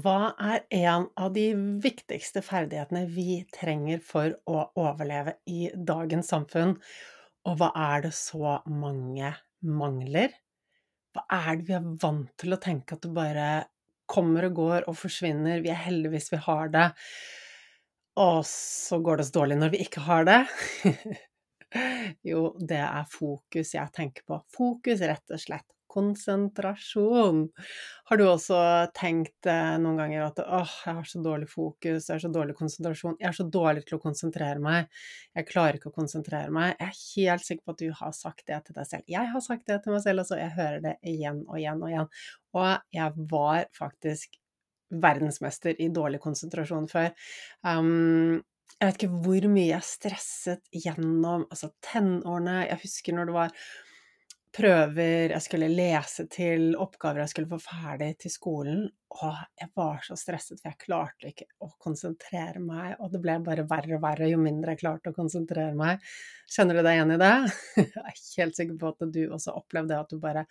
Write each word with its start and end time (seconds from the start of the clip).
Hva 0.00 0.32
er 0.38 0.62
en 0.76 1.06
av 1.18 1.32
de 1.34 1.48
viktigste 1.82 2.42
ferdighetene 2.46 3.02
vi 3.10 3.40
trenger 3.54 4.02
for 4.06 4.36
å 4.46 4.68
overleve 4.78 5.34
i 5.50 5.64
dagens 5.74 6.30
samfunn, 6.30 6.76
og 7.48 7.56
hva 7.58 7.70
er 7.74 8.04
det 8.06 8.12
så 8.14 8.60
mange 8.70 9.32
mangler? 9.66 10.36
Hva 11.10 11.24
er 11.40 11.58
det 11.58 11.66
vi 11.66 11.76
er 11.78 11.88
vant 12.04 12.30
til 12.38 12.54
å 12.54 12.60
tenke 12.62 12.94
at 12.94 13.02
det 13.02 13.10
bare 13.16 13.48
kommer 14.10 14.46
og 14.46 14.56
går 14.60 14.88
og 14.90 14.98
forsvinner, 15.00 15.62
vi 15.64 15.72
er 15.72 15.82
heldige 15.88 16.14
hvis 16.14 16.30
vi 16.34 16.42
har 16.46 16.70
det, 16.74 16.86
og 18.20 18.40
så 18.46 19.00
går 19.02 19.18
det 19.18 19.26
oss 19.26 19.34
dårlig 19.34 19.58
når 19.58 19.74
vi 19.74 19.82
ikke 19.86 20.04
har 20.06 20.28
det? 20.28 20.40
jo, 22.30 22.46
det 22.58 22.82
er 22.84 23.10
fokus 23.10 23.74
jeg 23.74 23.96
tenker 23.96 24.26
på. 24.26 24.40
Fokus, 24.54 25.02
rett 25.02 25.34
og 25.34 25.42
slett. 25.42 25.66
Konsentrasjon. 25.90 27.42
Har 28.10 28.20
du 28.20 28.24
også 28.26 28.58
tenkt 28.96 29.48
eh, 29.50 29.76
noen 29.82 29.98
ganger 30.00 30.26
at 30.28 30.40
åh, 30.42 30.74
jeg 30.86 30.98
har 30.98 31.08
så 31.10 31.22
dårlig 31.24 31.48
fokus, 31.50 32.08
jeg 32.08 32.14
har 32.14 32.22
så 32.22 32.32
dårlig 32.32 32.56
konsentrasjon, 32.58 33.16
jeg 33.20 33.30
er 33.30 33.38
så 33.38 33.46
dårlig 33.58 33.84
til 33.88 33.98
å 33.98 34.02
konsentrere 34.02 34.62
meg, 34.62 34.90
jeg 35.36 35.48
klarer 35.50 35.78
ikke 35.78 35.92
å 35.92 35.96
konsentrere 35.96 36.54
meg. 36.54 36.76
Jeg 36.78 36.88
er 36.88 37.00
helt 37.00 37.46
sikker 37.46 37.64
på 37.66 37.76
at 37.76 37.82
du 37.82 37.96
har 38.02 38.14
sagt 38.16 38.46
det 38.50 38.60
til 38.66 38.78
deg 38.78 38.90
selv. 38.90 39.08
Jeg 39.10 39.32
har 39.34 39.46
sagt 39.46 39.66
det 39.70 39.80
til 39.84 39.94
meg 39.94 40.04
selv, 40.04 40.24
altså. 40.24 40.38
Jeg 40.40 40.54
hører 40.56 40.84
det 40.84 40.94
igjen 41.06 41.42
og 41.46 41.58
igjen 41.58 41.82
og 41.82 41.90
igjen. 41.92 42.14
Og 42.58 42.94
jeg 42.96 43.26
var 43.30 43.66
faktisk 43.76 44.40
verdensmester 44.90 45.78
i 45.78 45.90
dårlig 45.94 46.20
konsentrasjon 46.22 46.88
før. 46.90 47.12
Um, 47.62 48.40
jeg 48.80 48.88
vet 48.88 48.98
ikke 48.98 49.20
hvor 49.26 49.46
mye 49.52 49.68
jeg 49.68 49.86
stresset 49.86 50.62
gjennom 50.72 51.44
altså 51.50 51.70
tenårene. 51.84 52.62
Jeg 52.70 52.82
husker 52.84 53.16
når 53.16 53.28
det 53.28 53.36
var 53.36 53.54
prøver 54.54 55.30
jeg 55.30 55.42
skulle 55.44 55.68
lese 55.70 56.24
til, 56.30 56.72
oppgaver 56.78 57.22
jeg 57.22 57.32
skulle 57.32 57.50
få 57.52 57.58
ferdig 57.62 58.10
til 58.24 58.32
skolen. 58.34 58.82
Og 59.10 59.38
jeg 59.58 59.70
var 59.78 60.02
så 60.06 60.16
stresset, 60.18 60.60
for 60.60 60.70
jeg 60.70 60.80
klarte 60.84 61.30
ikke 61.30 61.46
å 61.62 61.70
konsentrere 61.82 62.62
meg. 62.62 62.96
Og 62.98 63.12
det 63.14 63.22
ble 63.22 63.38
bare 63.46 63.66
verre 63.70 63.96
og 63.98 64.04
verre 64.04 64.30
jo 64.30 64.40
mindre 64.42 64.74
jeg 64.74 64.82
klarte 64.82 65.12
å 65.12 65.16
konsentrere 65.16 65.74
meg. 65.78 66.02
Kjenner 66.50 66.78
du 66.78 66.82
deg 66.82 66.98
igjen 66.98 67.14
i 67.14 67.20
det? 67.20 67.34
Jeg 67.80 68.04
er 68.10 68.22
helt 68.42 68.58
sikker 68.58 68.78
på 68.78 68.92
at 68.92 69.04
du 69.14 69.20
også 69.28 69.54
opplevde 69.58 69.92
det, 69.94 70.00
at 70.02 70.14
du 70.14 70.22
bare 70.22 70.46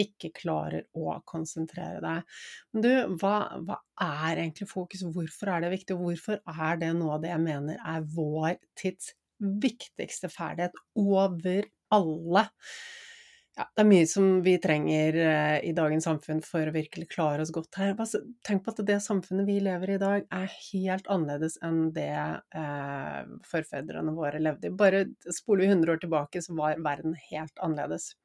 ikke 0.00 0.32
klarer 0.34 0.86
å 0.96 1.18
konsentrere 1.28 2.00
deg. 2.02 2.38
Men 2.72 2.84
du, 2.84 2.90
hva, 3.20 3.34
hva, 3.62 3.78
er 4.02 4.40
egentlig 4.40 4.66
fokus? 4.70 5.04
Hvorfor 5.14 5.52
er 5.52 5.64
det 5.64 5.74
viktig, 5.76 5.98
hvorfor 6.00 6.40
er 6.40 6.80
det 6.80 6.90
noe 6.96 7.18
av 7.18 7.22
det 7.22 7.30
jeg 7.30 7.44
mener 7.44 7.78
er 7.78 8.08
vår 8.16 8.56
tids 8.80 9.12
viktigste 9.38 10.30
ferdighet 10.32 10.76
over 10.98 11.68
alle? 11.94 12.48
Ja, 13.54 13.68
det 13.70 13.84
er 13.84 13.86
mye 13.86 14.06
som 14.10 14.40
vi 14.42 14.56
trenger 14.58 15.16
eh, 15.22 15.56
i 15.68 15.70
dagens 15.76 16.08
samfunn 16.08 16.40
for 16.42 16.66
å 16.66 16.72
virkelig 16.74 17.06
klare 17.12 17.44
oss 17.44 17.52
godt 17.54 17.78
her. 17.78 17.92
Tenk 18.42 18.64
på 18.64 18.72
at 18.72 18.80
det 18.88 18.96
samfunnet 19.04 19.46
vi 19.46 19.60
lever 19.62 19.92
i 19.92 19.94
i 19.94 20.00
dag, 20.02 20.24
er 20.26 20.56
helt 20.72 21.06
annerledes 21.14 21.60
enn 21.62 21.92
det 21.94 22.10
eh, 22.10 23.20
forfedrene 23.46 24.16
våre 24.16 24.40
levde 24.42 24.72
i. 24.72 24.74
Bare 24.74 25.04
spoler 25.38 25.68
vi 25.68 25.70
100 25.70 25.94
år 25.94 26.02
tilbake, 26.02 26.42
så 26.42 26.56
var 26.58 26.82
verden 26.82 27.14
helt 27.28 27.62
annerledes. 27.62 28.16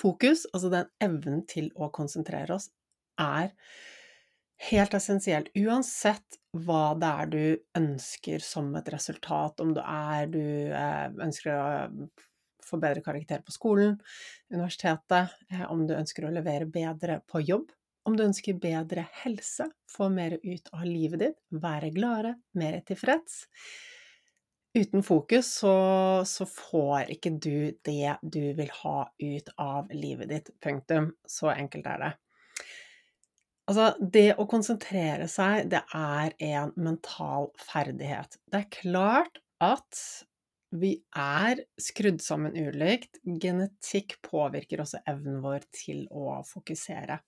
Fokus, 0.00 0.46
altså 0.54 0.72
den 0.72 0.88
evnen 1.04 1.44
til 1.50 1.68
å 1.76 1.90
konsentrere 1.92 2.56
oss, 2.56 2.70
er 3.20 3.52
helt 4.70 4.96
essensielt. 4.96 5.52
Uansett 5.60 6.40
hva 6.56 6.94
det 6.96 7.12
er 7.12 7.30
du 7.36 7.44
ønsker 7.76 8.40
som 8.40 8.72
et 8.80 8.88
resultat, 8.96 9.60
om 9.60 9.76
det 9.76 9.84
er 9.84 10.32
du 10.32 10.42
eh, 10.72 11.06
ønsker 11.20 11.52
å 11.52 11.60
få 12.66 12.80
bedre 12.82 13.04
karakter 13.04 13.44
på 13.46 13.54
skolen, 13.54 13.98
universitetet, 14.52 15.36
eh, 15.52 15.66
om 15.70 15.86
du 15.86 15.94
ønsker 15.96 16.26
å 16.26 16.32
levere 16.34 16.68
bedre 16.70 17.20
på 17.30 17.42
jobb, 17.44 17.70
om 18.08 18.16
du 18.16 18.24
ønsker 18.24 18.58
bedre 18.60 19.04
helse, 19.22 19.68
få 19.90 20.08
mer 20.12 20.38
ut 20.42 20.72
av 20.72 20.84
livet 20.88 21.24
ditt, 21.24 21.40
være 21.52 21.92
gladere, 21.94 22.34
mer 22.56 22.80
tilfreds 22.88 23.44
uten 24.74 25.02
fokus 25.02 25.54
så, 25.54 25.74
så, 26.26 26.46
får 26.46 27.10
ikke 27.16 27.30
du 27.30 27.72
det 27.84 28.16
du 28.22 28.52
vil 28.54 28.70
ha 28.82 29.10
ut 29.18 29.52
av 29.56 29.90
livet 29.94 30.30
ditt. 30.30 30.50
Punktum. 30.62 31.12
Så 31.26 31.50
enkelt 31.50 31.86
er 31.86 32.04
det. 32.04 32.10
Altså, 33.70 33.92
det 34.00 34.32
å 34.40 34.48
konsentrere 34.50 35.28
seg, 35.30 35.68
det 35.70 35.82
er 35.94 36.34
en 36.42 36.72
mental 36.78 37.50
ferdighet. 37.62 38.38
Det 38.50 38.64
er 38.64 38.72
klart 38.80 39.42
at 39.62 40.00
vi 40.70 40.94
er 41.16 41.62
skrudd 41.80 42.22
sammen 42.22 42.56
ulikt. 42.56 43.20
Genetikk 43.42 44.18
påvirker 44.26 44.84
også 44.84 45.02
evnen 45.10 45.40
vår 45.44 45.66
til 45.74 46.06
å 46.10 46.40
fokusere. 46.46 47.20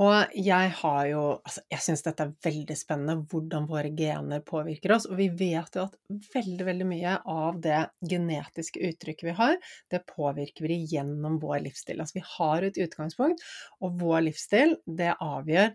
Og 0.00 0.32
jeg 0.32 0.72
har 0.80 1.00
jo 1.10 1.22
Altså, 1.44 1.62
jeg 1.72 1.84
syns 1.84 2.02
dette 2.06 2.24
er 2.24 2.34
veldig 2.46 2.76
spennende, 2.78 3.26
hvordan 3.30 3.66
våre 3.68 3.90
gener 3.96 4.42
påvirker 4.46 4.94
oss. 4.96 5.06
Og 5.10 5.18
vi 5.20 5.28
vet 5.28 5.76
jo 5.76 5.86
at 5.86 5.96
veldig, 6.34 6.66
veldig 6.68 6.86
mye 6.88 7.16
av 7.28 7.60
det 7.64 7.80
genetiske 8.08 8.80
uttrykket 8.90 9.28
vi 9.28 9.36
har, 9.40 9.58
det 9.92 10.04
påvirker 10.08 10.68
vi 10.68 10.80
gjennom 10.94 11.38
vår 11.42 11.60
livsstil. 11.66 12.00
Altså 12.00 12.20
vi 12.20 12.26
har 12.36 12.66
et 12.66 12.80
utgangspunkt, 12.80 13.44
og 13.80 13.98
vår 14.00 14.24
livsstil, 14.30 14.78
det 14.86 15.12
avgjør 15.20 15.74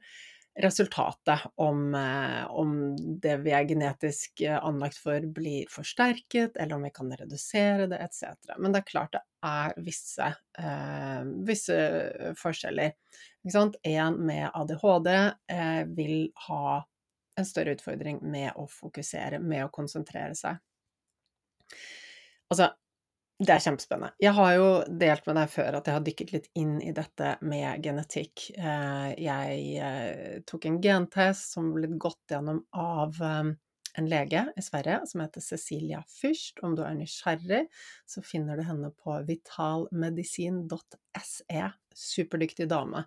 resultatet, 0.56 1.40
om, 1.56 1.96
eh, 1.96 2.52
om, 2.52 2.96
det 3.20 3.38
vi 3.44 3.52
er 3.52 3.68
genetisk 3.68 4.42
eh, 4.42 4.58
anlagt 4.64 4.98
for 4.98 5.26
blir 5.36 5.68
forsterket, 5.72 6.56
eller 6.56 6.78
om 6.78 6.86
vi 6.88 6.92
kan 6.96 7.12
redusere 7.12 7.90
det, 7.92 8.00
etc. 8.06 8.56
Men 8.58 8.72
det 8.72 8.82
er 8.82 8.90
klart 8.90 9.18
det 9.18 9.24
er 9.44 9.76
visse, 9.84 10.30
eh, 10.60 11.28
visse 11.48 11.80
forskjeller. 12.40 12.96
En 13.84 14.22
med 14.26 14.48
ADHD 14.54 15.12
eh, 15.12 15.84
vil 15.98 16.32
ha 16.48 16.86
en 17.36 17.46
større 17.46 17.76
utfordring 17.76 18.22
med 18.24 18.56
å 18.56 18.66
fokusere, 18.72 19.42
med 19.44 19.68
å 19.68 19.74
konsentrere 19.76 20.36
seg. 20.40 20.62
Altså, 22.48 22.72
det 23.40 23.52
er 23.52 23.64
kjempespennende. 23.64 24.16
Jeg 24.24 24.32
har 24.38 24.52
jo 24.56 24.68
delt 25.02 25.26
med 25.28 25.36
deg 25.42 25.50
før 25.52 25.78
at 25.80 25.90
jeg 25.90 25.98
har 25.98 26.04
dykket 26.06 26.32
litt 26.32 26.46
inn 26.56 26.78
i 26.80 26.94
dette 26.96 27.34
med 27.44 27.84
genetikk. 27.84 28.46
Eh, 28.56 29.10
jeg 29.26 29.66
eh, 29.84 30.38
tok 30.48 30.68
en 30.70 30.80
gentest 30.84 31.58
som 31.58 31.74
ble 31.76 31.90
gått 32.00 32.32
gjennom 32.32 32.62
av 32.72 33.20
eh, 33.20 33.50
en 33.98 34.10
lege 34.10 34.54
i 34.58 34.62
Sverige 34.62 35.02
som 35.08 35.22
heter 35.22 35.42
Cecilia 35.42 36.04
Fürst. 36.10 36.60
Om 36.64 36.76
du 36.76 36.84
er 36.86 36.94
nysgjerrig, 36.98 37.68
så 38.06 38.22
finner 38.26 38.58
du 38.58 38.64
henne 38.68 38.92
på 39.04 39.22
vitalmedisin.se. 39.28 41.70
Superdyktig 41.96 42.68
dame. 42.68 43.06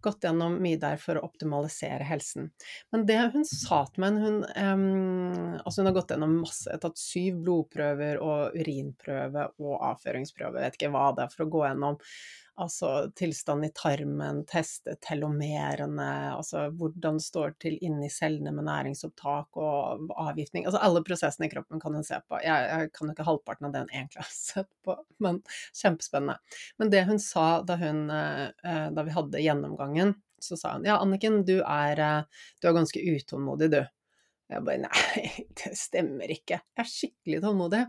Gått 0.00 0.24
gjennom 0.24 0.62
mye 0.64 0.78
der 0.80 0.96
for 1.02 1.16
å 1.20 1.24
optimalisere 1.28 2.04
helsen. 2.08 2.50
Men 2.92 3.06
det 3.08 3.32
hun 3.34 3.44
sa 3.44 3.82
til 3.92 4.00
meg 4.06 4.12
hun, 4.22 4.38
um, 4.56 5.58
altså 5.60 5.80
hun 5.82 5.88
har 5.90 5.98
gått 5.98 6.12
gjennom 6.14 6.38
masse, 6.40 6.78
tatt 6.80 6.98
syv 7.00 7.32
blodprøver 7.44 8.14
og 8.24 8.56
urinprøve 8.56 9.42
og 9.60 9.74
avføringsprøve, 9.92 10.64
vet 10.64 10.76
ikke 10.80 10.94
hva 10.94 11.06
det 11.16 11.22
er, 11.26 11.32
for 11.34 11.44
å 11.44 11.52
gå 11.52 11.60
gjennom 11.66 12.00
altså 12.60 12.90
tilstand 13.16 13.64
i 13.64 13.70
tarmen, 13.74 14.42
teste 14.48 14.96
telomerene, 15.04 16.08
altså 16.34 16.66
hvordan 16.76 17.18
det 17.18 17.24
står 17.24 17.54
til 17.62 17.78
inni 17.84 18.10
cellene 18.12 18.52
med 18.54 18.66
næringsopptak 18.68 19.58
og 19.60 20.10
avgiftning. 20.14 20.66
Altså 20.68 20.82
alle 20.84 21.02
prosessene 21.06 21.48
i 21.48 21.52
kroppen 21.52 21.82
kan 21.82 21.96
hun 21.96 22.06
se 22.06 22.18
på. 22.28 22.40
Jeg, 22.44 22.68
jeg 22.70 22.92
kan 22.96 23.08
jo 23.08 23.16
ikke 23.16 23.28
halvparten 23.28 23.68
av 23.68 23.74
det 23.74 23.84
hun 23.84 23.94
egentlig 23.94 24.24
har 24.24 24.32
sett 24.34 24.70
på, 24.86 24.96
men 25.24 25.40
kjempespennende. 25.82 26.58
Men 26.80 26.92
det 26.92 27.06
hun 27.08 27.22
sa 27.22 27.46
da, 27.66 27.78
hun, 27.80 28.04
eh, 28.12 28.88
da 28.96 29.06
vi 29.06 29.16
hadde 29.16 29.44
gjennomgangen, 29.44 30.14
så 30.40 30.56
sa 30.56 30.74
hun 30.76 30.88
ja, 30.88 30.98
Anniken, 31.00 31.42
du 31.48 31.58
er, 31.60 32.00
eh, 32.00 32.44
du 32.60 32.68
er 32.70 32.76
ganske 32.76 33.00
utålmodig, 33.00 33.72
du. 33.72 33.82
Jeg 34.50 34.66
bare 34.66 34.82
nei, 34.82 35.26
det 35.62 35.76
stemmer 35.78 36.32
ikke. 36.32 36.58
Jeg 36.58 36.84
er 36.84 36.90
skikkelig 36.90 37.42
tålmodig. 37.44 37.84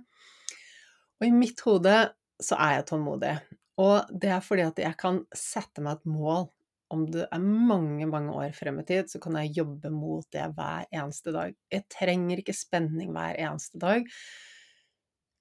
Og 1.22 1.28
i 1.28 1.34
mitt 1.34 1.62
hode 1.66 1.96
så 2.42 2.58
er 2.58 2.80
jeg 2.80 2.88
tålmodig. 2.92 3.34
Og 3.82 4.10
det 4.22 4.32
er 4.34 4.44
fordi 4.46 4.66
at 4.68 4.82
jeg 4.82 4.98
kan 5.00 5.24
sette 5.38 5.84
meg 5.84 6.00
et 6.00 6.12
mål. 6.12 6.50
Om 6.92 7.06
det 7.08 7.24
er 7.32 7.44
mange, 7.44 8.06
mange 8.10 8.34
år 8.36 8.52
frem 8.56 8.82
i 8.82 8.86
tid, 8.88 9.08
så 9.08 9.22
kan 9.24 9.38
jeg 9.40 9.54
jobbe 9.62 9.94
mot 9.96 10.26
det 10.36 10.50
hver 10.58 10.90
eneste 10.92 11.32
dag. 11.32 11.56
Jeg 11.72 11.88
trenger 11.94 12.42
ikke 12.42 12.56
spenning 12.56 13.14
hver 13.16 13.40
eneste 13.40 13.80
dag. 13.80 14.04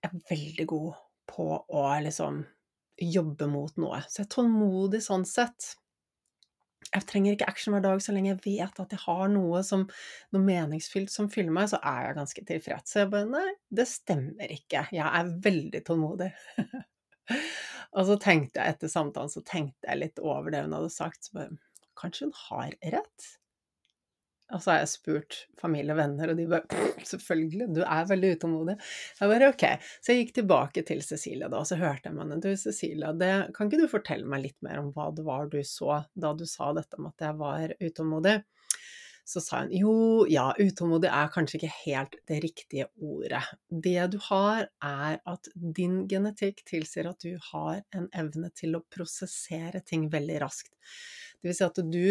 Jeg 0.00 0.12
er 0.12 0.22
veldig 0.30 0.66
god 0.70 1.00
på 1.30 1.48
å 1.58 1.82
liksom 2.06 2.44
jobbe 3.00 3.48
mot 3.50 3.76
noe. 3.80 3.98
Så 4.06 4.22
jeg 4.22 4.28
er 4.28 4.34
tålmodig 4.36 5.02
sånn 5.02 5.26
sett. 5.28 5.74
Jeg 6.90 7.06
trenger 7.06 7.34
ikke 7.34 7.48
action 7.50 7.74
hver 7.74 7.84
dag 7.84 8.00
så 8.02 8.14
lenge 8.14 8.32
jeg 8.32 8.40
vet 8.44 8.80
at 8.82 8.94
jeg 8.94 9.02
har 9.04 9.28
noe, 9.30 9.60
som, 9.66 9.84
noe 10.34 10.46
meningsfylt 10.46 11.12
som 11.12 11.28
fyller 11.30 11.54
meg, 11.54 11.68
så 11.70 11.78
er 11.86 12.08
jeg 12.08 12.18
ganske 12.18 12.46
tilfreds. 12.46 12.94
Så 12.94 13.02
jeg 13.02 13.12
bare 13.12 13.30
nei, 13.30 13.50
det 13.74 13.86
stemmer 13.90 14.54
ikke. 14.54 14.86
Jeg 14.94 15.06
er 15.06 15.34
veldig 15.50 15.82
tålmodig. 15.86 16.30
Og 17.98 18.06
så 18.06 18.16
tenkte 18.22 18.62
jeg 18.62 18.76
etter 18.76 18.90
samtalen 18.92 19.32
så 19.32 19.42
tenkte 19.46 19.88
jeg 19.88 19.98
litt 19.98 20.22
over 20.22 20.52
det 20.54 20.62
hun 20.64 20.76
hadde 20.76 20.92
sagt. 20.94 21.26
Så 21.26 21.36
bare, 21.36 21.58
kanskje 21.98 22.28
hun 22.28 22.36
har 22.46 22.74
rett? 22.94 23.30
Og 24.50 24.62
så 24.62 24.72
har 24.72 24.80
jeg 24.80 24.90
spurt 24.90 25.36
familie 25.60 25.94
og 25.94 26.00
venner, 26.00 26.32
og 26.32 26.38
de 26.38 26.46
bare 26.50 26.80
selvfølgelig, 27.06 27.68
du 27.76 27.82
er 27.84 28.08
veldig 28.10 28.32
utålmodig. 28.36 28.76
Jeg 29.20 29.32
bare 29.32 29.50
ok. 29.52 29.66
Så 30.02 30.12
jeg 30.12 30.24
gikk 30.24 30.32
tilbake 30.40 30.84
til 30.86 31.02
Cecilia 31.06 31.50
da, 31.50 31.60
og 31.62 31.68
så 31.70 31.78
hørte 31.78 32.10
jeg 32.10 32.16
med 32.16 32.24
henne. 32.26 32.40
Du 32.42 32.50
Cecilia, 32.58 33.12
det, 33.14 33.30
kan 33.56 33.70
ikke 33.70 33.84
du 33.84 33.92
fortelle 33.92 34.26
meg 34.30 34.48
litt 34.48 34.58
mer 34.66 34.82
om 34.82 34.90
hva 34.96 35.10
det 35.14 35.26
var 35.26 35.50
du 35.52 35.60
så 35.66 36.02
da 36.18 36.32
du 36.34 36.46
sa 36.50 36.72
dette 36.76 36.98
om 36.98 37.10
at 37.10 37.26
jeg 37.26 37.38
var 37.38 37.76
utålmodig? 37.78 38.40
Så 39.24 39.42
sa 39.44 39.62
hun 39.62 39.74
jo, 39.74 39.92
ja, 40.30 40.50
utålmodig 40.58 41.10
er 41.12 41.30
kanskje 41.34 41.60
ikke 41.60 41.72
helt 41.84 42.18
det 42.30 42.40
riktige 42.44 42.88
ordet. 42.96 43.44
Det 43.70 44.08
du 44.14 44.18
har, 44.30 44.66
er 44.84 45.20
at 45.28 45.52
din 45.54 46.02
genetikk 46.10 46.64
tilsier 46.68 47.10
at 47.10 47.22
du 47.22 47.36
har 47.52 47.82
en 47.96 48.10
evne 48.16 48.50
til 48.56 48.76
å 48.78 48.84
prosessere 48.90 49.84
ting 49.86 50.08
veldig 50.12 50.42
raskt. 50.42 50.74
Det 51.40 51.50
vil 51.50 51.56
si 51.56 51.66
at 51.66 51.82
du 51.86 52.04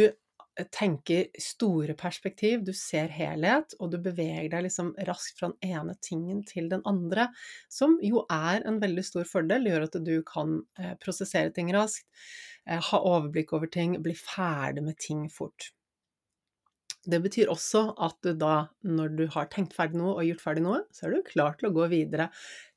tenker 0.74 1.28
store 1.40 1.94
perspektiv, 1.98 2.64
du 2.66 2.74
ser 2.76 3.12
helhet, 3.14 3.76
og 3.80 3.94
du 3.94 4.00
beveger 4.04 4.50
deg 4.52 4.66
liksom 4.68 4.92
raskt 5.08 5.40
fra 5.40 5.52
den 5.54 5.76
ene 5.76 5.96
tingen 6.04 6.44
til 6.48 6.70
den 6.72 6.84
andre, 6.90 7.30
som 7.72 7.98
jo 8.04 8.26
er 8.34 8.66
en 8.68 8.80
veldig 8.82 9.06
stor 9.06 9.28
fordel. 9.30 9.70
Gjør 9.70 9.88
at 9.88 10.00
du 10.06 10.16
kan 10.28 10.60
eh, 10.80 10.96
prosessere 11.02 11.54
ting 11.56 11.72
raskt, 11.76 12.08
eh, 12.68 12.80
ha 12.90 13.02
overblikk 13.14 13.54
over 13.56 13.72
ting, 13.72 13.98
bli 14.04 14.16
ferdig 14.18 14.84
med 14.86 15.00
ting 15.00 15.28
fort. 15.32 15.72
Det 17.10 17.20
betyr 17.24 17.52
også 17.52 17.84
at 18.06 18.18
du 18.26 18.34
da, 18.38 18.70
når 18.86 19.14
du 19.18 19.24
har 19.34 19.48
tenkt 19.54 19.76
ferdig 19.78 20.00
noe 20.02 20.16
og 20.18 20.28
gjort 20.28 20.44
ferdig 20.44 20.66
noe, 20.66 20.82
så 20.94 21.08
er 21.08 21.16
du 21.16 21.30
klar 21.30 21.56
til 21.60 21.70
å 21.70 21.76
gå 21.76 21.88
videre. 21.92 22.30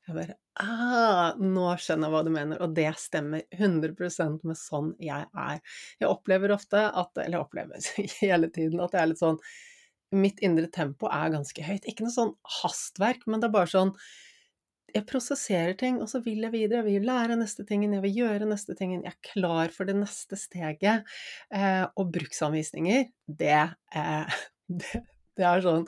Jeg 0.07 0.17
bare 0.17 0.35
ah, 0.59 1.37
Nå 1.39 1.69
skjønner 1.79 2.09
jeg 2.09 2.13
hva 2.15 2.23
du 2.25 2.31
mener, 2.33 2.63
og 2.63 2.73
det 2.75 2.89
stemmer 2.99 3.45
100% 3.55 4.43
med 4.47 4.59
sånn 4.59 4.91
jeg 5.03 5.29
er. 5.31 5.61
Jeg 6.01 6.09
opplever 6.09 6.51
ofte 6.55 6.81
at 6.89 7.21
Eller 7.23 7.37
jeg 7.37 7.45
opplever 7.45 7.87
hele 8.23 8.51
tiden 8.53 8.83
at 8.83 8.95
jeg 8.95 9.03
er 9.03 9.11
litt 9.13 9.23
sånn 9.23 9.39
Mitt 10.13 10.43
indre 10.45 10.67
tempo 10.69 11.07
er 11.09 11.31
ganske 11.33 11.63
høyt. 11.65 11.87
Ikke 11.89 12.05
noe 12.05 12.13
sånn 12.13 12.35
hastverk, 12.59 13.23
men 13.25 13.41
det 13.41 13.47
er 13.47 13.55
bare 13.55 13.71
sånn 13.71 13.95
jeg 14.93 15.05
prosesserer 15.09 15.73
ting, 15.77 15.99
og 16.01 16.09
så 16.11 16.21
vil 16.23 16.43
jeg 16.45 16.53
videre. 16.53 16.83
Jeg 16.83 17.01
vil 17.01 17.07
lære 17.09 17.37
neste 17.39 17.65
tingen, 17.67 17.95
jeg 17.97 18.03
vil 18.05 18.19
gjøre 18.21 18.49
neste 18.49 18.75
tingen. 18.77 19.01
Jeg 19.05 19.15
er 19.15 19.31
klar 19.33 19.73
for 19.73 19.89
det 19.89 19.95
neste 19.97 20.37
steget. 20.39 21.07
Eh, 21.53 21.85
og 21.97 22.11
bruksanvisninger, 22.13 23.09
det, 23.41 23.63
eh, 23.95 24.37
det, 24.83 25.01
det, 25.37 25.47
er 25.49 25.65
sånn 25.65 25.87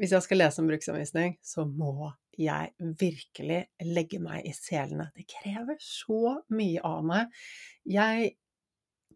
Hvis 0.00 0.16
jeg 0.16 0.26
skal 0.26 0.42
lese 0.42 0.62
en 0.62 0.70
bruksanvisning, 0.72 1.38
så 1.44 1.66
må 1.68 2.10
jeg 2.40 2.72
virkelig 2.98 3.60
legge 3.84 4.18
meg 4.22 4.46
i 4.48 4.54
selene. 4.56 5.10
Det 5.14 5.28
krever 5.30 5.76
så 5.84 6.38
mye 6.56 6.82
av 6.88 7.02
meg. 7.06 7.42
Jeg 7.84 8.32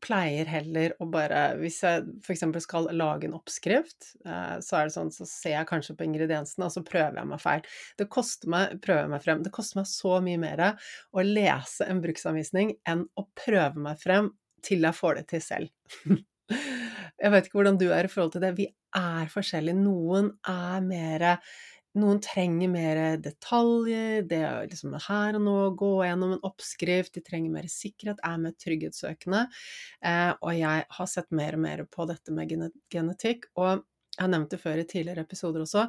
pleier 0.03 0.49
heller 0.51 0.95
å 1.03 1.09
bare 1.11 1.43
Hvis 1.61 1.81
jeg 1.85 2.05
f.eks. 2.25 2.45
skal 2.65 2.89
lage 2.97 3.29
en 3.29 3.37
oppskrift, 3.39 4.13
eh, 4.27 4.57
så 4.65 4.79
er 4.79 4.89
det 4.89 4.95
sånn, 4.97 5.13
så 5.15 5.27
ser 5.29 5.57
jeg 5.57 5.71
kanskje 5.71 5.97
på 5.99 6.07
ingrediensene, 6.07 6.69
og 6.69 6.75
så 6.75 6.85
prøver 6.87 7.21
jeg 7.21 7.31
meg 7.33 7.43
feil. 7.43 7.67
Det 7.99 8.09
koster 8.13 8.53
meg, 8.53 8.79
prøver 8.85 9.11
meg 9.13 9.25
frem, 9.25 9.45
det 9.45 9.55
koster 9.55 9.81
meg 9.81 9.91
så 9.91 10.19
mye 10.25 10.41
mer 10.43 10.65
å 10.67 11.27
lese 11.27 11.89
en 11.91 12.03
bruksanvisning 12.05 12.77
enn 12.89 13.07
å 13.17 13.27
prøve 13.39 13.83
meg 13.89 14.01
frem 14.03 14.33
til 14.67 14.87
jeg 14.87 14.99
får 14.99 15.21
det 15.21 15.29
til 15.35 15.45
selv. 15.45 15.71
jeg 17.23 17.33
vet 17.33 17.47
ikke 17.49 17.61
hvordan 17.61 17.79
du 17.81 17.89
er 17.91 18.07
i 18.09 18.11
forhold 18.11 18.35
til 18.37 18.45
det. 18.45 18.57
Vi 18.59 18.69
er 18.97 19.31
forskjellige. 19.33 19.79
Noen 19.79 20.33
er 20.51 20.85
mer 20.85 21.27
noen 21.97 22.21
trenger 22.25 22.71
mer 22.71 23.01
detaljer, 23.23 24.23
det 24.29 24.41
er 24.45 24.71
liksom 24.71 24.95
her 25.09 25.39
og 25.39 25.45
nå, 25.47 25.57
gå 25.81 25.91
gjennom 26.07 26.37
en 26.37 26.47
oppskrift, 26.47 27.15
de 27.17 27.25
trenger 27.25 27.55
mer 27.55 27.69
sikkerhet, 27.73 28.23
er 28.25 28.41
mer 28.43 28.57
trygghetssøkende. 28.63 29.45
Eh, 30.05 30.33
og 30.37 30.57
jeg 30.57 30.87
har 30.99 31.11
sett 31.11 31.31
mer 31.37 31.59
og 31.59 31.65
mer 31.67 31.85
på 31.91 32.09
dette 32.11 32.35
med 32.37 32.57
genetikk, 32.93 33.51
og 33.57 33.71
jeg 34.17 34.25
har 34.25 34.33
nevnt 34.33 34.55
det 34.55 34.63
før 34.63 34.81
i 34.81 34.89
tidligere 34.89 35.27
episoder 35.27 35.65
også, 35.67 35.87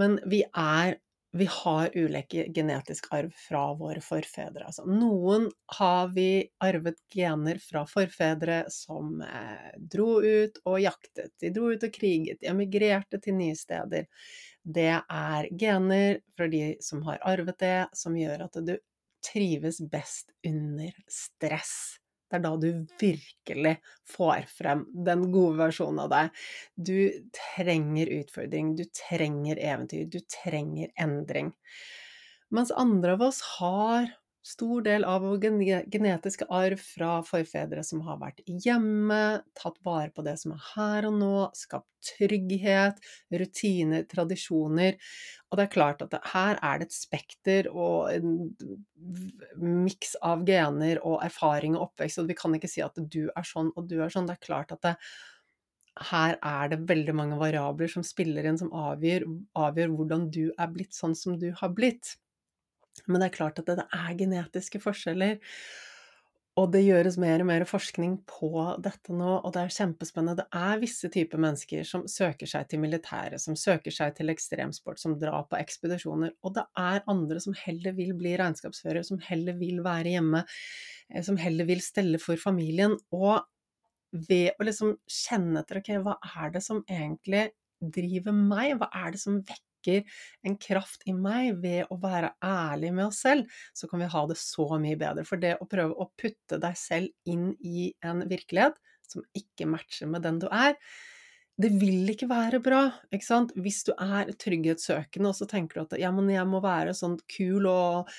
men 0.00 0.20
vi 0.28 0.44
er 0.50 0.98
vi 1.34 1.48
har 1.50 1.90
ulike 1.98 2.44
genetisk 2.54 3.08
arv 3.10 3.32
fra 3.48 3.64
våre 3.74 3.98
forfedre. 4.04 4.68
Altså, 4.68 4.84
noen 4.86 5.48
har 5.80 6.12
vi 6.14 6.44
arvet 6.62 7.00
gener 7.10 7.58
fra 7.58 7.82
forfedre 7.90 8.60
som 8.70 9.18
eh, 9.26 9.72
dro 9.90 10.20
ut 10.22 10.60
og 10.62 10.78
jaktet, 10.78 11.32
de 11.42 11.50
dro 11.56 11.72
ut 11.74 11.88
og 11.88 11.96
kriget, 11.96 12.38
de 12.38 12.52
emigrerte 12.52 13.18
til 13.18 13.34
nye 13.40 13.56
steder 13.58 14.06
det 14.64 14.90
er 14.96 15.48
gener 15.60 16.20
fra 16.36 16.48
de 16.48 16.74
som 16.84 17.02
har 17.06 17.20
arvet 17.26 17.58
det, 17.60 17.78
som 17.92 18.16
gjør 18.16 18.46
at 18.46 18.58
du 18.64 18.74
trives 19.24 19.80
best 19.92 20.32
under 20.46 20.92
stress. 21.10 22.00
Det 22.28 22.38
er 22.38 22.44
da 22.44 22.54
du 22.58 22.86
virkelig 23.00 23.74
får 24.08 24.48
frem 24.50 24.84
den 25.06 25.28
gode 25.32 25.58
versjonen 25.60 26.00
av 26.06 26.10
deg. 26.12 26.40
Du 26.74 26.96
trenger 27.36 28.10
utfordring, 28.20 28.72
du 28.78 28.84
trenger 28.96 29.60
eventyr, 29.60 30.08
du 30.10 30.18
trenger 30.40 30.90
endring. 31.00 31.52
Mens 32.54 32.72
andre 32.72 33.14
av 33.18 33.28
oss 33.28 33.40
har 33.58 34.08
stor 34.44 34.82
del 34.84 35.06
av 35.08 35.22
vår 35.24 35.38
genetiske 35.92 36.46
arv 36.52 36.80
fra 36.84 37.16
forfedre 37.24 37.80
som 37.86 38.02
har 38.04 38.18
vært 38.20 38.42
hjemme, 38.44 39.40
tatt 39.56 39.78
vare 39.86 40.12
på 40.12 40.24
det 40.26 40.36
som 40.40 40.52
er 40.52 40.64
her 40.74 41.08
og 41.08 41.16
nå, 41.16 41.34
skapt 41.56 41.88
trygghet, 42.04 42.98
rutiner, 43.32 44.04
tradisjoner. 44.10 44.98
Og 45.48 45.56
det 45.56 45.64
er 45.64 45.72
klart 45.72 46.04
at 46.04 46.18
her 46.34 46.60
er 46.60 46.82
det 46.82 46.90
et 46.90 46.96
spekter 46.96 47.70
og 47.72 48.12
en 48.12 48.34
miks 49.86 50.12
av 50.20 50.44
gener 50.48 51.00
og 51.00 51.22
erfaring 51.24 51.78
og 51.78 51.88
oppvekst, 51.88 52.20
og 52.20 52.28
vi 52.28 52.36
kan 52.36 52.58
ikke 52.58 52.70
si 52.70 52.84
at 52.84 53.00
du 53.00 53.22
er 53.30 53.48
sånn 53.48 53.72
og 53.72 53.88
du 53.88 53.96
er 54.04 54.12
sånn. 54.12 54.28
Det 54.28 54.36
er 54.36 54.44
klart 54.44 54.76
at 54.76 54.84
det, 54.84 54.94
her 56.10 56.36
er 56.42 56.68
det 56.72 56.82
veldig 56.88 57.14
mange 57.16 57.38
variabler 57.40 57.88
som 57.90 58.04
spiller 58.04 58.44
inn, 58.48 58.58
som 58.60 58.72
avgjør, 58.74 59.24
avgjør 59.56 59.96
hvordan 59.96 60.28
du 60.34 60.44
er 60.50 60.72
blitt 60.74 60.96
sånn 60.96 61.14
som 61.16 61.38
du 61.40 61.52
har 61.56 61.72
blitt. 61.72 62.16
Men 63.08 63.20
det 63.20 63.30
er 63.30 63.36
klart 63.38 63.58
at 63.60 63.68
det 63.68 63.84
er 63.84 64.14
genetiske 64.18 64.80
forskjeller. 64.82 65.40
Og 66.54 66.68
det 66.70 66.84
gjøres 66.84 67.16
mer 67.18 67.42
og 67.42 67.48
mer 67.48 67.64
forskning 67.66 68.12
på 68.30 68.50
dette 68.82 69.10
nå, 69.10 69.30
og 69.40 69.50
det 69.56 69.64
er 69.64 69.72
kjempespennende. 69.74 70.44
Det 70.44 70.60
er 70.60 70.82
visse 70.84 71.08
typer 71.10 71.40
mennesker 71.42 71.82
som 71.88 72.04
søker 72.10 72.46
seg 72.46 72.68
til 72.70 72.78
militæret, 72.84 73.42
som 73.42 73.56
søker 73.58 73.90
seg 73.94 74.14
til 74.14 74.30
ekstremsport, 74.30 75.00
som 75.02 75.16
drar 75.18 75.48
på 75.50 75.58
ekspedisjoner. 75.58 76.30
Og 76.46 76.54
det 76.54 76.62
er 76.78 77.02
andre 77.10 77.42
som 77.42 77.58
heller 77.58 77.96
vil 77.98 78.14
bli 78.20 78.36
regnskapsfører, 78.38 79.02
som 79.02 79.18
heller 79.26 79.58
vil 79.58 79.82
være 79.82 80.14
hjemme, 80.14 80.44
eh, 81.10 81.26
som 81.26 81.40
heller 81.42 81.66
vil 81.66 81.82
stelle 81.82 82.22
for 82.22 82.38
familien. 82.38 82.94
Og 83.10 83.42
ved 84.14 84.54
å 84.54 84.70
liksom 84.70 84.94
kjenne 85.10 85.58
etter 85.64 85.82
ok, 85.82 85.94
hva 86.06 86.20
er 86.38 86.54
det 86.54 86.62
som 86.62 86.84
egentlig 86.86 87.48
driver 87.82 88.36
meg, 88.36 88.76
hva 88.78 88.92
er 88.94 89.10
det 89.16 89.24
som 89.26 89.42
vekker 89.42 89.73
vekker 89.84 90.04
en 90.42 90.56
kraft 90.56 91.02
i 91.06 91.12
meg 91.12 91.60
ved 91.62 91.86
å 91.90 91.98
være 92.00 92.34
ærlig 92.42 92.92
med 92.94 93.06
oss 93.06 93.22
selv, 93.24 93.46
så 93.74 93.88
kan 93.88 94.00
vi 94.00 94.10
ha 94.12 94.26
det 94.26 94.36
så 94.36 94.78
mye 94.78 94.96
bedre. 94.96 95.24
For 95.24 95.36
det 95.36 95.58
å 95.60 95.68
prøve 95.68 95.94
å 95.94 96.10
putte 96.16 96.58
deg 96.58 96.76
selv 96.76 97.08
inn 97.24 97.54
i 97.60 97.92
en 98.04 98.24
virkelighet 98.28 98.74
som 99.04 99.24
ikke 99.34 99.68
matcher 99.68 100.08
med 100.08 100.24
den 100.24 100.40
du 100.40 100.48
er, 100.50 100.76
det 101.54 101.68
vil 101.78 102.08
ikke 102.10 102.26
være 102.26 102.58
bra, 102.58 102.80
ikke 103.14 103.26
sant? 103.28 103.52
Hvis 103.54 103.84
du 103.86 103.92
er 103.94 104.32
trygghetssøkende 104.42 105.30
og 105.30 105.36
så 105.38 105.46
tenker 105.46 105.78
du 105.78 105.82
at 105.84 106.00
ja, 106.02 106.10
men 106.10 106.26
jeg 106.32 106.42
må 106.50 106.58
være 106.64 106.96
sånn 106.98 107.14
kul 107.30 107.68
og 107.70 108.10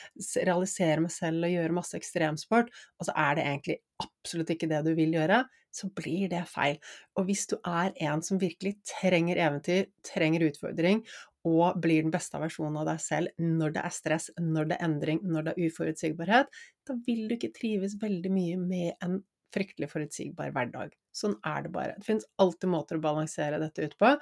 realisere 0.48 1.04
meg 1.04 1.12
selv 1.12 1.44
og 1.44 1.52
gjøre 1.52 1.76
masse 1.76 2.00
ekstremsport, 2.00 2.72
og 2.72 3.10
så 3.10 3.18
er 3.26 3.36
det 3.36 3.46
egentlig 3.50 3.78
absolutt 4.06 4.56
ikke 4.56 4.72
det 4.72 4.80
du 4.88 4.94
vil 4.96 5.18
gjøre, 5.18 5.42
så 5.76 5.90
blir 5.92 6.30
det 6.32 6.46
feil. 6.48 6.80
Og 7.20 7.28
hvis 7.28 7.44
du 7.52 7.58
er 7.60 7.92
en 8.08 8.24
som 8.24 8.40
virkelig 8.40 8.78
trenger 8.88 9.40
eventyr, 9.50 9.90
trenger 10.08 10.48
utfordring, 10.48 11.04
og 11.46 11.78
blir 11.82 12.02
den 12.04 12.14
beste 12.14 12.40
versjonen 12.42 12.80
av 12.82 12.90
deg 12.90 13.02
selv 13.04 13.42
når 13.42 13.75
det 13.78 13.86
er 13.86 13.94
stress, 13.94 14.28
når 14.42 14.72
det 14.72 14.78
er 14.80 14.88
endring, 14.88 15.22
når 15.24 15.48
det 15.48 15.54
er 15.54 15.70
uforutsigbarhet, 15.70 16.60
da 16.88 16.98
vil 17.06 17.25
du 17.30 17.38
ikke 17.38 17.54
trives 17.56 17.98
veldig 18.02 18.32
mye 18.34 18.60
med 18.62 19.06
en 19.06 19.20
fryktelig 19.56 19.90
forutsigbar 19.92 20.52
hverdag. 20.56 20.94
Sånn 21.16 21.38
er 21.48 21.66
det 21.66 21.72
bare. 21.75 21.96
Det 22.00 22.08
finnes 22.10 22.28
alltid 22.42 22.72
måter 22.72 23.00
å 23.00 23.04
balansere 23.04 23.62
dette 23.62 23.88
ut 23.88 23.98
på. 24.02 24.16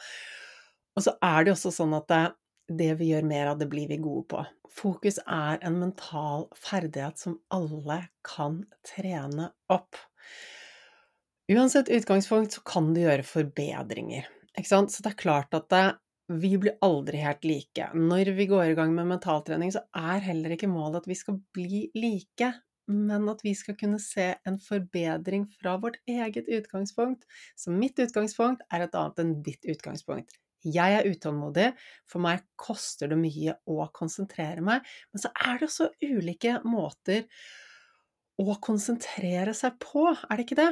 Og 0.93 1.05
så 1.05 1.15
er 1.25 1.45
det 1.45 1.55
også 1.55 1.71
sånn 1.73 1.95
at 1.97 2.09
det, 2.11 2.23
det 2.83 2.91
vi 2.99 3.09
gjør 3.13 3.25
mer 3.29 3.53
av, 3.53 3.57
det 3.61 3.69
blir 3.71 3.89
vi 3.89 3.97
gode 4.03 4.27
på. 4.35 4.43
Fokus 4.73 5.19
er 5.23 5.61
en 5.65 5.79
mental 5.81 6.47
ferdighet 6.57 7.21
som 7.21 7.39
alle 7.53 8.03
kan 8.27 8.61
trene 8.87 9.49
opp. 9.73 9.97
Uansett 11.51 11.91
utgangspunkt 11.91 12.55
så 12.55 12.63
kan 12.65 12.93
du 12.93 13.01
gjøre 13.03 13.25
forbedringer. 13.27 14.29
Så 14.61 14.85
det 14.85 15.09
er 15.09 15.17
klart 15.17 15.55
at 15.57 15.65
det, 15.73 15.85
vi 16.39 16.53
blir 16.57 16.77
aldri 16.85 17.21
helt 17.23 17.45
like. 17.47 17.89
Når 17.93 18.33
vi 18.37 18.47
går 18.49 18.71
i 18.71 18.75
gang 18.77 18.93
med 18.95 19.09
mentaltrening, 19.09 19.73
så 19.73 19.83
er 19.97 20.23
heller 20.25 20.55
ikke 20.55 20.71
målet 20.71 21.03
at 21.03 21.09
vi 21.09 21.17
skal 21.17 21.39
bli 21.55 21.87
like, 21.97 22.51
men 22.91 23.27
at 23.31 23.43
vi 23.45 23.53
skal 23.55 23.77
kunne 23.79 23.99
se 24.03 24.33
en 24.47 24.59
forbedring 24.61 25.45
fra 25.55 25.75
vårt 25.81 25.99
eget 26.09 26.49
utgangspunkt. 26.51 27.27
Så 27.55 27.71
mitt 27.71 27.99
utgangspunkt 27.99 28.65
er 28.73 28.85
et 28.85 28.95
annet 28.99 29.21
enn 29.23 29.35
ditt 29.45 29.67
utgangspunkt. 29.69 30.35
Jeg 30.63 30.95
er 30.95 31.09
utålmodig, 31.11 31.73
for 32.07 32.23
meg 32.23 32.45
koster 32.59 33.11
det 33.11 33.19
mye 33.19 33.57
å 33.67 33.83
konsentrere 33.95 34.63
meg, 34.63 34.85
men 35.11 35.23
så 35.23 35.31
er 35.43 35.59
det 35.59 35.67
også 35.67 35.89
ulike 35.99 36.61
måter 36.63 37.27
å 38.39 38.55
konsentrere 38.63 39.53
seg 39.57 39.75
på, 39.83 40.07
er 40.07 40.39
det 40.39 40.47
ikke 40.47 40.61
det? 40.61 40.71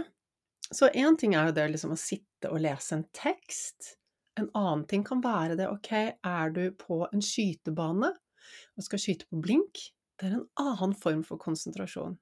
Så 0.71 0.87
én 0.95 1.17
ting 1.19 1.35
er 1.35 1.49
jo 1.49 1.57
det 1.57 1.67
liksom 1.73 1.95
å 1.95 1.99
sitte 1.99 2.51
og 2.51 2.63
lese 2.63 2.95
en 2.95 3.03
tekst. 3.15 3.97
En 4.41 4.49
annen 4.57 4.85
ting 4.89 5.05
kan 5.07 5.21
være 5.23 5.57
det, 5.59 5.69
ok, 5.69 5.91
er 6.25 6.53
du 6.55 6.63
på 6.79 7.03
en 7.11 7.23
skytebane 7.23 8.11
og 8.11 8.85
skal 8.85 9.01
skyte 9.01 9.29
på 9.29 9.41
blink? 9.43 9.83
Det 10.17 10.29
er 10.29 10.37
en 10.39 10.47
annen 10.61 10.95
form 10.97 11.23
for 11.25 11.41
konsentrasjon. 11.41 12.17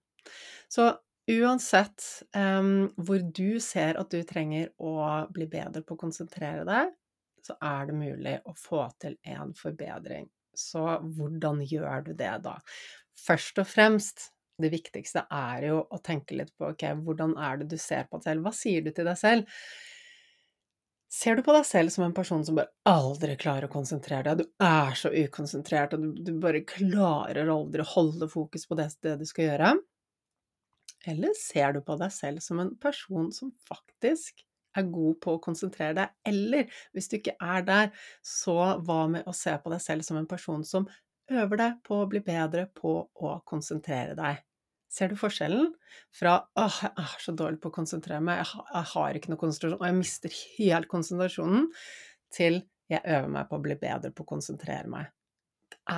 Så 0.71 0.91
uansett 1.29 2.05
um, 2.35 2.89
hvor 2.97 3.21
du 3.35 3.59
ser 3.63 3.99
at 4.01 4.11
du 4.11 4.23
trenger 4.27 4.71
å 4.81 4.95
bli 5.33 5.47
bedre 5.51 5.83
på 5.85 5.95
å 5.95 6.01
konsentrere 6.01 6.65
deg, 6.67 6.91
så 7.45 7.55
er 7.63 7.87
det 7.89 7.95
mulig 7.97 8.35
å 8.45 8.55
få 8.57 8.83
til 9.01 9.15
en 9.31 9.53
forbedring. 9.57 10.27
Så 10.55 10.83
hvordan 11.15 11.61
gjør 11.67 12.09
du 12.09 12.11
det 12.17 12.33
da? 12.43 12.57
Først 13.19 13.61
og 13.61 13.67
fremst, 13.69 14.29
det 14.59 14.71
viktigste 14.73 15.23
er 15.31 15.69
jo 15.69 15.79
å 15.87 16.01
tenke 16.03 16.35
litt 16.35 16.51
på 16.59 16.73
ok, 16.73 16.83
hvordan 17.05 17.37
er 17.39 17.61
det 17.61 17.69
du 17.71 17.77
ser 17.79 18.09
på 18.09 18.19
deg 18.19 18.27
selv? 18.27 18.43
Hva 18.47 18.55
sier 18.55 18.83
du 18.83 18.91
til 18.91 19.07
deg 19.07 19.19
selv? 19.19 19.61
Ser 21.09 21.35
du 21.37 21.41
på 21.45 21.53
deg 21.55 21.65
selv 21.65 21.89
som 21.93 22.03
en 22.05 22.13
person 22.13 22.43
som 22.45 22.57
bare 22.59 22.69
aldri 22.89 23.35
klarer 23.41 23.65
å 23.67 23.73
konsentrere 23.73 24.35
deg, 24.35 24.43
du 24.45 24.65
er 24.65 24.97
så 24.99 25.09
ukonsentrert, 25.09 25.95
og 25.97 26.03
du, 26.05 26.09
du 26.27 26.33
bare 26.43 26.61
klarer 26.69 27.49
aldri 27.49 27.81
å 27.83 27.91
holde 27.95 28.29
fokus 28.29 28.67
på 28.69 28.77
det, 28.77 28.91
det 29.05 29.15
du 29.21 29.25
skal 29.29 29.47
gjøre? 29.49 29.71
Eller 31.11 31.33
ser 31.39 31.73
du 31.75 31.81
på 31.87 31.95
deg 31.99 32.11
selv 32.13 32.43
som 32.43 32.59
en 32.63 32.71
person 32.83 33.29
som 33.35 33.51
faktisk 33.67 34.43
er 34.77 34.85
god 34.93 35.17
på 35.23 35.35
å 35.35 35.41
konsentrere 35.43 35.95
deg? 35.97 36.13
Eller 36.31 36.69
hvis 36.93 37.09
du 37.11 37.17
ikke 37.19 37.35
er 37.41 37.65
der, 37.67 37.91
så 38.21 38.57
hva 38.85 39.01
med 39.15 39.27
å 39.29 39.35
se 39.35 39.55
på 39.63 39.73
deg 39.73 39.81
selv 39.83 40.05
som 40.07 40.19
en 40.21 40.29
person 40.29 40.65
som 40.67 40.87
øver 41.31 41.61
deg 41.63 41.81
på 41.87 42.01
å 42.03 42.09
bli 42.11 42.21
bedre 42.25 42.67
på 42.81 42.93
å 43.29 43.33
konsentrere 43.49 44.15
deg? 44.19 44.43
Ser 44.89 45.11
du 45.11 45.15
forskjellen? 45.19 45.73
Fra 46.19 46.33
'åh, 46.57 46.79
jeg 46.83 46.91
er 46.97 47.19
så 47.21 47.33
dårlig 47.37 47.61
på 47.61 47.69
å 47.69 47.75
konsentrere 47.75 48.21
meg, 48.25 48.41
jeg, 48.41 48.63
jeg 48.73 48.89
har 48.93 49.19
ikke 49.19 49.31
noe 49.33 49.41
konsentrasjon', 49.43 49.77
og 49.79 49.85
jeg 49.87 49.97
mister 49.99 50.35
helt 50.57 50.89
konsentrasjonen, 50.91 51.69
til 52.33 52.63
'jeg 52.89 53.01
øver 53.05 53.29
meg 53.35 53.49
på 53.49 53.59
å 53.59 53.63
bli 53.67 53.77
bedre 53.77 54.11
på 54.11 54.25
å 54.25 54.31
konsentrere 54.33 54.89
meg'. 54.89 55.11
Det 55.69 55.95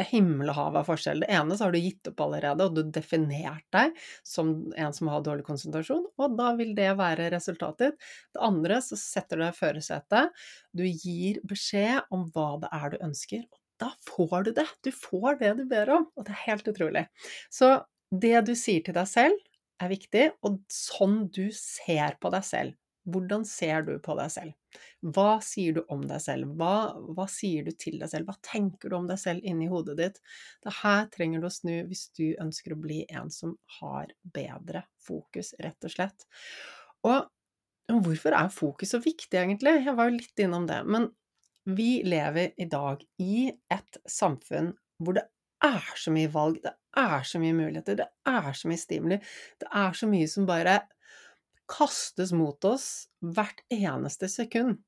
er 0.00 0.06
himmel 0.10 0.48
og 0.52 0.56
hav 0.56 0.76
av 0.80 0.86
forskjell. 0.88 1.20
Det 1.24 1.30
ene 1.34 1.56
så 1.58 1.66
har 1.66 1.72
du 1.74 1.80
gitt 1.80 2.08
opp 2.08 2.20
allerede, 2.24 2.64
og 2.64 2.74
du 2.76 2.82
har 2.84 2.92
definert 2.94 3.64
deg 3.74 3.96
som 4.24 4.52
en 4.76 4.94
som 4.96 5.10
har 5.12 5.24
dårlig 5.26 5.44
konsentrasjon, 5.48 6.06
og 6.20 6.36
da 6.38 6.52
vil 6.56 6.72
det 6.78 6.90
være 7.00 7.30
resultatet. 7.34 7.98
Det 8.32 8.42
andre 8.46 8.80
så 8.84 8.96
setter 9.00 9.36
du 9.40 9.44
deg 9.44 9.52
i 9.54 9.58
førersetet, 9.60 10.32
du 10.76 10.84
gir 10.86 11.40
beskjed 11.44 12.06
om 12.14 12.28
hva 12.34 12.48
det 12.62 12.72
er 12.80 12.94
du 12.94 12.98
ønsker, 13.10 13.44
og 13.50 13.58
da 13.80 13.90
får 14.08 14.44
du 14.48 14.52
det. 14.60 14.66
Du 14.84 14.90
får 14.92 15.40
det 15.40 15.54
du 15.60 15.64
ber 15.68 15.92
om, 15.96 16.08
og 16.16 16.26
det 16.28 16.34
er 16.36 16.44
helt 16.50 16.68
utrolig. 16.68 17.06
Så 17.52 17.74
det 18.10 18.36
du 18.46 18.54
sier 18.58 18.82
til 18.84 18.96
deg 18.96 19.08
selv, 19.08 19.40
er 19.80 19.90
viktig, 19.92 20.26
og 20.44 20.60
sånn 20.72 21.24
du 21.32 21.46
ser 21.56 22.18
på 22.20 22.32
deg 22.34 22.44
selv. 22.44 22.76
Hvordan 23.10 23.46
ser 23.48 23.86
du 23.86 23.94
på 24.02 24.14
deg 24.18 24.28
selv? 24.32 24.80
Hva 25.00 25.38
sier 25.42 25.78
du 25.78 25.80
om 25.90 26.02
deg 26.06 26.20
selv? 26.22 26.50
Hva, 26.60 26.92
hva 27.16 27.24
sier 27.32 27.64
du 27.64 27.72
til 27.72 27.96
deg 27.98 28.10
selv? 28.12 28.28
Hva 28.28 28.36
tenker 28.44 28.92
du 28.92 28.98
om 28.98 29.08
deg 29.08 29.18
selv 29.18 29.46
inni 29.46 29.70
hodet 29.70 29.96
ditt? 29.98 30.20
Det 30.62 30.74
her 30.82 31.08
trenger 31.14 31.40
du 31.40 31.48
å 31.48 31.54
snu 31.54 31.72
hvis 31.88 32.10
du 32.18 32.26
ønsker 32.42 32.76
å 32.76 32.80
bli 32.82 33.00
en 33.08 33.32
som 33.32 33.56
har 33.80 34.12
bedre 34.36 34.84
fokus, 35.00 35.54
rett 35.64 35.88
og 35.88 35.94
slett. 35.94 36.28
Og 37.08 37.24
hvorfor 38.04 38.36
er 38.36 38.52
fokus 38.52 38.92
så 38.94 39.00
viktig, 39.02 39.38
egentlig? 39.40 39.80
Jeg 39.86 39.96
var 39.96 40.10
jo 40.10 40.18
litt 40.20 40.44
innom 40.44 40.68
det. 40.68 40.82
Men 40.84 41.08
vi 41.70 42.02
lever 42.04 42.52
i 42.60 42.68
dag 42.70 43.02
i 43.22 43.48
et 43.48 44.02
samfunn 44.08 44.74
hvor 45.00 45.16
det 45.16 45.24
er 45.64 45.88
så 45.96 46.12
mye 46.12 46.28
valg, 46.32 46.60
det 46.62 46.76
er 46.98 47.26
så 47.26 47.40
mye 47.42 47.56
muligheter, 47.56 47.98
det 48.00 48.08
er 48.26 48.52
så 48.56 48.70
mye 48.70 48.80
stimuli. 48.80 49.20
Det 49.60 49.68
er 49.70 49.96
så 49.96 50.08
mye 50.10 50.28
som 50.30 50.48
bare 50.48 50.80
kastes 51.70 52.32
mot 52.34 52.64
oss 52.66 52.86
hvert 53.22 53.62
eneste 53.72 54.30
sekund. 54.30 54.80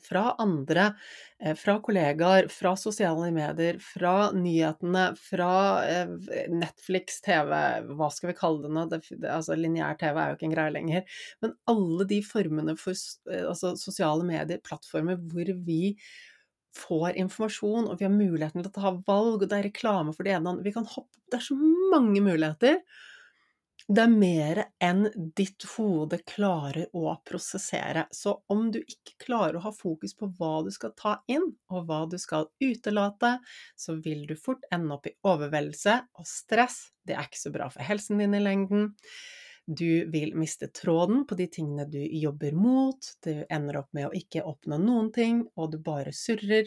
Fra 0.00 0.30
andre, 0.40 0.94
eh, 1.44 1.54
fra 1.54 1.74
kollegaer, 1.84 2.48
fra 2.48 2.72
sosiale 2.76 3.28
medier, 3.36 3.76
fra 3.84 4.30
nyhetene, 4.32 5.10
fra 5.20 5.50
eh, 5.84 6.14
Netflix, 6.48 7.20
TV, 7.20 7.52
hva 7.92 8.08
skal 8.08 8.32
vi 8.32 8.38
kalle 8.38 8.64
det 8.64 8.72
nå? 8.72 8.86
Det, 8.88 9.02
altså, 9.28 9.58
Lineær 9.60 9.98
TV 10.00 10.16
er 10.16 10.32
jo 10.32 10.38
ikke 10.38 10.48
en 10.48 10.56
greie 10.56 10.74
lenger. 10.78 11.20
Men 11.44 11.52
alle 11.68 12.08
de 12.08 12.22
formene 12.24 12.78
for 12.80 12.96
eh, 12.96 13.44
altså, 13.44 13.74
sosiale 13.76 14.24
medier, 14.24 14.62
plattformer 14.64 15.20
hvor 15.20 15.52
vi 15.68 15.82
får 16.76 17.18
informasjon, 17.20 17.88
og 17.88 17.98
vi 18.00 18.06
har 18.06 18.14
muligheten 18.14 18.62
til 18.62 18.70
å 18.70 18.74
ta 18.76 18.92
valg, 19.06 19.42
og 19.42 19.48
det 19.48 19.58
er 19.58 19.68
reklame 19.70 20.14
for 20.16 20.26
det 20.26 20.34
ene 20.36 20.46
og 20.46 20.52
andre 20.56 20.68
Vi 20.68 20.74
kan 20.76 20.88
hoppe 20.96 21.18
Det 21.30 21.38
er 21.38 21.46
så 21.46 21.56
mange 21.92 22.22
muligheter. 22.24 22.80
Det 23.90 24.02
er 24.04 24.12
mer 24.12 24.58
enn 24.84 25.06
ditt 25.38 25.64
hode 25.72 26.20
klarer 26.28 26.92
å 26.94 27.14
prosessere. 27.26 28.04
Så 28.14 28.36
om 28.52 28.68
du 28.70 28.78
ikke 28.82 29.16
klarer 29.24 29.58
å 29.58 29.64
ha 29.64 29.72
fokus 29.74 30.14
på 30.18 30.28
hva 30.38 30.60
du 30.66 30.70
skal 30.74 30.92
ta 30.98 31.16
inn, 31.30 31.48
og 31.72 31.88
hva 31.88 32.04
du 32.10 32.18
skal 32.20 32.46
utelate, 32.62 33.32
så 33.74 33.96
vil 34.04 34.26
du 34.28 34.36
fort 34.38 34.66
ende 34.70 34.94
opp 34.94 35.08
i 35.10 35.14
overveldelse 35.26 35.96
og 36.20 36.28
stress. 36.28 36.90
Det 37.02 37.16
er 37.16 37.26
ikke 37.26 37.42
så 37.42 37.54
bra 37.54 37.70
for 37.72 37.86
helsen 37.86 38.22
din 38.22 38.36
i 38.38 38.42
lengden. 38.42 38.92
Du 39.66 40.10
vil 40.10 40.34
miste 40.34 40.66
tråden 40.66 41.26
på 41.26 41.34
de 41.34 41.46
tingene 41.46 41.84
du 41.86 42.00
jobber 42.18 42.52
mot, 42.52 42.98
du 43.24 43.44
ender 43.48 43.76
opp 43.78 43.92
med 43.94 44.08
å 44.08 44.14
ikke 44.16 44.42
oppnå 44.42 44.78
noen 44.82 45.12
ting, 45.14 45.44
og 45.54 45.70
du 45.72 45.78
bare 45.84 46.12
surrer. 46.16 46.66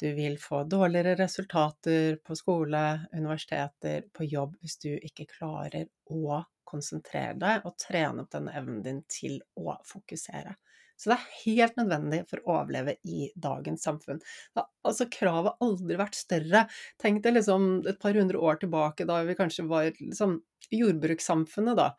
Du 0.00 0.06
vil 0.14 0.36
få 0.38 0.62
dårligere 0.70 1.16
resultater 1.18 2.20
på 2.22 2.36
skole, 2.38 2.84
universiteter, 3.16 4.06
på 4.14 4.28
jobb 4.28 4.54
hvis 4.60 4.78
du 4.84 4.92
ikke 4.94 5.26
klarer 5.34 5.88
å 6.14 6.44
konsentrere 6.68 7.34
deg 7.40 7.66
og 7.66 7.74
trene 7.80 8.22
opp 8.22 8.30
denne 8.32 8.54
evnen 8.54 8.84
din 8.86 9.02
til 9.10 9.40
å 9.58 9.74
fokusere. 9.88 10.54
Så 10.96 11.10
det 11.10 11.16
er 11.16 11.38
helt 11.42 11.78
nødvendig 11.78 12.20
for 12.30 12.40
å 12.44 12.60
overleve 12.60 12.94
i 13.10 13.26
dagens 13.34 13.82
samfunn. 13.82 14.20
Da, 14.54 14.62
altså, 14.86 15.08
kravet 15.10 15.56
har 15.56 15.66
aldri 15.66 15.98
vært 15.98 16.18
større. 16.18 16.64
Tenk 17.02 17.24
deg 17.24 17.34
liksom 17.38 17.66
et 17.90 17.98
par 18.02 18.14
hundre 18.14 18.38
år 18.38 18.60
tilbake, 18.62 19.06
da 19.08 19.20
vi 19.26 19.34
kanskje 19.38 19.66
var 19.70 19.90
liksom 19.98 20.38
jordbrukssamfunnet, 20.72 21.76
da 21.80 21.92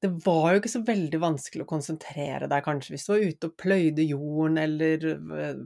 det 0.00 0.08
var 0.24 0.54
jo 0.54 0.60
ikke 0.62 0.72
så 0.72 0.80
veldig 0.84 1.18
vanskelig 1.20 1.64
å 1.66 1.68
konsentrere 1.68 2.46
deg, 2.48 2.64
kanskje, 2.64 2.94
hvis 2.94 3.02
du 3.04 3.10
var 3.12 3.24
ute 3.26 3.50
og 3.50 3.56
pløyde 3.60 4.06
jorden, 4.08 4.56
eller 4.62 5.04
eh, 5.10 5.58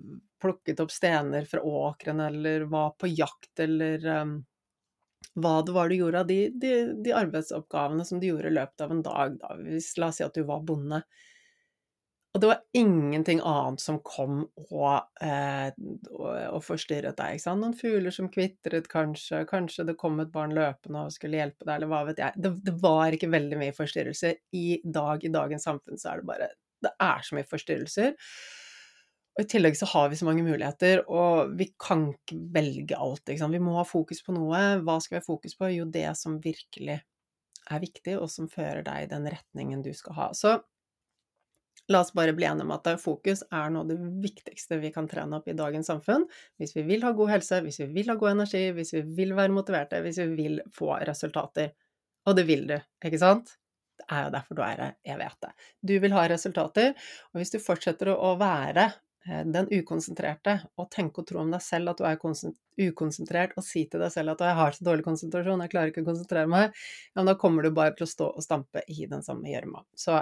plukket 0.43 0.83
opp 0.83 0.91
stener 0.91 1.47
fra 1.47 1.63
åkeren, 1.63 2.23
eller 2.25 2.67
var 2.73 2.97
på 2.99 3.13
jakt, 3.13 3.53
eller 3.63 4.03
um, 4.25 4.35
hva 5.39 5.55
det 5.67 5.77
var 5.77 5.91
du 5.91 5.97
gjorde 5.97 6.25
av 6.25 6.33
de, 6.33 6.41
de, 6.51 6.73
de, 7.05 7.15
arbeidsoppgavene 7.15 8.07
som 8.07 8.19
du 8.21 8.27
gjorde 8.29 8.51
i 8.51 8.57
løpet 8.59 8.85
av 8.85 8.97
en 8.97 9.05
dag, 9.07 9.39
da. 9.39 9.55
Hvis, 9.63 9.93
la 10.03 10.11
oss 10.11 10.19
si 10.19 10.27
at 10.27 10.35
du 10.35 10.43
var 10.49 10.67
bonde. 10.67 11.05
Og 12.35 12.43
det 12.43 12.49
var 12.51 12.63
ingenting 12.75 13.39
annet 13.47 13.79
som 13.79 14.01
kom 14.03 14.41
og, 14.65 15.05
eh, 15.23 15.69
og, 16.11 16.59
forstyrret 16.67 17.15
deg. 17.21 17.37
Ikke 17.37 17.45
sant? 17.45 17.63
Noen 17.63 17.77
fugler 17.79 18.15
som 18.15 18.27
kvitret, 18.33 18.89
kanskje. 18.91 19.45
Kanskje 19.47 19.87
det 19.87 19.95
kom 20.01 20.19
et 20.19 20.33
barn 20.35 20.51
løpende 20.57 21.05
og 21.07 21.15
skulle 21.15 21.39
hjelpe 21.39 21.63
deg, 21.63 21.77
eller 21.77 21.93
hva 21.93 22.03
vet 22.09 22.25
jeg. 22.25 22.35
Det, 22.43 22.53
det 22.67 22.75
var 22.83 23.15
ikke 23.15 23.31
veldig 23.31 23.61
mye 23.63 23.77
forstyrrelser. 23.77 24.43
I 24.59 24.81
dag, 24.83 25.23
i 25.23 25.31
dagens 25.37 25.69
samfunn, 25.71 26.01
så 26.01 26.11
er 26.11 26.21
det 26.21 26.31
bare 26.33 26.51
Det 26.85 26.93
er 27.07 27.23
så 27.23 27.39
mye 27.39 27.49
forstyrrelser. 27.49 28.19
Og 29.35 29.47
i 29.47 29.49
tillegg 29.55 29.79
så 29.79 29.87
har 29.95 30.11
vi 30.11 30.19
så 30.19 30.27
mange 30.27 30.43
muligheter, 30.47 31.07
og 31.07 31.55
vi 31.59 31.71
kan 31.79 32.09
ikke 32.11 32.43
velge 32.55 32.99
alt. 32.99 33.23
Ikke 33.29 33.45
sant? 33.45 33.55
Vi 33.55 33.63
må 33.63 33.79
ha 33.79 33.87
fokus 33.87 34.27
på 34.27 34.35
noe. 34.35 34.67
Hva 34.83 34.99
skal 34.99 35.21
vi 35.21 35.23
ha 35.23 35.31
fokus 35.31 35.55
på? 35.59 35.71
Jo, 35.71 35.87
det 35.87 36.11
som 36.19 36.43
virkelig 36.43 36.99
er 37.71 37.81
viktig, 37.83 38.19
og 38.19 38.27
som 38.31 38.51
fører 38.51 38.83
deg 38.87 39.07
i 39.07 39.11
den 39.15 39.31
retningen 39.31 39.87
du 39.87 39.93
skal 39.95 40.19
ha. 40.19 40.33
Så 40.35 40.59
La 41.93 42.01
oss 42.01 42.15
bare 42.17 42.33
bli 42.33 42.47
enige 42.49 42.65
om 42.65 42.73
at 42.73 42.87
fokus 43.03 43.43
er 43.53 43.73
noe 43.73 43.85
av 43.85 43.91
det 43.91 43.99
viktigste 44.25 44.79
vi 44.81 44.91
kan 44.95 45.09
trene 45.11 45.37
opp 45.37 45.49
i 45.51 45.57
dagens 45.57 45.91
samfunn. 45.91 46.25
Hvis 46.61 46.73
vi 46.79 46.85
vil 46.89 47.05
ha 47.05 47.13
god 47.17 47.35
helse, 47.35 47.61
hvis 47.65 47.83
vi 47.83 47.91
vil 47.99 48.09
ha 48.13 48.17
god 48.21 48.33
energi, 48.33 48.63
hvis 48.73 48.95
vi 48.97 49.03
vil 49.19 49.35
være 49.37 49.53
motiverte, 49.53 50.01
hvis 50.05 50.23
vi 50.23 50.31
vil 50.39 50.63
få 50.73 50.95
resultater. 51.05 51.75
Og 52.25 52.39
det 52.39 52.47
vil 52.49 52.65
du, 52.71 52.79
ikke 53.05 53.21
sant? 53.21 53.53
Det 54.01 54.07
er 54.11 54.25
jo 54.25 54.33
derfor 54.35 54.57
du 54.59 54.63
er 54.65 54.81
her, 54.81 54.95
jeg 55.07 55.21
vet 55.21 55.45
det. 55.45 55.51
Du 55.87 55.93
vil 56.03 56.17
ha 56.17 56.25
resultater, 56.31 56.95
og 57.33 57.43
hvis 57.43 57.53
du 57.53 57.61
fortsetter 57.63 58.11
å 58.15 58.33
være 58.41 58.89
den 59.25 59.69
ukonsentrerte, 59.73 60.59
og 60.77 60.91
tenke 60.93 61.23
og 61.23 61.29
tro 61.29 61.41
om 61.41 61.53
deg 61.55 61.63
selv 61.65 61.95
at 61.95 62.01
du 62.01 62.05
er 62.05 62.19
ukonsentrert, 62.21 63.55
og 63.57 63.65
si 63.65 63.87
til 63.89 64.03
deg 64.03 64.13
selv 64.13 64.35
at 64.35 64.43
'jeg 64.45 64.59
har 64.59 64.73
så 64.73 64.85
dårlig 64.85 65.05
konsentrasjon, 65.05 65.63
jeg 65.65 65.71
klarer 65.71 65.93
ikke 65.93 66.03
å 66.05 66.11
konsentrere 66.11 66.47
meg', 66.47 66.75
ja, 66.75 67.23
men 67.23 67.27
da 67.27 67.35
kommer 67.35 67.63
du 67.63 67.71
bare 67.71 67.95
til 67.97 68.05
å 68.05 68.13
stå 68.13 68.27
og 68.37 68.43
stampe 68.43 68.83
i 68.89 69.07
den 69.07 69.23
samme 69.23 69.49
gjørma. 69.49 69.85
Så 69.97 70.21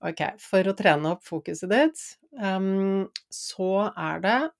ok, 0.00 0.38
for 0.38 0.62
å 0.62 0.76
trene 0.76 1.12
opp 1.12 1.24
fokuset 1.24 1.68
ditt, 1.68 2.00
um, 2.40 3.10
så 3.28 3.92
er 3.96 4.20
det 4.20 4.50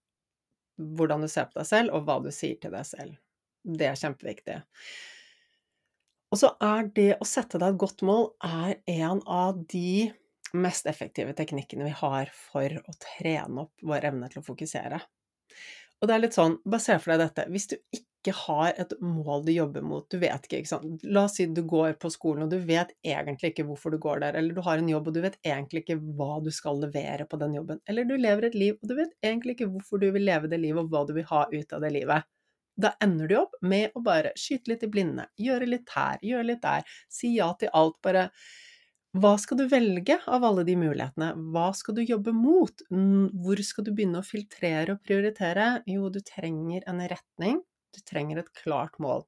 hvordan 0.79 1.23
du 1.23 1.29
ser 1.29 1.47
på 1.47 1.59
deg 1.59 1.67
selv, 1.67 1.95
og 1.95 2.05
hva 2.05 2.23
du 2.23 2.31
sier 2.31 2.59
til 2.61 2.71
deg 2.71 2.87
selv. 2.87 3.17
Det 3.65 3.87
er 3.87 3.99
kjempeviktig. 3.99 4.63
Og 6.29 6.39
så 6.39 6.53
er 6.61 6.89
det 6.95 7.17
å 7.17 7.27
sette 7.29 7.59
deg 7.61 7.73
et 7.73 7.81
godt 7.81 8.05
mål 8.05 8.35
er 8.45 8.77
en 8.87 9.23
av 9.25 9.65
de 9.73 10.13
mest 10.57 10.87
effektive 10.91 11.35
teknikkene 11.37 11.87
vi 11.89 11.95
har 12.01 12.31
for 12.35 12.81
å 12.81 12.99
trene 13.03 13.67
opp 13.67 13.87
vår 13.87 14.11
evne 14.13 14.31
til 14.33 14.43
å 14.43 14.47
fokusere. 14.47 15.01
Og 15.99 16.07
det 16.07 16.15
er 16.15 16.23
litt 16.23 16.37
sånn, 16.37 16.61
bare 16.63 16.83
se 16.83 16.95
for 17.01 17.13
deg 17.13 17.25
dette, 17.25 17.45
hvis 17.51 17.67
du 17.73 17.75
ikke 17.97 18.35
har 18.45 18.77
et 18.79 18.93
mål 19.03 19.45
du 19.47 19.51
jobber 19.55 19.83
mot, 19.87 20.05
du 20.11 20.19
vet 20.21 20.47
ikke, 20.47 20.61
ikke 20.63 20.71
sant, 20.71 21.05
la 21.07 21.25
oss 21.27 21.37
si 21.39 21.47
du 21.51 21.63
går 21.67 21.97
på 22.03 22.11
skolen 22.13 22.45
og 22.47 22.53
du 22.53 22.59
vet 22.67 22.93
egentlig 23.07 23.53
ikke 23.53 23.67
hvorfor 23.67 23.95
du 23.95 23.99
går 24.03 24.23
der, 24.23 24.39
eller 24.39 24.55
du 24.55 24.63
har 24.67 24.79
en 24.79 24.91
jobb 24.91 25.11
og 25.11 25.17
du 25.17 25.21
vet 25.25 25.39
egentlig 25.47 25.83
ikke 25.85 25.99
hva 26.19 26.39
du 26.45 26.51
skal 26.55 26.79
levere 26.83 27.27
på 27.31 27.41
den 27.41 27.57
jobben, 27.59 27.83
eller 27.91 28.07
du 28.07 28.15
lever 28.19 28.49
et 28.49 28.59
liv 28.59 28.77
og 28.77 28.91
du 28.91 28.95
vet 28.99 29.15
egentlig 29.27 29.57
ikke 29.57 29.71
hvorfor 29.73 30.03
du 30.03 30.11
vil 30.15 30.27
leve 30.29 30.51
det 30.51 30.61
livet 30.63 30.85
og 30.85 30.93
hva 30.95 31.05
du 31.09 31.15
vil 31.19 31.27
ha 31.31 31.45
ut 31.51 31.75
av 31.75 31.83
det 31.83 31.93
livet. 31.95 32.31
Da 32.79 32.93
ender 33.03 33.27
du 33.27 33.35
opp 33.41 33.59
med 33.67 33.97
å 33.99 34.05
bare 34.07 34.31
skyte 34.39 34.71
litt 34.71 34.87
i 34.87 34.93
blinde, 34.93 35.27
gjøre 35.35 35.67
litt 35.67 35.91
her, 35.97 36.23
gjøre 36.23 36.51
litt 36.53 36.63
der, 36.63 36.87
si 37.11 37.35
ja 37.35 37.51
til 37.59 37.75
alt, 37.75 37.99
bare 38.07 38.29
hva 39.17 39.31
skal 39.41 39.59
du 39.61 39.65
velge 39.71 40.19
av 40.29 40.45
alle 40.45 40.65
de 40.69 40.75
mulighetene? 40.77 41.31
Hva 41.55 41.71
skal 41.77 41.97
du 41.97 42.03
jobbe 42.05 42.33
mot? 42.37 42.83
Hvor 42.91 43.63
skal 43.65 43.87
du 43.87 43.93
begynne 43.97 44.21
å 44.21 44.27
filtrere 44.27 44.95
og 44.97 45.03
prioritere? 45.05 45.69
Jo, 45.89 46.09
du 46.13 46.21
trenger 46.21 46.85
en 46.91 47.01
retning, 47.13 47.63
du 47.97 48.01
trenger 48.05 48.43
et 48.43 48.53
klart 48.63 48.99
mål. 49.01 49.25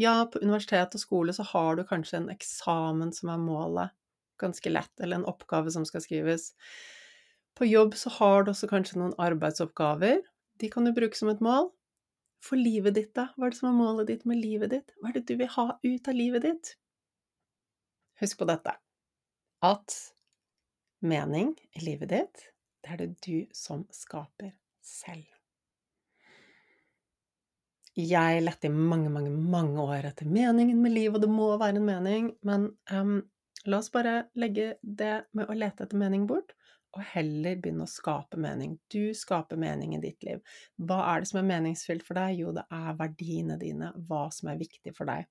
Ja, 0.00 0.14
på 0.32 0.40
universitet 0.42 0.94
og 0.96 1.02
skole 1.02 1.34
så 1.36 1.44
har 1.52 1.76
du 1.76 1.84
kanskje 1.86 2.20
en 2.20 2.30
eksamen 2.32 3.12
som 3.16 3.32
er 3.34 3.42
målet. 3.42 3.96
ganske 4.40 4.70
lett, 4.70 5.00
eller 5.00 5.16
en 5.18 5.26
oppgave 5.28 5.68
som 5.70 5.84
skal 5.84 6.00
skrives. 6.00 6.54
På 7.54 7.66
jobb 7.68 7.92
så 7.94 8.08
har 8.10 8.44
du 8.44 8.50
også 8.54 8.70
kanskje 8.70 8.96
noen 8.96 9.12
arbeidsoppgaver. 9.20 10.22
De 10.56 10.70
kan 10.72 10.88
du 10.88 10.94
bruke 10.96 11.18
som 11.18 11.28
et 11.28 11.42
mål. 11.44 11.68
For 12.40 12.56
livet 12.56 12.96
ditt, 12.96 13.12
da? 13.14 13.28
Hva 13.36 13.46
er 13.48 13.52
det 13.52 13.60
som 13.60 13.68
er 13.68 13.76
målet 13.76 14.08
ditt 14.08 14.24
med 14.24 14.40
livet 14.40 14.72
ditt? 14.72 14.94
Hva 14.96 15.10
er 15.10 15.18
det 15.20 15.26
du 15.28 15.36
vil 15.42 15.52
ha 15.58 15.66
ut 15.84 16.08
av 16.08 16.16
livet 16.16 16.48
ditt? 16.48 16.79
Husk 18.20 18.38
på 18.38 18.48
dette 18.48 18.74
at 19.64 19.94
mening 21.00 21.54
i 21.72 21.84
livet 21.84 22.10
ditt, 22.12 22.42
det 22.84 22.94
er 22.94 23.00
det 23.00 23.12
du 23.24 23.52
som 23.56 23.86
skaper 23.92 24.52
selv. 24.84 25.24
Jeg 27.96 28.44
lette 28.44 28.68
i 28.68 28.72
mange, 28.72 29.10
mange, 29.12 29.32
mange 29.32 29.82
år 29.82 30.10
etter 30.12 30.28
meningen 30.28 30.78
med 30.82 30.94
livet, 30.94 31.18
og 31.18 31.24
det 31.24 31.32
må 31.32 31.48
være 31.60 31.80
en 31.80 31.88
mening, 31.88 32.30
men 32.46 32.68
um, 32.92 33.18
la 33.66 33.80
oss 33.80 33.90
bare 33.92 34.30
legge 34.38 34.74
det 34.80 35.16
med 35.36 35.50
å 35.50 35.56
lete 35.56 35.84
etter 35.84 36.00
mening 36.00 36.28
bort, 36.28 36.54
og 36.96 37.02
heller 37.12 37.58
begynne 37.60 37.86
å 37.86 37.90
skape 37.90 38.38
mening. 38.40 38.76
Du 38.90 39.14
skaper 39.16 39.58
mening 39.60 39.96
i 39.96 40.02
ditt 40.02 40.24
liv. 40.26 40.40
Hva 40.76 41.02
er 41.10 41.22
det 41.22 41.30
som 41.30 41.40
er 41.40 41.50
meningsfylt 41.50 42.06
for 42.06 42.18
deg? 42.18 42.40
Jo, 42.40 42.54
det 42.54 42.64
er 42.68 42.96
verdiene 42.98 43.58
dine, 43.60 43.92
hva 44.08 44.26
som 44.34 44.50
er 44.50 44.58
viktig 44.60 44.94
for 44.96 45.08
deg. 45.10 45.28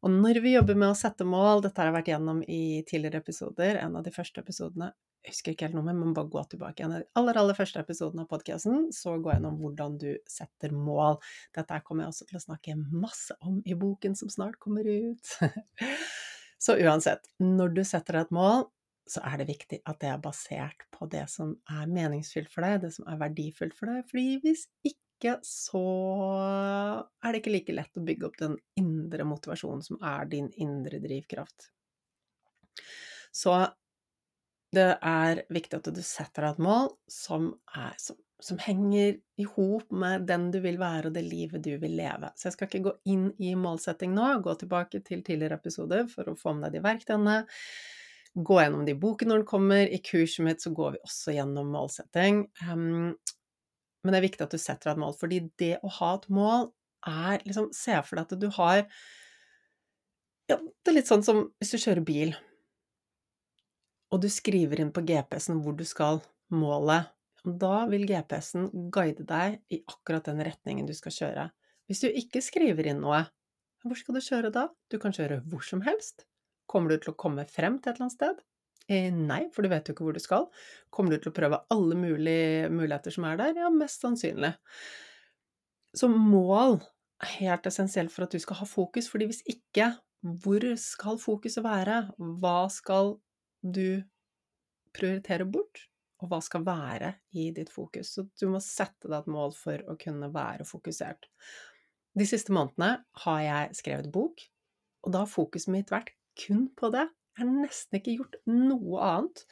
Og 0.00 0.12
når 0.14 0.40
vi 0.40 0.54
jobber 0.54 0.78
med 0.80 0.94
å 0.94 0.96
sette 0.96 1.26
mål, 1.28 1.60
dette 1.64 1.80
har 1.80 1.90
jeg 1.90 1.98
vært 1.98 2.10
gjennom 2.14 2.40
i 2.48 2.80
tidligere 2.88 3.20
episoder, 3.20 3.76
en 3.82 3.98
av 4.00 4.04
de 4.06 4.12
første 4.14 4.40
episodene, 4.40 4.94
jeg 5.20 5.34
husker 5.34 5.52
ikke 5.52 5.66
helt 5.68 5.76
noe, 5.76 5.92
men 5.92 6.14
bare 6.16 6.32
gå 6.32 6.42
tilbake. 6.54 6.84
En 6.84 6.94
av 6.96 7.02
de 7.02 7.08
aller, 7.20 7.36
aller 7.36 7.56
første 7.58 7.82
episodene 7.82 8.24
av 8.24 8.30
podkasten, 8.30 8.86
så 8.96 9.18
jeg 9.18 9.26
gjennom 9.26 9.58
hvordan 9.60 9.98
du 10.00 10.08
setter 10.30 10.72
mål. 10.72 11.18
Dette 11.56 11.80
kommer 11.84 12.06
jeg 12.06 12.14
også 12.14 12.28
til 12.30 12.38
å 12.38 12.44
snakke 12.46 12.76
masse 12.88 13.36
om 13.44 13.58
i 13.68 13.76
boken 13.76 14.16
som 14.16 14.32
snart 14.32 14.56
kommer 14.62 14.88
ut. 14.88 15.34
så 16.64 16.78
uansett, 16.80 17.28
når 17.42 17.76
du 17.76 17.82
setter 17.84 18.16
deg 18.16 18.30
et 18.30 18.34
mål, 18.38 18.64
så 19.10 19.20
er 19.26 19.42
det 19.42 19.50
viktig 19.50 19.82
at 19.90 20.00
det 20.00 20.08
er 20.08 20.24
basert 20.24 20.86
på 20.94 21.08
det 21.12 21.26
som 21.28 21.52
er 21.68 21.90
meningsfylt 21.90 22.48
for 22.52 22.64
deg, 22.64 22.80
det 22.86 22.94
som 22.96 23.08
er 23.10 23.20
verdifullt 23.20 23.76
for 23.76 23.92
deg. 23.92 24.06
Fordi 24.08 24.40
hvis 24.46 24.64
ikke, 24.86 25.02
så 25.46 25.82
er 27.20 27.32
det 27.32 27.42
ikke 27.42 27.52
like 27.52 27.74
lett 27.76 28.00
å 28.00 28.04
bygge 28.06 28.28
opp 28.28 28.38
den 28.40 28.56
indre 28.80 29.26
motivasjonen 29.28 29.84
som 29.84 30.00
er 30.00 30.30
din 30.30 30.48
indre 30.62 31.00
drivkraft. 31.02 31.70
Så 33.30 33.54
det 34.74 34.88
er 34.96 35.44
viktig 35.50 35.80
at 35.80 35.92
du 35.92 36.02
setter 36.06 36.46
deg 36.46 36.56
et 36.56 36.64
mål 36.64 36.90
som, 37.10 37.50
er, 37.74 37.94
som, 37.98 38.18
som 38.42 38.58
henger 38.62 39.18
i 39.18 39.46
hop 39.56 39.90
med 39.90 40.26
den 40.30 40.48
du 40.54 40.60
vil 40.62 40.78
være, 40.80 41.10
og 41.10 41.16
det 41.16 41.26
livet 41.26 41.64
du 41.66 41.72
vil 41.82 41.96
leve. 41.98 42.30
Så 42.38 42.48
jeg 42.48 42.56
skal 42.56 42.70
ikke 42.70 42.84
gå 42.88 42.96
inn 43.12 43.30
i 43.42 43.56
målsetting 43.58 44.14
nå, 44.14 44.32
gå 44.44 44.54
tilbake 44.62 45.02
til 45.06 45.24
tidligere 45.26 45.58
episoder 45.58 46.06
for 46.12 46.30
å 46.30 46.38
få 46.38 46.54
med 46.56 46.68
deg 46.68 46.78
de 46.78 46.86
verktøyene 46.86 47.40
gå 48.34 48.60
gjennom 48.60 48.84
de 48.86 48.94
bokene 48.98 49.32
når 49.32 49.42
den 49.42 49.48
kommer. 49.48 49.82
I 49.86 50.00
kurset 50.04 50.44
mitt 50.46 50.62
så 50.62 50.72
går 50.74 50.96
vi 50.96 51.04
også 51.06 51.34
gjennom 51.34 51.70
målsetting. 51.74 52.44
Um, 52.70 53.14
men 54.02 54.14
det 54.14 54.20
er 54.20 54.26
viktig 54.28 54.44
at 54.46 54.54
du 54.54 54.60
setter 54.60 54.90
deg 54.90 54.96
et 54.96 55.02
mål, 55.04 55.16
fordi 55.20 55.40
det 55.60 55.72
å 55.84 55.90
ha 56.00 56.12
et 56.16 56.28
mål 56.32 56.70
er 57.08 57.42
liksom 57.46 57.70
Se 57.72 57.96
for 58.04 58.18
deg 58.18 58.26
at 58.26 58.40
du 58.42 58.48
har 58.58 58.82
Ja, 60.50 60.56
det 60.58 60.90
er 60.92 60.96
litt 60.96 61.10
sånn 61.10 61.24
som 61.24 61.46
hvis 61.60 61.72
du 61.72 61.78
kjører 61.78 62.04
bil, 62.04 62.34
og 64.10 64.22
du 64.24 64.28
skriver 64.32 64.82
inn 64.82 64.90
på 64.94 65.04
GPS-en 65.06 65.60
hvor 65.62 65.76
du 65.78 65.84
skal, 65.86 66.18
målet, 66.50 67.12
da 67.44 67.84
vil 67.88 68.04
GPS-en 68.08 68.66
guide 68.92 69.24
deg 69.28 69.60
i 69.72 69.80
akkurat 69.86 70.26
den 70.26 70.42
retningen 70.44 70.88
du 70.88 70.94
skal 70.98 71.14
kjøre. 71.14 71.44
Hvis 71.88 72.02
du 72.02 72.08
ikke 72.10 72.42
skriver 72.44 72.90
inn 72.90 73.00
noe, 73.04 73.22
hvor 73.86 73.96
skal 73.96 74.18
du 74.18 74.24
kjøre 74.24 74.50
da? 74.54 74.66
Du 74.92 74.98
kan 75.02 75.14
kjøre 75.14 75.40
hvor 75.48 75.62
som 75.64 75.84
helst. 75.86 76.26
Kommer 76.70 76.92
du 76.92 77.00
til 77.00 77.14
å 77.14 77.18
komme 77.18 77.46
frem 77.48 77.78
til 77.78 77.92
et 77.92 77.96
eller 77.96 78.08
annet 78.08 78.18
sted? 78.18 78.42
Eh, 78.90 79.10
nei, 79.14 79.44
for 79.54 79.62
du 79.62 79.70
vet 79.70 79.86
jo 79.86 79.94
ikke 79.94 80.06
hvor 80.08 80.16
du 80.16 80.22
skal. 80.22 80.48
Kommer 80.90 81.14
du 81.14 81.22
til 81.22 81.30
å 81.30 81.36
prøve 81.36 81.60
alle 81.70 81.98
mulige 81.98 82.70
muligheter 82.74 83.14
som 83.14 83.26
er 83.28 83.38
der? 83.38 83.52
Ja, 83.62 83.68
mest 83.70 84.02
sannsynlig. 84.02 84.50
Så 85.94 86.08
mål 86.10 86.80
er 87.22 87.36
helt 87.36 87.68
essensielt 87.70 88.10
for 88.14 88.26
at 88.26 88.34
du 88.34 88.42
skal 88.42 88.58
ha 88.62 88.66
fokus, 88.66 89.10
fordi 89.10 89.28
hvis 89.30 89.44
ikke, 89.50 89.92
hvor 90.42 90.66
skal 90.80 91.20
fokuset 91.22 91.62
være? 91.64 92.02
Hva 92.42 92.64
skal 92.72 93.14
du 93.62 94.02
prioritere 94.96 95.46
bort? 95.46 95.86
Og 96.20 96.28
hva 96.28 96.40
skal 96.44 96.66
være 96.66 97.14
i 97.38 97.46
ditt 97.56 97.70
fokus? 97.72 98.10
Så 98.16 98.26
du 98.36 98.50
må 98.52 98.58
sette 98.60 99.08
deg 99.08 99.22
et 99.22 99.30
mål 99.30 99.54
for 99.56 99.86
å 99.88 99.96
kunne 100.00 100.28
være 100.34 100.66
fokusert. 100.68 101.30
De 102.18 102.26
siste 102.28 102.52
månedene 102.52 102.98
har 103.24 103.40
jeg 103.46 103.78
skrevet 103.78 104.10
bok, 104.12 104.42
og 105.06 105.14
da 105.14 105.22
har 105.22 105.30
fokuset 105.30 105.72
mitt 105.72 105.94
vært 105.94 106.12
kun 106.42 106.66
på 106.76 106.90
det. 106.92 107.06
Jeg 107.40 107.48
har 107.48 107.64
nesten 107.64 107.96
ikke 107.96 108.18
gjort 108.18 108.36
noe 108.52 109.00
annet. 109.06 109.42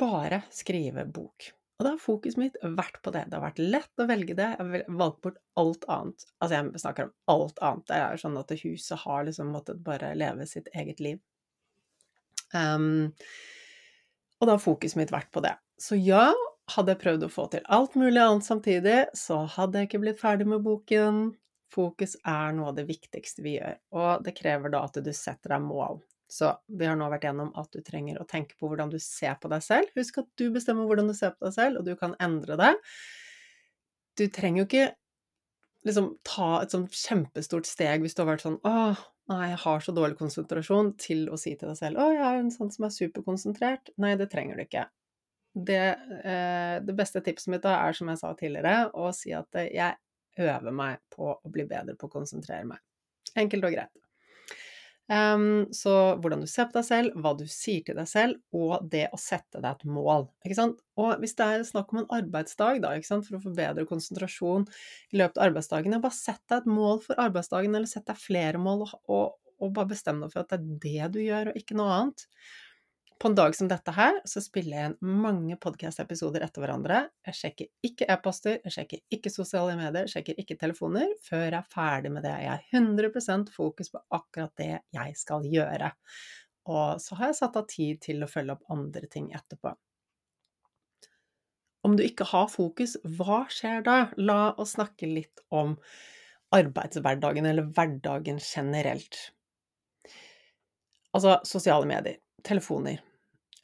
Bare 0.00 0.40
skrive 0.54 1.04
bok. 1.04 1.50
Og 1.76 1.84
da 1.84 1.92
har 1.92 2.00
fokuset 2.00 2.40
mitt 2.40 2.56
vært 2.62 3.02
på 3.04 3.12
det. 3.12 3.26
Det 3.28 3.36
har 3.36 3.44
vært 3.44 3.60
lett 3.60 4.00
å 4.00 4.06
velge 4.08 4.36
det. 4.38 4.48
Jeg 4.54 4.64
har 4.64 4.96
valgt 4.96 5.20
bort 5.26 5.40
alt 5.60 5.84
annet. 5.92 6.24
Altså, 6.40 6.56
jeg 6.56 6.80
snakker 6.80 7.08
om 7.08 7.14
alt 7.34 7.60
annet. 7.60 7.84
Det 7.90 7.98
er 8.00 8.22
sånn 8.22 8.40
at 8.40 8.54
huset 8.62 9.02
har 9.02 9.26
liksom 9.28 9.52
måttet 9.52 9.82
bare 9.84 10.14
leve 10.16 10.48
sitt 10.48 10.70
eget 10.72 11.04
liv. 11.04 11.20
Um, 12.56 13.12
og 14.40 14.48
da 14.48 14.56
har 14.56 14.64
fokuset 14.64 15.02
mitt 15.02 15.12
vært 15.12 15.28
på 15.36 15.44
det. 15.44 15.52
Så 15.76 16.00
ja, 16.00 16.30
hadde 16.72 16.94
jeg 16.94 17.02
prøvd 17.04 17.28
å 17.28 17.32
få 17.32 17.48
til 17.52 17.68
alt 17.76 17.96
mulig 18.00 18.22
annet 18.22 18.48
samtidig, 18.48 18.98
så 19.12 19.42
hadde 19.58 19.82
jeg 19.82 19.90
ikke 19.90 20.04
blitt 20.06 20.22
ferdig 20.22 20.48
med 20.48 20.64
boken. 20.64 21.26
Fokus 21.72 22.16
er 22.24 22.56
noe 22.56 22.72
av 22.72 22.78
det 22.78 22.86
viktigste 22.88 23.44
vi 23.44 23.58
gjør, 23.58 23.76
og 23.98 24.24
det 24.24 24.36
krever 24.38 24.72
da 24.72 24.86
at 24.86 24.96
du 25.02 25.12
setter 25.12 25.56
deg 25.56 25.66
mål. 25.66 26.00
Så 26.28 26.50
vi 26.66 26.88
har 26.88 26.96
nå 26.98 27.06
vært 27.10 27.26
gjennom 27.28 27.52
at 27.58 27.70
du 27.74 27.82
trenger 27.86 28.18
å 28.18 28.26
tenke 28.28 28.56
på 28.58 28.70
hvordan 28.70 28.90
du 28.90 28.98
ser 29.02 29.36
på 29.40 29.50
deg 29.52 29.62
selv. 29.62 29.92
Husk 29.98 30.18
at 30.22 30.28
du 30.40 30.48
bestemmer 30.54 30.88
hvordan 30.88 31.10
du 31.10 31.14
ser 31.14 31.36
på 31.36 31.46
deg 31.46 31.54
selv, 31.54 31.80
og 31.80 31.86
du 31.86 31.94
kan 31.98 32.16
endre 32.22 32.58
det. 32.58 32.72
Du 34.18 34.26
trenger 34.32 34.62
jo 34.62 34.66
ikke 34.66 34.86
liksom 35.86 36.08
ta 36.26 36.48
et 36.62 36.72
sånt 36.74 36.94
kjempestort 36.98 37.68
steg 37.68 38.02
hvis 38.02 38.16
du 38.16 38.24
har 38.24 38.32
vært 38.32 38.42
sånn 38.42 38.58
åh, 38.66 39.02
nei, 39.30 39.52
jeg 39.52 39.60
har 39.62 39.84
så 39.84 39.94
dårlig 39.94 40.18
konsentrasjon, 40.18 40.92
til 40.98 41.28
å 41.30 41.38
si 41.38 41.54
til 41.54 41.70
deg 41.70 41.78
selv 41.78 42.02
å, 42.02 42.08
jeg 42.14 42.24
er 42.26 42.40
en 42.40 42.54
sånn 42.54 42.72
som 42.74 42.88
er 42.88 42.94
superkonsentrert. 42.94 43.92
Nei, 44.02 44.16
det 44.18 44.30
trenger 44.32 44.58
du 44.58 44.64
ikke. 44.66 44.86
Det, 45.56 45.84
eh, 46.32 46.74
det 46.84 46.96
beste 46.98 47.22
tipset 47.24 47.52
mitt 47.54 47.64
da 47.64 47.78
er, 47.84 47.96
som 47.96 48.10
jeg 48.12 48.20
sa 48.20 48.32
tidligere, 48.36 48.90
å 48.98 49.12
si 49.16 49.32
at 49.36 49.62
jeg 49.62 49.94
øver 50.42 50.74
meg 50.74 51.00
på 51.14 51.30
å 51.32 51.52
bli 51.52 51.64
bedre 51.68 51.96
på 51.96 52.10
å 52.10 52.12
konsentrere 52.18 52.66
meg. 52.68 52.82
Enkelt 53.38 53.64
og 53.68 53.72
greit. 53.72 54.05
Um, 55.06 55.68
så 55.70 56.16
hvordan 56.18 56.40
du 56.42 56.48
ser 56.50 56.66
på 56.66 56.74
deg 56.80 56.86
selv, 56.88 57.18
hva 57.22 57.30
du 57.38 57.44
sier 57.46 57.84
til 57.86 57.94
deg 57.94 58.08
selv, 58.10 58.40
og 58.56 58.88
det 58.90 59.04
å 59.14 59.20
sette 59.20 59.60
deg 59.62 59.68
et 59.70 59.84
mål. 59.86 60.26
Og 60.98 61.22
hvis 61.22 61.36
det 61.38 61.46
er 61.46 61.66
snakk 61.68 61.94
om 61.94 62.02
en 62.02 62.10
arbeidsdag, 62.18 62.80
da, 62.82 62.90
for 63.06 63.38
å 63.38 63.42
få 63.44 63.54
bedre 63.54 63.86
konsentrasjon 63.86 64.66
i 65.14 65.20
løpet 65.22 65.38
av 65.38 65.46
arbeidsdagen, 65.50 65.94
bare 66.02 66.18
sett 66.18 66.42
deg 66.50 66.64
et 66.64 66.70
mål 66.74 67.02
for 67.06 67.22
arbeidsdagen, 67.22 67.78
eller 67.78 67.90
sett 67.90 68.08
deg 68.10 68.18
flere 68.18 68.58
mål, 68.62 68.88
og, 68.88 68.96
og, 69.06 69.36
og 69.62 69.74
bare 69.78 69.92
bestem 69.94 70.24
deg 70.24 70.34
for 70.34 70.42
at 70.42 70.56
det 70.56 70.58
er 70.58 70.86
det 70.86 71.12
du 71.14 71.20
gjør, 71.22 71.52
og 71.52 71.62
ikke 71.62 71.78
noe 71.78 72.00
annet. 72.00 72.26
På 73.18 73.28
en 73.28 73.34
dag 73.34 73.54
som 73.56 73.68
dette 73.68 73.92
her, 73.96 74.18
så 74.28 74.42
spiller 74.44 74.76
jeg 74.76 74.90
inn 74.90 75.20
mange 75.24 75.56
podkast-episoder 75.56 76.42
etter 76.44 76.60
hverandre. 76.60 76.98
Jeg 77.24 77.38
sjekker 77.38 77.68
ikke 77.88 78.08
e-poster, 78.12 78.58
jeg 78.66 78.74
sjekker 78.74 79.16
ikke 79.16 79.30
sosiale 79.32 79.72
medier, 79.78 80.04
jeg 80.04 80.18
sjekker 80.18 80.42
ikke 80.42 80.58
telefoner 80.60 81.14
før 81.24 81.46
jeg 81.46 81.56
er 81.56 81.70
ferdig 81.72 82.10
med 82.12 82.26
det. 82.26 82.34
Jeg 82.42 82.50
har 82.52 82.82
100% 82.82 83.48
fokus 83.54 83.88
på 83.94 84.02
akkurat 84.18 84.52
det 84.60 84.74
jeg 84.98 85.14
skal 85.16 85.48
gjøre. 85.48 85.88
Og 86.68 87.00
så 87.00 87.16
har 87.16 87.32
jeg 87.32 87.38
satt 87.40 87.56
av 87.56 87.64
tid 87.72 88.02
til 88.04 88.20
å 88.20 88.28
følge 88.28 88.58
opp 88.58 88.68
andre 88.76 89.08
ting 89.08 89.30
etterpå. 89.38 89.72
Om 91.88 91.96
du 91.96 92.04
ikke 92.04 92.28
har 92.34 92.52
fokus, 92.52 92.98
hva 93.16 93.46
skjer 93.48 93.80
da? 93.86 93.96
La 94.20 94.52
oss 94.60 94.74
snakke 94.76 95.08
litt 95.08 95.40
om 95.48 95.78
arbeidshverdagen, 96.52 97.48
eller 97.48 97.72
hverdagen 97.72 98.44
generelt. 98.44 99.22
Altså 101.16 101.38
sosiale 101.48 101.88
medier 101.88 102.20
telefoner. 102.46 103.02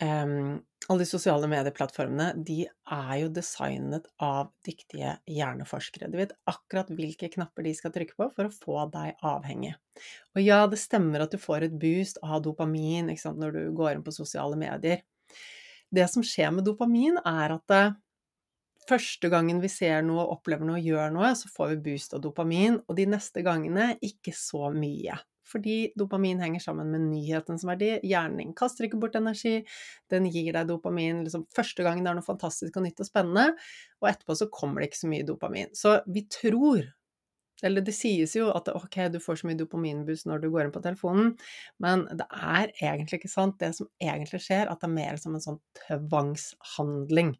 Um, 0.02 0.58
alle 0.90 1.04
de 1.04 1.06
sosiale 1.06 1.46
medieplattformene 1.46 2.32
de 2.42 2.64
er 2.66 3.12
jo 3.20 3.28
designet 3.30 4.08
av 4.22 4.50
dyktige 4.66 5.14
hjerneforskere. 5.30 6.08
Du 6.10 6.18
vet 6.18 6.34
akkurat 6.50 6.90
hvilke 6.90 7.30
knapper 7.30 7.68
de 7.68 7.74
skal 7.78 7.94
trykke 7.94 8.16
på 8.18 8.28
for 8.34 8.48
å 8.48 8.54
få 8.54 8.86
deg 8.90 9.20
avhengig. 9.22 9.76
Og 10.34 10.42
ja, 10.42 10.64
det 10.66 10.80
stemmer 10.82 11.22
at 11.22 11.34
du 11.34 11.38
får 11.38 11.68
et 11.68 11.78
boost 11.78 12.18
av 12.26 12.42
dopamin 12.42 13.12
sant, 13.20 13.38
når 13.38 13.58
du 13.58 13.62
går 13.78 13.94
inn 13.94 14.06
på 14.06 14.14
sosiale 14.16 14.58
medier. 14.58 15.04
Det 15.92 16.08
som 16.10 16.24
skjer 16.24 16.50
med 16.56 16.66
dopamin, 16.66 17.20
er 17.22 17.58
at 17.58 17.66
det, 17.70 17.82
eh, 17.92 17.98
første 18.88 19.28
gangen 19.30 19.60
vi 19.62 19.68
ser 19.70 20.02
noe, 20.02 20.24
opplever 20.34 20.66
noe, 20.66 20.80
gjør 20.82 21.12
noe, 21.14 21.36
så 21.38 21.46
får 21.52 21.76
vi 21.76 21.92
boost 21.92 22.16
av 22.16 22.24
dopamin, 22.24 22.80
og 22.88 22.96
de 22.98 23.06
neste 23.06 23.44
gangene 23.46 23.92
ikke 24.02 24.34
så 24.34 24.72
mye 24.74 25.20
fordi 25.52 25.76
dopamin 25.98 26.40
henger 26.42 26.64
sammen 26.64 26.90
med 26.94 27.06
nyhetens 27.10 27.66
verdi. 27.68 27.94
Hjernen 28.08 28.54
kaster 28.58 28.88
ikke 28.88 29.00
bort 29.02 29.18
energi, 29.18 29.60
den 30.12 30.30
gir 30.32 30.52
deg 30.56 30.70
dopamin 30.70 31.22
liksom 31.26 31.46
første 31.54 31.84
gang 31.86 32.02
det 32.02 32.12
er 32.12 32.18
noe 32.18 32.26
fantastisk 32.26 32.80
og 32.80 32.88
nytt 32.88 33.04
og 33.04 33.08
spennende, 33.08 33.52
og 34.02 34.10
etterpå 34.10 34.38
så 34.38 34.50
kommer 34.52 34.82
det 34.82 34.90
ikke 34.90 35.04
så 35.04 35.12
mye 35.12 35.28
dopamin. 35.28 35.72
Så 35.78 36.00
vi 36.10 36.26
tror 36.32 36.90
eller 37.62 37.84
det 37.86 37.94
sies 37.94 38.34
jo 38.36 38.48
at 38.50 38.66
ok, 38.72 38.96
du 39.14 39.20
får 39.22 39.40
så 39.40 39.48
mye 39.48 39.58
dopaminboost 39.60 40.26
når 40.26 40.42
du 40.42 40.48
går 40.50 40.66
inn 40.66 40.74
på 40.74 40.82
telefonen, 40.82 41.32
men 41.82 42.04
det 42.18 42.26
er 42.34 42.72
egentlig 42.82 43.20
ikke 43.20 43.30
sant. 43.30 43.58
Det 43.62 43.70
som 43.76 43.88
egentlig 44.02 44.42
skjer, 44.42 44.66
at 44.66 44.82
det 44.82 44.88
er 44.88 44.96
mer 44.96 45.20
som 45.22 45.36
en 45.36 45.44
sånn 45.44 45.60
tvangshandling. 45.84 47.36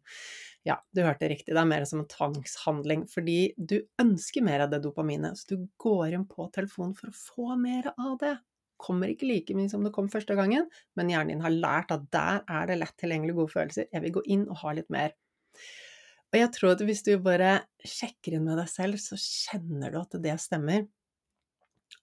Ja, 0.63 0.77
du 0.95 1.01
hørte 1.03 1.27
riktig, 1.27 1.51
det 1.51 1.59
er 1.59 1.67
mer 1.67 1.83
som 1.87 1.99
en 1.99 2.07
tvangshandling, 2.07 3.03
fordi 3.11 3.51
du 3.59 3.81
ønsker 3.99 4.45
mer 4.45 4.63
av 4.63 4.71
det 4.71 4.79
dopaminet, 4.85 5.35
så 5.35 5.57
du 5.57 5.65
går 5.83 6.15
inn 6.15 6.23
på 6.29 6.47
telefonen 6.55 6.93
for 6.95 7.11
å 7.11 7.17
få 7.17 7.57
mer 7.59 7.89
av 7.97 8.15
det. 8.21 8.37
Kommer 8.79 9.11
ikke 9.11 9.27
like 9.27 9.55
mye 9.57 9.71
som 9.71 9.83
det 9.83 9.91
kom 9.95 10.07
første 10.11 10.37
gangen, 10.39 10.69
men 10.95 11.11
hjernen 11.11 11.35
din 11.35 11.43
har 11.43 11.55
lært 11.55 11.91
at 11.95 12.07
der 12.15 12.41
er 12.47 12.71
det 12.71 12.79
lett 12.79 12.95
tilgjengelige 12.99 13.41
gode 13.41 13.53
følelser, 13.57 13.89
jeg 13.91 14.05
vil 14.05 14.15
gå 14.15 14.23
inn 14.37 14.47
og 14.47 14.61
ha 14.63 14.73
litt 14.79 14.89
mer. 14.93 15.17
Og 16.33 16.39
jeg 16.39 16.49
tror 16.55 16.73
at 16.73 16.87
hvis 16.87 17.03
du 17.05 17.11
bare 17.21 17.51
sjekker 17.85 18.37
inn 18.37 18.47
med 18.47 18.57
deg 18.57 18.71
selv, 18.71 18.97
så 19.03 19.19
kjenner 19.19 19.91
du 19.93 19.99
at 19.99 20.15
det 20.23 20.39
stemmer. 20.41 20.87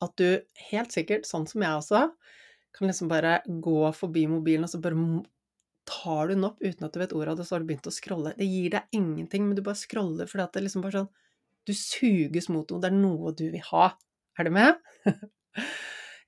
At 0.05 0.15
du 0.21 0.39
helt 0.69 0.95
sikkert, 0.95 1.27
sånn 1.27 1.49
som 1.51 1.65
jeg 1.65 1.81
også, 1.81 2.05
kan 2.77 2.87
liksom 2.87 3.09
bare 3.11 3.41
gå 3.49 3.81
forbi 3.97 4.29
mobilen, 4.31 4.69
og 4.69 4.71
så 4.71 4.79
bare 4.85 5.01
tar 5.89 6.29
du 6.29 6.35
den 6.35 6.47
opp 6.47 6.61
uten 6.63 6.87
at 6.87 6.95
du 6.95 7.01
vet 7.03 7.15
ordet 7.17 7.35
av 7.35 7.41
det, 7.41 7.47
så 7.49 7.57
har 7.57 7.63
du 7.63 7.71
begynt 7.71 7.89
å 7.89 7.95
scrolle. 7.95 8.35
Det 8.39 8.49
gir 8.49 8.75
deg 8.75 8.97
ingenting, 8.97 9.47
men 9.47 9.59
du 9.59 9.63
bare 9.67 9.79
scroller 9.79 10.31
fordi 10.31 10.47
at 10.47 10.57
det 10.57 10.67
liksom 10.67 10.85
bare 10.87 11.03
sånn 11.03 11.11
Du 11.69 11.75
suges 11.77 12.49
mot 12.49 12.71
noe, 12.73 12.81
det 12.81 12.89
er 12.89 12.97
noe 12.97 13.33
du 13.37 13.51
vil 13.53 13.65
ha. 13.69 13.91
Er 14.41 14.49
du 14.49 14.55
med? 14.55 14.79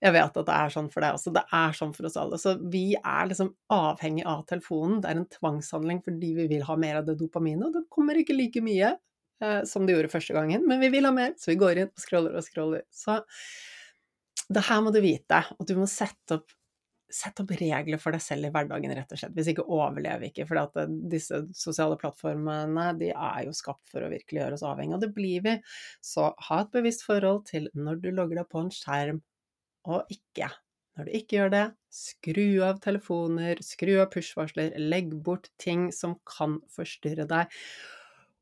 Jeg 0.03 0.15
vet 0.17 0.37
at 0.37 0.49
det 0.49 0.55
er 0.59 0.73
sånn 0.75 0.89
for 0.91 1.05
deg 1.05 1.15
også. 1.15 1.31
Det 1.35 1.45
er 1.55 1.77
sånn 1.79 1.93
for 1.95 2.09
oss 2.09 2.19
alle. 2.19 2.39
Så 2.43 2.57
vi 2.73 2.97
er 2.99 3.29
liksom 3.31 3.53
avhengig 3.73 4.25
av 4.27 4.43
telefonen. 4.51 4.99
Det 5.01 5.13
er 5.13 5.21
en 5.21 5.29
tvangshandling 5.31 6.01
fordi 6.03 6.33
vi 6.41 6.47
vil 6.51 6.65
ha 6.67 6.77
mer 6.81 6.99
av 7.01 7.07
det 7.07 7.15
dopaminet, 7.21 7.69
og 7.69 7.77
det 7.77 7.85
kommer 7.93 8.19
ikke 8.19 8.35
like 8.35 8.63
mye 8.67 8.91
eh, 8.93 9.61
som 9.69 9.87
det 9.87 9.95
gjorde 9.95 10.11
første 10.13 10.35
gangen, 10.35 10.67
men 10.69 10.83
vi 10.83 10.91
vil 10.93 11.07
ha 11.07 11.15
mer, 11.15 11.37
så 11.39 11.53
vi 11.53 11.61
går 11.61 11.85
inn 11.85 11.93
og 11.93 12.03
scroller 12.03 12.35
og 12.39 12.47
scroller. 12.47 12.83
Så 12.91 13.21
det 14.53 14.67
her 14.67 14.83
må 14.83 14.91
du 14.93 14.99
vite, 15.05 15.45
og 15.57 15.71
du 15.71 15.77
må 15.79 15.87
sette 15.91 16.41
opp 16.41 16.51
Sett 17.13 17.41
opp 17.43 17.51
regler 17.61 18.01
for 18.01 18.15
deg 18.15 18.23
selv 18.25 18.49
i 18.49 18.51
hverdagen, 18.55 18.95
rett 18.97 19.13
og 19.13 19.21
slett. 19.21 19.35
Hvis 19.37 19.51
ikke 19.53 19.67
overlever 19.69 20.31
ikke. 20.31 20.47
For 20.49 20.61
eh, 20.63 20.95
disse 21.13 21.43
sosiale 21.57 21.99
plattformene 22.01 22.87
de 23.01 23.13
er 23.13 23.45
jo 23.47 23.55
skapt 23.57 23.93
for 23.93 24.05
å 24.05 24.11
virkelig 24.13 24.41
gjøre 24.41 24.59
oss 24.59 24.67
avhengig, 24.67 24.97
og 24.97 25.05
det 25.05 25.13
blir 25.17 25.45
vi. 25.45 25.57
Så 26.05 26.31
ha 26.49 26.61
et 26.63 26.73
bevisst 26.75 27.05
forhold 27.07 27.45
til 27.51 27.69
når 27.77 28.01
du 28.03 28.11
logger 28.17 28.41
deg 28.41 28.51
på 28.53 28.65
en 28.65 28.73
skjerm, 28.73 29.23
og 29.93 30.15
ikke. 30.15 30.49
Når 30.97 31.09
du 31.09 31.15
ikke 31.17 31.39
gjør 31.39 31.53
det, 31.53 31.65
skru 31.93 32.47
av 32.67 32.81
telefoner, 32.85 33.61
skru 33.65 33.95
av 34.03 34.11
push-varsler, 34.13 34.75
legg 34.81 35.15
bort 35.25 35.49
ting 35.61 35.89
som 35.95 36.19
kan 36.29 36.59
forstyrre 36.73 37.25
deg. 37.29 37.53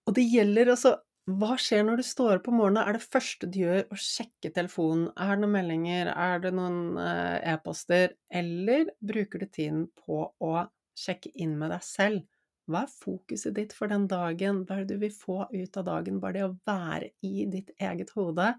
Og 0.08 0.16
det 0.16 0.26
gjelder 0.26 0.72
altså 0.74 0.96
hva 1.38 1.56
skjer 1.60 1.84
når 1.86 2.00
du 2.00 2.04
står 2.06 2.38
opp 2.38 2.48
om 2.50 2.58
morgenen? 2.60 2.82
Er 2.82 2.96
det 2.96 3.06
første 3.06 3.48
du 3.50 3.60
gjør 3.60 3.82
å 3.92 3.98
sjekke 4.00 4.50
telefonen? 4.56 5.08
Er 5.14 5.34
det 5.34 5.42
noen 5.44 5.54
meldinger? 5.54 6.10
Er 6.12 6.42
det 6.42 6.52
noen 6.56 6.98
eh, 7.00 7.38
e-poster? 7.52 8.14
Eller 8.32 8.90
bruker 8.98 9.42
du 9.42 9.46
tiden 9.46 9.86
på 10.02 10.22
å 10.32 10.52
sjekke 10.98 11.32
inn 11.40 11.56
med 11.60 11.74
deg 11.74 11.84
selv? 11.86 12.24
Hva 12.70 12.84
er 12.86 12.94
fokuset 12.94 13.56
ditt 13.56 13.74
for 13.74 13.90
den 13.90 14.06
dagen? 14.10 14.62
Hva 14.64 14.78
er 14.78 14.86
det 14.86 14.96
du 14.96 15.04
vil 15.04 15.14
få 15.14 15.42
ut 15.50 15.80
av 15.80 15.86
dagen? 15.88 16.20
Bare 16.22 16.38
det 16.38 16.46
å 16.46 16.56
være 16.68 17.12
i 17.26 17.46
ditt 17.50 17.74
eget 17.82 18.14
hode. 18.14 18.52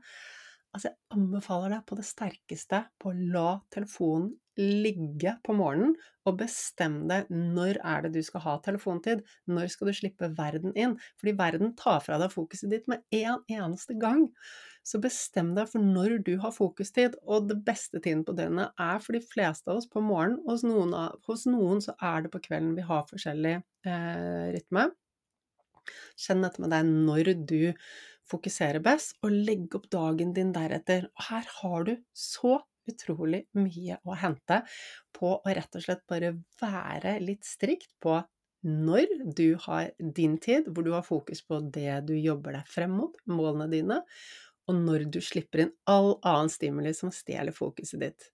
Altså, 0.71 0.91
jeg 0.91 1.17
anbefaler 1.17 1.75
deg 1.75 1.85
på 1.87 1.97
det 1.99 2.07
sterkeste 2.07 2.85
på 2.99 3.11
å 3.11 3.19
la 3.35 3.49
telefonen 3.73 4.31
ligge 4.59 5.35
på 5.45 5.55
morgenen, 5.55 5.93
og 6.27 6.37
bestem 6.41 6.99
deg 7.09 7.29
når 7.31 7.79
er 7.87 8.05
det 8.05 8.11
du 8.17 8.21
skal 8.25 8.43
ha 8.45 8.57
telefontid, 8.65 9.23
når 9.49 9.71
skal 9.73 9.89
du 9.89 9.95
slippe 9.97 10.29
verden 10.37 10.75
inn, 10.77 10.97
fordi 11.19 11.33
verden 11.39 11.73
tar 11.79 12.01
fra 12.05 12.19
deg 12.21 12.33
fokuset 12.33 12.71
ditt 12.73 12.89
med 12.91 13.01
en 13.15 13.41
eneste 13.49 13.97
gang. 14.01 14.27
Så 14.85 15.01
bestem 15.01 15.53
deg 15.57 15.69
for 15.69 15.83
når 15.83 16.19
du 16.25 16.33
har 16.41 16.53
fokustid, 16.55 17.17
og 17.23 17.49
det 17.49 17.59
beste 17.65 18.01
tiden 18.01 18.23
på 18.27 18.35
døgnet 18.37 18.73
er 18.81 19.01
for 19.03 19.17
de 19.17 19.23
fleste 19.23 19.69
av 19.69 19.81
oss 19.81 19.89
på 19.89 20.03
morgenen, 20.03 20.41
hos 20.47 20.65
noen, 20.65 20.95
hos 21.27 21.45
noen 21.49 21.83
så 21.85 21.95
er 22.01 22.25
det 22.25 22.33
på 22.33 22.41
kvelden 22.47 22.73
vi 22.77 22.85
har 22.87 23.05
forskjellig 23.09 23.59
eh, 23.59 24.47
rytme. 24.55 24.89
Kjenn 26.21 26.43
dette 26.45 26.61
med 26.61 26.73
deg 26.73 26.89
når 26.89 27.33
du 27.49 27.71
fokuserer 28.31 28.83
best, 28.83 29.17
og 29.25 29.33
legg 29.33 29.73
opp 29.77 29.87
dagen 29.93 30.33
din 30.35 30.53
deretter. 30.55 31.07
Og 31.15 31.27
her 31.29 31.47
har 31.61 31.87
du 31.87 31.95
så 32.13 32.59
utrolig 32.89 33.43
mye 33.57 33.99
å 34.07 34.17
hente 34.17 34.61
på 35.15 35.35
å 35.37 35.55
rett 35.57 35.77
og 35.77 35.85
slett 35.85 36.05
bare 36.09 36.33
være 36.61 37.17
litt 37.23 37.47
strikt 37.47 37.93
på 38.01 38.19
når 38.61 39.07
du 39.37 39.55
har 39.63 39.89
din 39.97 40.37
tid, 40.41 40.67
hvor 40.69 40.85
du 40.85 40.91
har 40.93 41.05
fokus 41.05 41.41
på 41.45 41.59
det 41.73 42.03
du 42.05 42.13
jobber 42.17 42.59
deg 42.59 42.67
frem 42.69 42.93
mot, 42.93 43.15
målene 43.25 43.69
dine, 43.71 44.01
og 44.69 44.77
når 44.77 45.07
du 45.13 45.17
slipper 45.25 45.65
inn 45.65 45.73
all 45.89 46.13
annen 46.21 46.51
stimuli 46.53 46.93
som 46.93 47.13
stjeler 47.13 47.55
fokuset 47.55 48.03
ditt. 48.03 48.29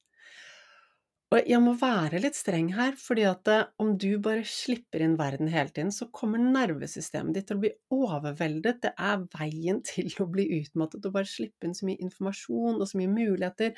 Og 1.27 1.43
jeg 1.43 1.59
må 1.59 1.73
være 1.75 2.21
litt 2.23 2.37
streng 2.39 2.69
her, 2.77 2.93
fordi 2.95 3.25
at 3.27 3.49
eh, 3.51 3.65
om 3.83 3.97
du 3.99 4.13
bare 4.23 4.45
slipper 4.47 5.03
inn 5.03 5.17
verden 5.19 5.49
hele 5.51 5.73
tiden, 5.75 5.89
så 5.91 6.07
kommer 6.15 6.39
nervesystemet 6.39 7.35
ditt 7.35 7.49
til 7.49 7.57
å 7.57 7.63
bli 7.65 7.71
overveldet. 7.91 8.79
Det 8.85 8.93
er 8.95 9.25
veien 9.33 9.81
til 9.89 10.07
å 10.23 10.29
bli 10.31 10.47
utmattet, 10.61 11.03
å 11.03 11.11
bare 11.11 11.27
slippe 11.27 11.67
inn 11.67 11.75
så 11.75 11.89
mye 11.89 11.99
informasjon 12.07 12.79
og 12.79 12.87
så 12.87 13.01
mye 13.01 13.11
muligheter. 13.11 13.75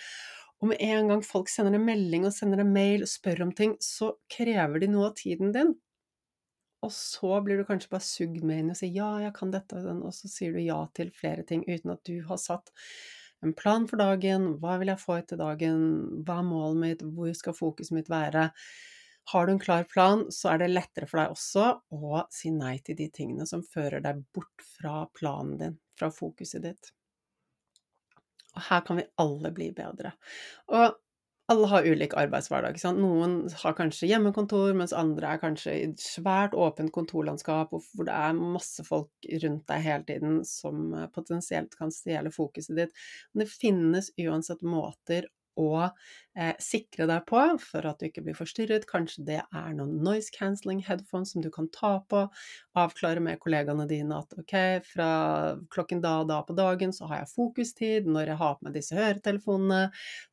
Og 0.59 0.71
med 0.71 0.81
en 0.83 1.11
gang 1.11 1.21
folk 1.23 1.51
sender 1.51 1.77
en 1.77 1.85
melding 1.87 2.25
og 2.27 2.35
sender 2.35 2.63
en 2.63 2.73
mail 2.75 3.05
og 3.05 3.11
spør 3.11 3.45
om 3.45 3.53
ting, 3.55 3.77
så 3.83 4.11
krever 4.31 4.83
de 4.83 4.89
noe 4.91 5.11
av 5.11 5.15
tiden 5.19 5.53
din. 5.55 5.71
Og 6.83 6.91
så 6.95 7.39
blir 7.43 7.59
du 7.59 7.67
kanskje 7.67 7.91
bare 7.91 8.07
sugd 8.07 8.43
med 8.47 8.63
inn 8.63 8.73
og 8.73 8.79
sier 8.79 8.95
ja, 8.95 9.09
jeg 9.23 9.35
kan 9.35 9.51
dette 9.51 9.79
og 9.79 9.87
den, 9.87 10.03
og 10.07 10.15
så 10.15 10.31
sier 10.31 10.55
du 10.55 10.61
ja 10.63 10.79
til 10.95 11.11
flere 11.15 11.43
ting 11.47 11.65
uten 11.67 11.95
at 11.95 12.03
du 12.07 12.19
har 12.27 12.39
satt 12.39 12.71
en 13.43 13.53
plan 13.55 13.85
for 13.87 13.99
dagen, 13.99 14.53
hva 14.59 14.75
vil 14.81 14.91
jeg 14.91 14.99
få 14.99 15.19
etter 15.21 15.39
dagen, 15.39 15.83
hva 16.27 16.41
er 16.41 16.47
målet 16.47 16.79
mitt, 16.81 17.03
hvor 17.15 17.31
skal 17.35 17.55
fokuset 17.55 17.95
mitt 17.95 18.11
være? 18.11 18.49
Har 19.31 19.45
du 19.45 19.53
en 19.53 19.61
klar 19.61 19.85
plan, 19.87 20.25
så 20.33 20.53
er 20.53 20.63
det 20.63 20.71
lettere 20.73 21.07
for 21.07 21.21
deg 21.21 21.35
også 21.35 21.65
å 21.95 22.23
si 22.35 22.51
nei 22.51 22.77
til 22.83 22.97
de 22.99 23.07
tingene 23.15 23.47
som 23.47 23.63
fører 23.63 24.03
deg 24.03 24.23
bort 24.35 24.65
fra 24.75 25.03
planen 25.15 25.59
din, 25.61 25.77
fra 25.99 26.11
fokuset 26.11 26.65
ditt. 26.65 26.91
Og 28.59 28.65
her 28.67 28.83
kan 28.87 28.99
vi 28.99 29.07
alle 29.23 29.53
bli 29.55 29.71
bedre. 29.75 30.11
Og 30.67 30.97
alle 31.49 31.69
har 31.71 31.87
ulik 31.87 32.13
arbeidshverdag. 32.19 32.77
Noen 32.99 33.39
har 33.63 33.73
kanskje 33.77 34.11
hjemmekontor, 34.11 34.75
mens 34.77 34.93
andre 34.93 35.31
er 35.33 35.41
kanskje 35.41 35.73
i 35.73 35.87
et 35.87 36.03
svært 36.03 36.53
åpent 36.53 36.93
kontorlandskap 36.93 37.73
hvor 37.73 38.05
det 38.05 38.13
er 38.13 38.37
masse 38.37 38.85
folk 38.85 39.29
rundt 39.45 39.65
deg 39.71 39.85
hele 39.87 40.05
tiden 40.05 40.37
som 40.45 40.93
eh, 40.93 41.07
potensielt 41.15 41.73
kan 41.79 41.93
stjele 41.93 42.29
fokuset 42.35 42.77
ditt. 42.77 43.03
Men 43.33 43.45
det 43.45 43.49
finnes 43.49 44.11
uansett 44.21 44.61
måter 44.61 45.25
å 45.59 45.71
eh, 45.85 46.53
sikre 46.61 47.07
deg 47.09 47.25
på 47.29 47.41
for 47.63 47.87
at 47.89 47.99
du 47.99 48.07
ikke 48.07 48.23
blir 48.25 48.37
forstyrret. 48.37 48.87
Kanskje 48.89 49.25
det 49.27 49.39
er 49.41 49.73
noen 49.77 49.97
noise 50.05 50.31
cancelling 50.35 50.81
headphones 50.85 51.33
som 51.33 51.43
du 51.43 51.49
kan 51.53 51.69
ta 51.73 51.95
på. 52.11 52.25
Avklare 52.79 53.23
med 53.23 53.41
kollegaene 53.43 53.87
dine 53.89 54.21
at 54.21 54.35
ok, 54.39 54.55
fra 54.87 55.09
klokken 55.73 56.03
da 56.05 56.19
og 56.23 56.29
da 56.31 56.39
på 56.45 56.55
dagen 56.57 56.93
så 56.95 57.09
har 57.09 57.23
jeg 57.23 57.33
fokustid. 57.33 58.09
Når 58.09 58.33
jeg 58.33 58.41
har 58.43 58.57
på 58.57 58.67
meg 58.67 58.77
disse 58.77 58.97
høretelefonene, 58.99 59.83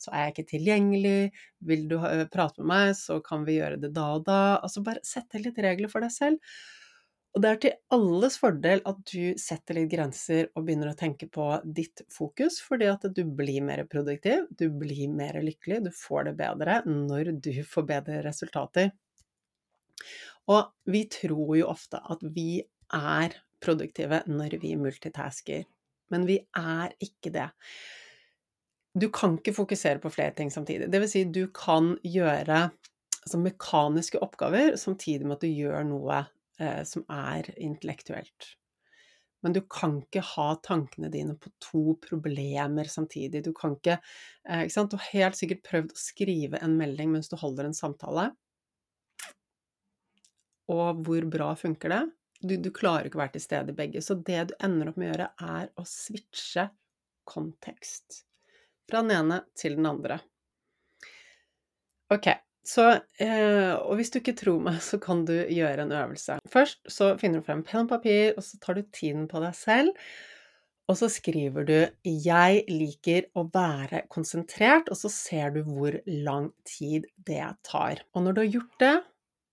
så 0.03 0.13
er 0.13 0.27
jeg 0.27 0.37
ikke 0.37 0.51
tilgjengelig. 0.55 1.21
Vil 1.67 1.87
du 1.91 1.99
prate 2.33 2.63
med 2.63 2.73
meg, 2.73 2.97
så 2.99 3.21
kan 3.25 3.47
vi 3.49 3.59
gjøre 3.61 3.81
det 3.83 3.95
da 3.97 4.13
og 4.19 4.27
da. 4.29 4.41
Altså 4.61 4.85
bare 4.87 5.05
sette 5.07 5.43
litt 5.43 5.59
regler 5.63 5.93
for 5.93 6.05
deg 6.05 6.15
selv. 6.15 6.57
Og 7.37 7.43
det 7.45 7.49
er 7.51 7.59
til 7.61 7.75
alles 7.93 8.39
fordel 8.41 8.81
at 8.89 9.01
du 9.11 9.37
setter 9.37 9.77
litt 9.77 9.91
grenser 9.93 10.47
og 10.57 10.63
begynner 10.65 10.95
å 10.95 10.97
tenke 10.97 11.27
på 11.29 11.51
ditt 11.69 12.01
fokus, 12.09 12.63
fordi 12.65 12.87
at 12.89 13.03
du 13.13 13.27
blir 13.29 13.61
mer 13.61 13.83
produktiv, 13.93 14.47
du 14.49 14.71
blir 14.73 15.11
mer 15.13 15.37
lykkelig, 15.45 15.83
du 15.85 15.91
får 15.93 16.31
det 16.31 16.33
bedre 16.39 16.79
når 16.89 17.35
du 17.45 17.51
får 17.75 17.85
bedre 17.91 18.23
resultater. 18.25 18.95
Og 20.49 20.71
vi 20.89 21.03
tror 21.13 21.53
jo 21.59 21.69
ofte 21.69 22.01
at 22.01 22.25
vi 22.33 22.63
er 22.97 23.37
produktive 23.61 24.23
når 24.31 24.57
vi 24.63 24.73
multitasker, 24.81 25.67
men 26.15 26.25
vi 26.25 26.39
er 26.57 26.95
ikke 27.05 27.35
det. 27.35 27.51
Du 28.97 29.11
kan 29.13 29.37
ikke 29.37 29.59
fokusere 29.59 30.01
på 30.01 30.09
flere 30.15 30.33
ting 30.39 30.49
samtidig. 30.55 30.89
Det 30.89 31.03
vil 31.03 31.13
si, 31.13 31.27
du 31.29 31.51
kan 31.53 31.99
gjøre 32.01 32.63
altså, 32.63 33.43
mekaniske 33.43 34.23
oppgaver 34.25 34.79
samtidig 34.81 35.27
med 35.27 35.37
at 35.37 35.45
du 35.45 35.53
gjør 35.53 35.85
noe 35.85 36.23
eh, 36.61 36.83
som 36.85 37.05
er 37.13 37.51
intellektuelt. 37.59 38.57
Men 39.45 39.53
du 39.53 39.61
kan 39.71 40.01
ikke 40.01 40.25
ha 40.25 40.47
tankene 40.65 41.11
dine 41.13 41.37
på 41.39 41.53
to 41.63 41.95
problemer 42.03 42.89
samtidig. 42.91 43.45
Du 43.45 43.53
kan 43.55 43.77
ikke, 43.77 43.99
eh, 44.49 44.65
ikke 44.65 44.75
sant? 44.75 44.91
Du 44.91 44.97
har 44.99 45.13
helt 45.13 45.39
sikkert 45.39 45.63
prøvd 45.69 45.93
å 45.95 46.01
skrive 46.01 46.63
en 46.63 46.77
melding 46.79 47.13
mens 47.13 47.31
du 47.31 47.37
holder 47.39 47.69
en 47.69 47.77
samtale. 47.77 48.31
Og 50.73 51.05
hvor 51.07 51.29
bra 51.31 51.53
funker 51.55 51.95
det? 51.95 52.03
Du, 52.41 52.57
du 52.57 52.73
klarer 52.75 53.07
ikke 53.07 53.21
å 53.21 53.23
være 53.23 53.37
til 53.37 53.45
stede 53.45 53.73
i 53.73 53.79
begge. 53.79 54.03
Så 54.03 54.19
det 54.19 54.49
du 54.51 54.57
ender 54.67 54.91
opp 54.91 54.99
med 55.01 55.09
å 55.09 55.13
gjøre, 55.13 55.29
er 55.61 55.71
å 55.79 55.87
switche 55.89 56.67
kontekst. 57.27 58.25
Fra 58.91 59.03
den 59.03 59.15
ene 59.15 59.41
til 59.59 59.79
den 59.79 59.87
andre. 59.89 60.19
Ok, 62.15 62.29
så, 62.67 62.87
eh, 63.23 63.75
og 63.79 63.95
hvis 63.99 64.11
du 64.11 64.19
ikke 64.19 64.35
tror 64.41 64.63
meg, 64.63 64.81
så 64.83 64.99
kan 65.03 65.23
du 65.29 65.35
gjøre 65.35 65.85
en 65.85 65.93
øvelse. 65.95 66.41
Først 66.51 66.81
så 66.91 67.13
finner 67.21 67.41
du 67.41 67.47
frem 67.47 67.63
penn 67.67 67.85
og 67.85 67.93
papir, 67.95 68.33
og 68.35 68.43
så 68.43 68.59
tar 68.63 68.79
du 68.79 68.83
tiden 68.91 69.29
på 69.31 69.43
deg 69.43 69.55
selv. 69.55 69.93
Og 70.87 70.99
så 70.99 71.09
skriver 71.11 71.67
du 71.67 71.79
'Jeg 72.05 72.65
liker 72.69 73.27
å 73.35 73.51
være 73.51 74.07
konsentrert', 74.09 74.91
og 74.91 74.97
så 74.97 75.11
ser 75.11 75.51
du 75.51 75.63
hvor 75.63 75.99
lang 76.07 76.53
tid 76.65 77.07
det 77.27 77.57
tar. 77.65 78.03
Og 78.15 78.23
når 78.23 78.33
du 78.35 78.41
har 78.41 78.53
gjort 78.55 78.79
det, 78.81 79.03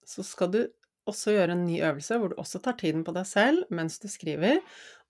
så 0.06 0.23
skal 0.23 0.52
du 0.52 0.67
også 1.08 1.34
gjøre 1.34 1.52
en 1.52 1.65
ny 1.65 1.82
øvelse 1.82 2.17
hvor 2.17 2.30
du 2.30 2.36
også 2.38 2.62
tar 2.63 2.78
tiden 2.80 3.04
på 3.04 3.13
deg 3.13 3.26
selv 3.28 3.63
mens 3.69 3.99
du 3.99 4.08
skriver. 4.08 4.62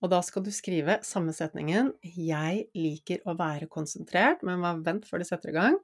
Og 0.01 0.09
da 0.09 0.21
skal 0.21 0.43
du 0.43 0.51
skrive 0.51 0.99
samme 1.03 1.33
setningen 1.33 1.93
'Jeg 2.03 2.67
liker 2.75 3.19
å 3.25 3.37
være 3.37 3.67
konsentrert', 3.67 4.43
men 4.43 4.83
vent 4.83 5.05
før 5.05 5.19
du 5.19 5.25
setter 5.25 5.49
i 5.49 5.59
gang. 5.59 5.77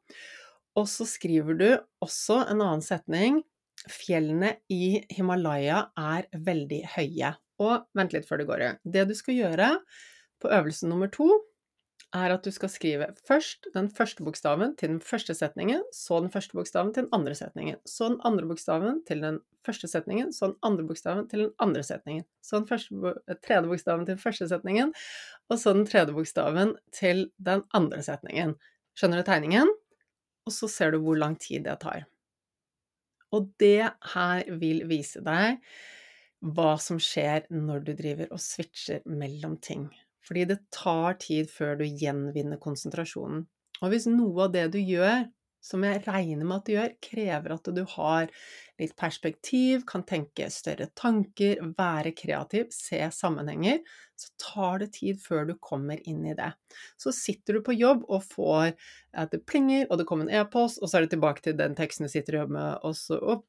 Og 0.80 0.88
så 0.88 1.08
skriver 1.10 1.58
du 1.60 1.70
også 2.04 2.44
en 2.46 2.62
annen 2.62 2.84
setning 2.86 3.42
'Fjellene 3.90 4.58
i 4.72 5.00
Himalaya 5.16 5.86
er 5.98 6.28
veldig 6.34 6.82
høye'. 6.96 7.36
Og 7.64 7.86
vent 7.96 8.16
litt 8.16 8.28
før 8.28 8.42
du 8.42 8.48
går 8.48 8.64
i. 8.64 8.72
Det 8.84 9.06
du 9.08 9.16
skal 9.16 9.36
gjøre 9.36 9.70
på 10.40 10.52
øvelse 10.56 10.88
nummer 10.88 11.12
to 11.12 11.28
er 12.16 12.34
at 12.34 12.46
du 12.46 12.50
skal 12.52 12.72
skrive 12.72 13.08
først 13.28 13.68
den 13.76 13.90
første 13.94 14.24
bokstaven 14.26 14.76
til 14.80 14.96
den 14.96 15.02
første 15.04 15.36
setningen, 15.38 15.84
så 15.94 16.22
den 16.24 16.32
første 16.34 16.58
bokstaven 16.58 16.94
til 16.94 17.06
den 17.06 17.14
andre 17.14 17.36
setningen, 17.38 17.78
så 17.86 18.10
den 18.10 18.22
andre 18.26 18.48
bokstaven 18.50 19.04
til 19.06 19.22
den 19.22 19.40
første 19.68 19.88
setningen, 19.92 20.32
så 20.34 20.50
den 20.50 20.58
andre 20.66 20.88
bokstaven 20.90 21.28
til 21.30 21.46
den 21.46 21.52
andre 21.60 21.84
setningen, 21.84 22.26
så 22.42 22.60
den 22.60 22.68
første, 22.72 23.14
tredje 23.46 23.70
bokstaven 23.70 24.08
til 24.08 24.16
den 24.16 24.24
første 24.24 24.50
setningen, 24.50 24.96
og 25.50 25.60
så 25.60 25.76
den 25.78 25.86
tredje 25.86 26.16
bokstaven 26.16 26.74
til 26.96 27.28
den 27.38 27.64
andre 27.78 28.02
setningen. 28.04 28.56
Skjønner 28.98 29.22
du 29.22 29.30
tegningen? 29.30 29.70
Og 30.50 30.56
så 30.56 30.70
ser 30.72 30.96
du 30.96 31.04
hvor 31.06 31.20
lang 31.20 31.38
tid 31.38 31.68
det 31.68 31.78
tar. 31.84 32.08
Og 33.36 33.52
det 33.62 33.92
her 34.16 34.46
vil 34.58 34.84
vise 34.90 35.22
deg 35.22 35.60
hva 36.40 36.72
som 36.82 36.98
skjer 37.04 37.46
når 37.54 37.84
du 37.86 37.92
driver 38.00 38.32
og 38.34 38.42
switcher 38.42 39.04
mellom 39.06 39.60
ting. 39.62 39.90
Fordi 40.26 40.48
det 40.50 40.60
tar 40.74 41.20
tid 41.22 41.50
før 41.52 41.78
du 41.80 41.86
gjenvinner 41.86 42.60
konsentrasjonen. 42.62 43.46
Og 43.80 43.94
hvis 43.94 44.08
noe 44.10 44.48
av 44.48 44.56
det 44.56 44.66
du 44.74 44.80
gjør, 44.82 45.28
som 45.62 45.84
jeg 45.84 46.02
regner 46.06 46.48
med 46.48 46.58
at 46.60 46.68
du 46.68 46.74
gjør, 46.74 46.94
krever 47.04 47.54
at 47.56 47.70
du 47.76 47.82
har 47.96 48.30
litt 48.80 48.96
perspektiv, 49.00 49.84
kan 49.88 50.06
tenke 50.08 50.48
større 50.54 50.88
tanker, 50.98 51.60
være 51.78 52.14
kreativ, 52.18 52.70
se 52.76 53.02
sammenhenger, 53.14 53.82
så 54.20 54.32
tar 54.40 54.84
det 54.84 54.92
tid 54.96 55.20
før 55.24 55.50
du 55.50 55.56
kommer 55.62 56.00
inn 56.08 56.24
i 56.28 56.36
det. 56.38 56.52
Så 57.00 57.14
sitter 57.16 57.60
du 57.60 57.64
på 57.66 57.76
jobb 57.76 58.06
og 58.08 58.26
får 58.32 58.74
at 59.12 59.36
det 59.36 59.44
plinger, 59.50 59.86
og 59.90 60.00
det 60.00 60.08
kommer 60.10 60.28
en 60.28 60.42
e-post, 60.42 60.80
og 60.80 60.90
så 60.90 61.00
er 61.00 61.08
det 61.08 61.16
tilbake 61.18 61.44
til 61.46 61.60
den 61.60 61.76
teksten 61.80 62.08
du 62.08 62.14
sitter 62.14 62.38
og 62.38 62.46
jobber 62.46 62.60
med, 62.60 62.84
og 62.88 63.00
så 63.00 63.20
opp, 63.36 63.48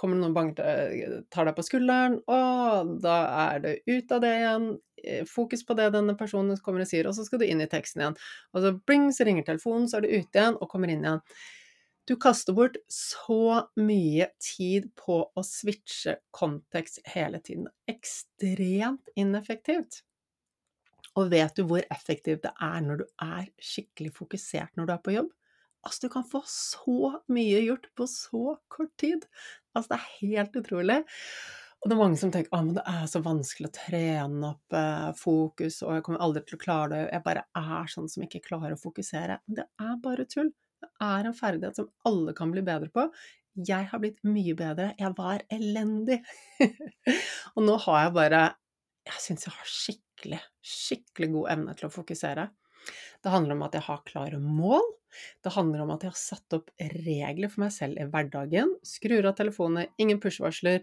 kommer 0.00 0.16
det 0.16 0.24
noen 0.24 0.36
banker, 0.36 1.18
tar 1.32 1.48
deg 1.48 1.56
på 1.58 1.64
skulderen, 1.66 2.20
og 2.30 2.94
da 3.04 3.16
er 3.50 3.64
det 3.66 3.74
ut 3.90 4.14
av 4.16 4.24
det 4.24 4.32
igjen, 4.38 4.70
Eh, 5.04 5.24
fokus 5.24 5.66
på 5.66 5.74
det 5.74 5.90
denne 5.94 6.14
personen 6.18 6.58
kommer 6.64 6.84
og 6.84 6.90
sier, 6.90 7.08
og 7.08 7.16
så 7.16 7.24
skal 7.26 7.40
du 7.40 7.46
inn 7.48 7.62
i 7.62 7.68
teksten 7.70 8.02
igjen. 8.02 8.18
Og 8.54 8.64
så 8.64 8.74
bling, 8.88 9.08
så 9.14 9.26
ringer 9.26 9.46
telefonen, 9.46 9.88
så 9.88 9.98
er 9.98 10.06
du 10.06 10.12
ute 10.12 10.40
igjen 10.40 10.58
og 10.58 10.68
kommer 10.72 10.92
inn 10.92 11.06
igjen. 11.06 11.24
Du 12.08 12.16
kaster 12.20 12.56
bort 12.56 12.78
så 12.90 13.62
mye 13.78 14.30
tid 14.42 14.88
på 14.98 15.20
å 15.30 15.44
switche 15.46 16.16
kontekst 16.34 17.02
hele 17.12 17.40
tiden. 17.44 17.68
Ekstremt 17.90 19.12
ineffektivt. 19.20 20.02
Og 21.18 21.30
vet 21.32 21.54
du 21.58 21.64
hvor 21.68 21.84
effektivt 21.92 22.44
det 22.46 22.52
er 22.62 22.80
når 22.84 23.02
du 23.02 23.06
er 23.22 23.46
skikkelig 23.62 24.12
fokusert 24.16 24.76
når 24.78 24.88
du 24.88 24.92
er 24.94 25.04
på 25.04 25.14
jobb? 25.14 25.30
Altså, 25.86 26.06
du 26.06 26.12
kan 26.12 26.26
få 26.28 26.42
så 26.48 27.14
mye 27.32 27.62
gjort 27.64 27.88
på 27.96 28.06
så 28.10 28.58
kort 28.68 28.92
tid. 29.00 29.24
Altså, 29.74 29.94
det 29.94 29.98
er 29.98 30.12
helt 30.20 30.60
utrolig. 30.60 31.00
Og 31.80 31.88
det 31.88 31.96
er 31.96 32.00
mange 32.02 32.18
som 32.20 32.32
tenker 32.32 32.52
at 32.52 32.72
det 32.76 32.82
er 32.92 33.04
så 33.08 33.22
vanskelig 33.24 33.70
å 33.70 33.72
trene 33.72 34.48
opp 34.50 34.76
eh, 34.76 35.10
fokus, 35.16 35.78
og 35.86 35.94
jeg 35.96 36.04
kommer 36.04 36.24
aldri 36.26 36.42
til 36.44 36.58
å 36.58 36.60
klare 36.60 36.90
det, 36.92 37.04
jeg 37.14 37.24
bare 37.24 37.44
er 37.56 37.88
sånn 37.88 38.10
som 38.12 38.26
ikke 38.26 38.42
klarer 38.44 38.74
å 38.76 38.80
fokusere. 38.80 39.38
Det 39.48 39.64
er 39.80 39.94
bare 40.04 40.26
tull. 40.28 40.52
Det 40.80 40.90
er 41.04 41.28
en 41.28 41.36
ferdighet 41.36 41.80
som 41.80 41.88
alle 42.08 42.34
kan 42.36 42.52
bli 42.52 42.64
bedre 42.64 42.92
på. 42.92 43.06
Jeg 43.56 43.88
har 43.90 44.02
blitt 44.02 44.20
mye 44.28 44.54
bedre. 44.56 44.92
Jeg 45.00 45.16
var 45.16 45.44
elendig. 45.52 46.20
og 47.56 47.64
nå 47.64 47.76
har 47.86 48.04
jeg 48.04 48.14
bare 48.16 48.42
Jeg 49.08 49.22
syns 49.24 49.46
jeg 49.46 49.56
har 49.56 49.70
skikkelig, 49.74 50.40
skikkelig 50.60 51.30
god 51.32 51.52
evne 51.56 51.74
til 51.76 51.88
å 51.88 51.92
fokusere. 51.92 52.50
Det 53.24 53.32
handler 53.32 53.56
om 53.56 53.64
at 53.66 53.76
jeg 53.76 53.86
har 53.88 54.04
klare 54.06 54.40
mål. 54.40 54.84
Det 55.44 55.54
handler 55.54 55.84
om 55.84 55.94
at 55.94 56.04
jeg 56.04 56.14
har 56.14 56.20
satt 56.20 56.56
opp 56.58 56.70
regler 56.96 57.52
for 57.52 57.64
meg 57.64 57.74
selv 57.74 58.00
i 58.00 58.06
hverdagen. 58.10 58.76
Skrur 58.86 59.30
av 59.30 59.38
telefonene, 59.38 59.88
ingen 60.00 60.20
push-varsler, 60.22 60.82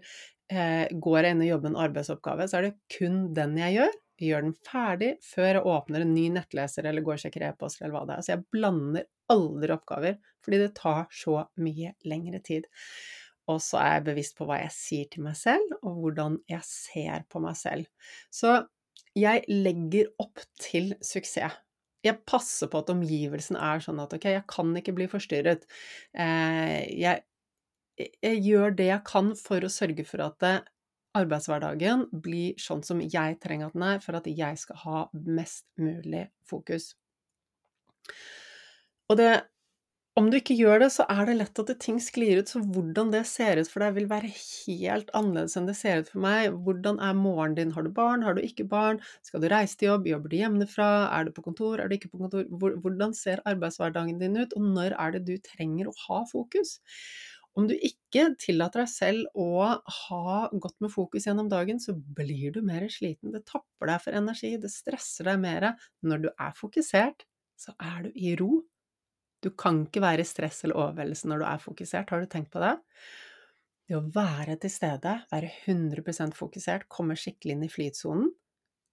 eh, 0.52 0.86
går 0.92 1.20
jeg 1.22 1.36
inn 1.36 1.44
og 1.46 1.50
jobber 1.52 1.72
en 1.72 1.80
arbeidsoppgave, 1.86 2.48
så 2.48 2.58
er 2.58 2.68
det 2.68 2.98
kun 2.98 3.20
den 3.36 3.56
jeg 3.60 3.78
gjør. 3.78 3.96
Jeg 4.18 4.32
gjør 4.32 4.48
den 4.48 4.56
ferdig 4.66 5.12
før 5.22 5.52
jeg 5.52 5.68
åpner 5.70 6.02
en 6.02 6.14
ny 6.16 6.24
nettleser 6.34 6.88
eller 6.90 7.04
går 7.06 7.20
og 7.20 7.22
sjekker 7.22 7.44
e-poster 7.46 7.86
eller 7.86 7.94
hva 7.94 8.06
det 8.08 8.16
er. 8.16 8.24
Så 8.26 8.32
jeg 8.32 8.46
blander 8.50 9.06
aldri 9.30 9.74
oppgaver, 9.76 10.18
fordi 10.42 10.58
det 10.64 10.72
tar 10.78 11.04
så 11.14 11.44
mye 11.62 11.92
lengre 12.08 12.40
tid. 12.42 12.66
Og 13.48 13.62
så 13.64 13.78
er 13.80 13.92
jeg 13.94 14.08
bevisst 14.10 14.34
på 14.36 14.48
hva 14.48 14.58
jeg 14.60 14.74
sier 14.74 15.12
til 15.12 15.24
meg 15.24 15.38
selv, 15.38 15.78
og 15.80 16.02
hvordan 16.02 16.40
jeg 16.50 16.66
ser 16.66 17.24
på 17.30 17.40
meg 17.44 17.56
selv. 17.56 17.86
Så 18.34 18.58
jeg 19.16 19.46
legger 19.48 20.10
opp 20.20 20.42
til 20.60 20.92
suksess. 21.04 21.54
Jeg 22.06 22.20
passer 22.30 22.70
på 22.70 22.80
at 22.82 22.90
omgivelsen 22.92 23.58
er 23.58 23.82
sånn 23.82 23.98
at 24.02 24.12
ok, 24.14 24.28
jeg 24.36 24.44
kan 24.50 24.70
ikke 24.78 24.94
bli 24.96 25.08
forstyrret. 25.10 25.66
Eh, 26.14 26.84
jeg 26.98 27.24
jeg 27.98 28.42
gjør 28.46 28.74
det 28.78 28.84
jeg 28.92 29.02
kan 29.08 29.32
for 29.34 29.64
å 29.66 29.70
sørge 29.72 30.04
for 30.06 30.22
at 30.22 30.36
det, 30.44 30.52
arbeidshverdagen 31.18 32.04
blir 32.24 32.58
sånn 32.62 32.84
som 32.86 33.00
jeg 33.02 33.38
trenger 33.42 33.70
at 33.70 33.74
den 33.74 33.86
er, 33.88 34.02
for 34.04 34.18
at 34.18 34.28
jeg 34.30 34.60
skal 34.60 34.78
ha 34.84 35.00
mest 35.38 35.66
mulig 35.80 36.28
fokus. 36.46 36.92
Og 39.08 39.18
det 39.20 39.30
om 40.18 40.28
du 40.30 40.36
ikke 40.38 40.56
gjør 40.58 40.82
det, 40.82 40.88
så 40.94 41.04
er 41.12 41.28
det 41.28 41.36
lett 41.38 41.60
at 41.62 41.70
ting 41.82 42.00
sklir 42.02 42.40
ut, 42.40 42.50
så 42.50 42.60
hvordan 42.62 43.12
det 43.14 43.22
ser 43.30 43.60
ut 43.60 43.70
for 43.70 43.84
deg, 43.84 43.94
vil 43.96 44.08
være 44.10 44.30
helt 44.34 45.12
annerledes 45.16 45.54
enn 45.58 45.68
det 45.68 45.76
ser 45.78 46.02
ut 46.02 46.10
for 46.10 46.22
meg. 46.24 46.56
Hvordan 46.66 46.98
er 47.04 47.16
morgenen 47.18 47.56
din? 47.58 47.72
Har 47.76 47.86
du 47.86 47.92
barn? 47.94 48.24
Har 48.26 48.34
du 48.34 48.42
ikke 48.42 48.66
barn? 48.68 49.00
Skal 49.26 49.44
du 49.44 49.48
reise 49.52 49.78
til 49.78 49.92
jobb? 49.92 50.08
Jobber 50.10 50.32
du 50.32 50.38
hjemmefra? 50.40 50.90
Er 51.14 51.28
du 51.28 51.32
på 51.36 51.44
kontor? 51.46 51.78
Er 51.78 51.90
du 51.90 51.96
ikke 51.96 52.10
på 52.12 52.20
kontor? 52.24 52.46
Hvordan 52.82 53.14
ser 53.16 53.44
arbeidshverdagen 53.48 54.18
din 54.22 54.38
ut, 54.40 54.56
og 54.58 54.70
når 54.76 54.96
er 54.98 55.16
det 55.16 55.24
du 55.28 55.34
trenger 55.44 55.90
å 55.90 55.96
ha 56.06 56.22
fokus? 56.30 56.78
Om 57.58 57.66
du 57.70 57.74
ikke 57.74 58.28
tillater 58.38 58.84
deg 58.84 58.90
selv 58.92 59.38
å 59.38 59.66
ha 59.74 60.40
godt 60.52 60.76
med 60.84 60.92
fokus 60.94 61.26
gjennom 61.26 61.48
dagen, 61.50 61.80
så 61.82 61.94
blir 61.94 62.52
du 62.54 62.60
mer 62.66 62.86
sliten. 62.92 63.32
Det 63.34 63.44
tapper 63.48 63.90
deg 63.90 64.02
for 64.04 64.18
energi, 64.18 64.52
det 64.62 64.70
stresser 64.70 65.30
deg 65.30 65.40
mer. 65.42 65.72
Når 66.06 66.26
du 66.26 66.28
er 66.34 66.58
fokusert, 66.58 67.26
så 67.58 67.74
er 67.82 68.06
du 68.06 68.12
i 68.14 68.36
ro. 68.38 68.60
Du 69.44 69.50
kan 69.54 69.84
ikke 69.86 70.02
være 70.02 70.24
i 70.24 70.28
stress 70.28 70.64
eller 70.64 70.78
overveldelse 70.80 71.30
når 71.30 71.42
du 71.42 71.46
er 71.48 71.62
fokusert. 71.62 72.10
Har 72.10 72.22
du 72.24 72.30
tenkt 72.30 72.50
på 72.54 72.62
det? 72.62 72.74
Det 73.88 73.96
å 73.96 74.04
være 74.12 74.58
til 74.60 74.72
stede, 74.72 75.14
være 75.30 75.50
100 75.64 76.36
fokusert, 76.36 76.88
komme 76.92 77.16
skikkelig 77.16 77.54
inn 77.56 77.64
i 77.64 77.70
flytsonen, 77.72 78.28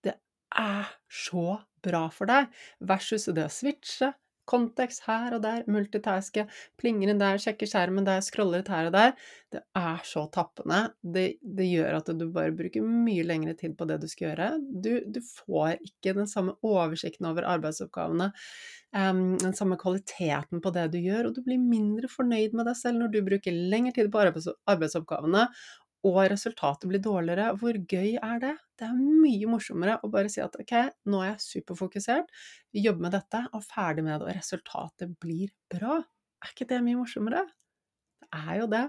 det 0.06 0.16
er 0.56 0.94
så 1.12 1.58
bra 1.84 2.06
for 2.14 2.32
deg, 2.32 2.48
versus 2.80 3.28
det 3.36 3.44
å 3.44 3.52
switche, 3.52 4.14
kontekst 4.50 5.06
her 5.08 5.36
og 5.38 5.44
der, 5.46 5.64
multitaske, 5.72 6.46
plinger 6.80 7.12
inn 7.12 7.22
der, 7.22 7.40
sjekker 7.42 7.70
skjermen 7.70 8.08
der, 8.08 8.24
scroller 8.26 8.62
litt 8.62 8.72
her 8.72 8.90
og 8.90 8.96
der. 8.96 9.14
Det 9.54 9.62
er 9.80 10.02
så 10.08 10.26
tappende. 10.34 10.82
Det, 11.02 11.26
det, 11.42 11.68
gjør 11.70 12.00
at 12.00 12.12
du 12.18 12.26
bare 12.34 12.54
bruker 12.56 12.86
mye 12.86 13.26
lengre 13.26 13.56
tid 13.58 13.76
på 13.78 13.88
det 13.90 14.00
du 14.04 14.08
skal 14.12 14.30
gjøre. 14.30 14.50
Du, 14.84 14.92
du 15.06 15.22
får 15.24 15.78
ikke 15.80 16.16
den 16.18 16.30
samme 16.30 16.58
oversikten 16.66 17.30
over 17.30 17.48
arbeidsoppgavene, 17.56 18.32
um, 18.98 19.24
den 19.42 19.56
samme 19.58 19.80
kvaliteten 19.82 20.64
på 20.64 20.74
det 20.76 20.90
du 20.94 21.00
gjør, 21.00 21.30
og 21.30 21.38
du 21.38 21.44
blir 21.46 21.62
mindre 21.62 22.12
fornøyd 22.12 22.58
med 22.58 22.70
deg 22.70 22.80
selv 22.80 23.02
når 23.02 23.14
du 23.14 23.22
bruker 23.26 23.64
lengre 23.74 23.96
tid 23.96 24.12
på 24.14 24.24
arbeidsoppgavene, 24.26 25.48
og 26.06 26.20
resultatet 26.30 26.88
blir 26.90 27.02
dårligere. 27.04 27.54
Hvor 27.60 27.78
gøy 27.90 28.16
er 28.20 28.42
det? 28.44 28.54
Det 28.78 28.88
er 28.88 28.98
mye 28.98 29.50
morsommere 29.50 29.98
å 30.04 30.10
bare 30.14 30.30
si 30.32 30.44
at 30.44 30.56
ok, 30.60 30.74
nå 31.10 31.22
er 31.24 31.32
jeg 31.32 31.46
superfokusert, 31.46 32.30
jobber 32.76 33.08
med 33.08 33.16
dette, 33.18 33.42
og 33.56 33.66
ferdig 33.66 34.06
med 34.06 34.20
det, 34.20 34.28
og 34.28 34.38
resultatet 34.38 35.16
blir 35.24 35.54
bra. 35.72 36.02
Er 36.44 36.54
ikke 36.54 36.70
det 36.70 36.82
mye 36.86 37.00
morsommere? 37.00 37.46
Det 38.22 38.30
er 38.44 38.62
jo 38.62 38.70
det. 38.72 38.86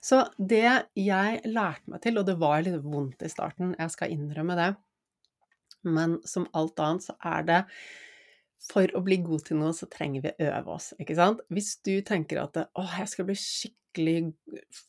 Så 0.00 0.22
det 0.40 0.64
jeg 0.96 1.40
lærte 1.44 1.92
meg 1.92 2.02
til, 2.04 2.20
og 2.20 2.28
det 2.28 2.38
var 2.40 2.62
litt 2.64 2.80
vondt 2.84 3.24
i 3.26 3.32
starten, 3.32 3.74
jeg 3.76 3.92
skal 3.94 4.14
innrømme 4.14 4.56
det, 4.58 4.70
men 5.86 6.16
som 6.26 6.48
alt 6.58 6.80
annet 6.82 7.04
så 7.06 7.14
er 7.28 7.44
det 7.46 7.58
for 8.66 8.90
å 8.96 9.02
bli 9.04 9.20
god 9.24 9.44
til 9.48 9.60
noe, 9.60 9.74
så 9.76 9.88
trenger 9.90 10.24
vi 10.24 10.32
å 10.32 10.48
øve 10.50 10.74
oss, 10.74 10.90
ikke 11.00 11.16
sant? 11.18 11.44
Hvis 11.52 11.76
du 11.86 11.98
tenker 12.06 12.42
at 12.42 12.58
å, 12.66 12.86
jeg 12.98 13.12
skal 13.12 13.28
bli 13.28 13.38
skikkelig 13.38 13.76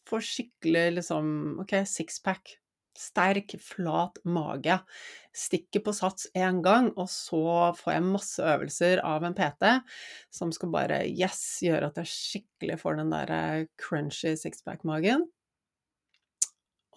Få 0.09 0.19
skikkelig 0.21 0.97
liksom 0.97 1.29
Ok, 1.63 1.71
sixpack. 1.87 2.57
Sterk, 2.99 3.53
flat 3.63 4.17
mage. 4.27 4.75
Stikker 5.31 5.81
på 5.85 5.93
sats 5.95 6.27
én 6.35 6.59
gang, 6.65 6.89
og 6.99 7.07
så 7.09 7.71
får 7.79 7.93
jeg 7.95 8.05
masse 8.09 8.43
øvelser 8.43 9.01
av 9.07 9.23
en 9.23 9.37
PT 9.37 9.71
som 10.35 10.51
skal 10.51 10.73
bare 10.73 10.99
yes, 11.07 11.39
gjøre 11.63 11.93
at 11.93 12.01
jeg 12.01 12.11
skikkelig 12.11 12.77
får 12.81 12.99
den 12.99 13.13
der 13.15 13.31
eh, 13.37 13.69
crunchy 13.79 14.35
sixpack-magen. 14.41 15.23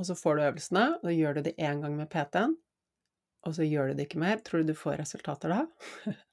Og 0.00 0.08
så 0.08 0.18
får 0.18 0.36
du 0.36 0.44
øvelsene, 0.48 0.84
og 0.98 1.06
så 1.06 1.14
gjør 1.14 1.38
du 1.38 1.46
det 1.46 1.54
én 1.60 1.84
gang 1.84 1.94
med 1.94 2.10
PT-en. 2.10 2.58
og 3.46 3.54
så 3.54 3.62
gjør 3.62 3.90
du 3.90 3.94
det 3.98 4.08
ikke 4.08 4.22
mer, 4.22 4.42
tror 4.42 4.62
du 4.62 4.72
du 4.72 4.78
får 4.78 4.98
resultater 5.04 5.54
da? 5.54 5.62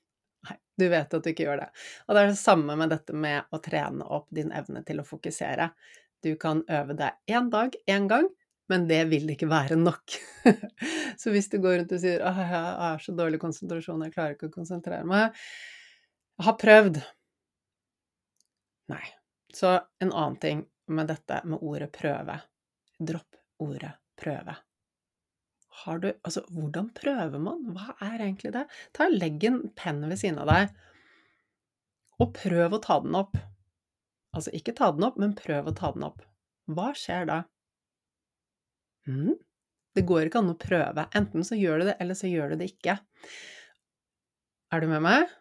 Du 0.80 0.86
vet 0.92 1.14
at 1.14 1.26
du 1.26 1.32
ikke 1.32 1.48
gjør 1.48 1.64
det. 1.64 1.70
Og 2.08 2.16
det 2.16 2.24
er 2.24 2.32
det 2.32 2.40
samme 2.40 2.76
med 2.80 2.94
dette 2.94 3.16
med 3.16 3.50
å 3.52 3.60
trene 3.64 4.06
opp 4.18 4.30
din 4.36 4.54
evne 4.56 4.84
til 4.88 5.02
å 5.02 5.08
fokusere. 5.08 5.72
Du 6.24 6.34
kan 6.40 6.64
øve 6.68 6.96
deg 7.00 7.36
én 7.36 7.50
dag, 7.52 7.76
én 7.88 8.08
gang, 8.12 8.28
men 8.70 8.88
det 8.90 9.02
vil 9.12 9.30
ikke 9.34 9.50
være 9.50 9.80
nok. 9.80 10.16
så 11.22 11.34
hvis 11.34 11.50
du 11.52 11.58
går 11.64 11.80
rundt 11.82 11.96
og 11.96 12.04
sier 12.04 12.22
'Å, 12.22 12.34
jeg 12.38 12.50
har 12.54 13.04
så 13.04 13.16
dårlig 13.18 13.42
konsentrasjon, 13.42 14.04
jeg 14.06 14.16
klarer 14.16 14.38
ikke 14.38 14.52
å 14.52 14.58
konsentrere 14.60 15.08
meg', 15.08 15.34
jeg 16.40 16.48
har 16.48 16.60
prøvd. 16.62 17.02
Nei. 18.94 19.06
Så 19.54 19.74
en 20.00 20.12
annen 20.14 20.38
ting 20.40 20.66
med 20.94 21.10
dette 21.10 21.42
med 21.44 21.60
ordet 21.66 21.92
prøve. 21.92 22.40
Dropp 23.00 23.36
ordet 23.66 23.92
prøve. 24.16 24.56
Har 25.84 26.00
du 26.04 26.10
Altså, 26.12 26.44
hvordan 26.54 26.90
prøver 26.96 27.42
man? 27.44 27.66
Hva 27.76 27.96
er 28.06 28.20
egentlig 28.20 28.54
det? 28.56 28.66
Ta 28.96 29.08
Legg 29.12 29.44
en 29.48 29.62
penn 29.80 30.02
ved 30.10 30.20
siden 30.22 30.42
av 30.44 30.50
deg, 30.52 30.74
og 32.20 32.34
prøv 32.36 32.76
å 32.76 32.82
ta 32.84 33.00
den 33.04 33.16
opp. 33.16 33.38
Altså, 34.36 34.52
ikke 34.56 34.76
ta 34.78 34.92
den 34.96 35.06
opp, 35.08 35.20
men 35.22 35.38
prøv 35.38 35.70
å 35.72 35.76
ta 35.76 35.94
den 35.96 36.06
opp. 36.06 36.26
Hva 36.70 36.92
skjer 36.98 37.30
da? 37.30 37.38
Mm. 39.10 39.38
Det 39.96 40.06
går 40.08 40.28
ikke 40.28 40.44
an 40.44 40.52
å 40.52 40.60
prøve. 40.60 41.08
Enten 41.18 41.46
så 41.48 41.58
gjør 41.58 41.82
du 41.82 41.90
det, 41.90 41.96
eller 42.04 42.18
så 42.18 42.30
gjør 42.30 42.54
du 42.54 42.60
det 42.60 42.70
ikke. 42.74 43.00
Er 44.70 44.84
du 44.84 44.90
med 44.92 45.02
meg? 45.02 45.32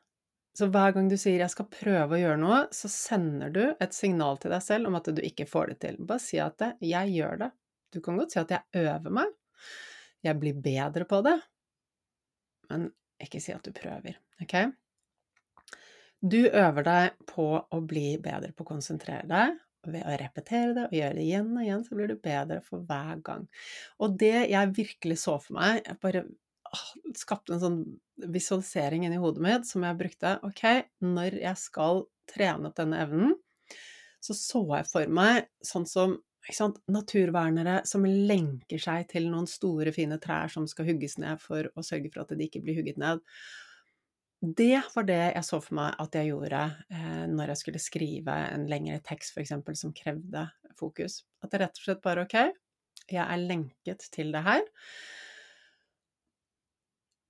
Så 0.56 0.66
hver 0.72 0.94
gang 0.94 1.10
du 1.10 1.14
sier 1.20 1.38
'jeg 1.38 1.52
skal 1.52 1.68
prøve 1.70 2.16
å 2.16 2.18
gjøre 2.18 2.38
noe', 2.40 2.62
så 2.74 2.88
sender 2.90 3.50
du 3.54 3.76
et 3.78 3.92
signal 3.94 4.38
til 4.38 4.50
deg 4.50 4.62
selv 4.62 4.88
om 4.88 4.96
at 4.98 5.04
du 5.04 5.20
ikke 5.22 5.46
får 5.46 5.68
det 5.68 5.76
til. 5.84 5.98
Bare 6.00 6.18
si 6.18 6.40
at 6.42 6.58
'jeg 6.80 7.12
gjør 7.14 7.38
det'. 7.38 7.52
Du 7.92 8.00
kan 8.00 8.16
godt 8.16 8.32
si 8.32 8.40
at 8.40 8.50
'jeg 8.50 8.64
øver 8.74 9.10
meg', 9.10 9.34
'jeg 10.28 10.40
blir 10.40 10.58
bedre 10.62 11.04
på 11.08 11.22
det', 11.26 11.40
men 12.70 12.90
ikke 13.22 13.40
si 13.42 13.52
at 13.54 13.64
du 13.64 13.72
prøver, 13.74 14.18
ok? 14.42 14.54
Du 16.20 16.40
øver 16.48 16.82
deg 16.82 17.24
på 17.30 17.46
å 17.62 17.80
bli 17.80 18.18
bedre 18.22 18.52
på 18.52 18.64
å 18.64 18.70
konsentrere 18.74 19.26
deg, 19.30 19.58
ved 19.86 20.04
å 20.04 20.16
repetere 20.20 20.74
det 20.74 20.84
og 20.88 20.96
gjøre 20.96 21.16
det 21.16 21.24
igjen 21.24 21.52
og 21.54 21.62
igjen, 21.62 21.84
så 21.86 21.96
blir 21.96 22.10
du 22.10 22.18
bedre 22.20 22.58
for 22.64 22.84
hver 22.88 23.22
gang. 23.24 23.46
Og 24.02 24.18
det 24.20 24.48
jeg 24.50 24.74
virkelig 24.76 25.20
så 25.22 25.38
for 25.40 25.58
meg 25.58 25.82
Jeg 25.86 26.00
bare 26.02 26.24
åh, 26.68 26.86
skapte 27.16 27.54
en 27.54 27.62
sånn 27.62 27.78
visualisering 28.34 29.06
inni 29.06 29.20
hodet 29.22 29.44
mitt 29.44 29.68
som 29.68 29.86
jeg 29.86 29.98
brukte. 30.00 30.34
Ok, 30.46 30.64
når 31.04 31.38
jeg 31.40 31.62
skal 31.62 32.04
trene 32.28 32.68
opp 32.68 32.76
denne 32.76 32.98
evnen, 33.04 33.36
så 34.20 34.34
så 34.34 34.64
jeg 34.74 34.88
for 34.90 35.14
meg 35.20 35.46
sånn 35.64 35.86
som 35.88 36.18
naturvernere 36.88 37.82
som 37.88 38.04
lenker 38.06 38.80
seg 38.82 39.08
til 39.12 39.28
noen 39.30 39.48
store, 39.50 39.92
fine 39.94 40.18
trær 40.22 40.50
som 40.52 40.66
skal 40.70 40.88
hugges 40.88 41.18
ned 41.20 41.40
for 41.42 41.68
å 41.74 41.84
sørge 41.84 42.12
for 42.12 42.24
at 42.24 42.36
de 42.36 42.48
ikke 42.48 42.62
blir 42.64 42.78
hugget 42.80 43.00
ned. 43.00 43.22
Det 44.38 44.80
var 44.94 45.06
det 45.08 45.18
jeg 45.18 45.44
så 45.48 45.58
for 45.58 45.74
meg 45.80 45.98
at 45.98 46.14
jeg 46.14 46.30
gjorde 46.30 46.60
eh, 46.94 47.24
når 47.26 47.52
jeg 47.52 47.60
skulle 47.62 47.82
skrive 47.82 48.36
en 48.52 48.68
lengre 48.70 49.00
tekst, 49.04 49.34
f.eks., 49.34 49.54
som 49.80 49.94
krevde 49.96 50.44
fokus. 50.78 51.24
At 51.42 51.50
det 51.50 51.64
rett 51.64 51.80
og 51.80 51.88
slett 51.88 52.04
bare 52.04 52.22
ok, 52.26 52.36
jeg 53.08 53.24
er 53.24 53.42
lenket 53.42 54.06
til 54.14 54.30
det 54.34 54.44
her. 54.46 54.62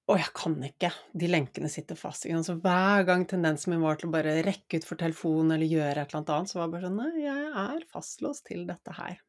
Og 0.09 0.17
jeg 0.17 0.33
kan 0.37 0.55
ikke. 0.65 0.91
De 1.21 1.29
lenkene 1.29 1.69
sitter 1.69 1.99
fast. 1.99 2.25
Så 2.25 2.57
hver 2.65 3.05
gang 3.09 3.27
tendensen 3.29 3.75
min 3.75 3.85
var 3.85 3.99
til 4.01 4.09
å 4.09 4.15
bare 4.15 4.39
rekke 4.47 4.81
ut 4.81 4.87
for 4.89 5.01
telefonen 5.01 5.53
eller 5.57 5.69
gjøre 5.69 6.01
et 6.05 6.15
eller 6.15 6.23
annet, 6.23 6.51
så 6.51 6.61
var 6.61 6.69
det 6.69 6.77
bare 6.77 6.89
sånn 6.89 7.01
Nei, 7.03 7.25
jeg 7.27 7.51
er 7.65 7.85
fastlåst 7.93 8.47
til 8.49 8.65
dette 8.71 8.97
her. 8.97 9.21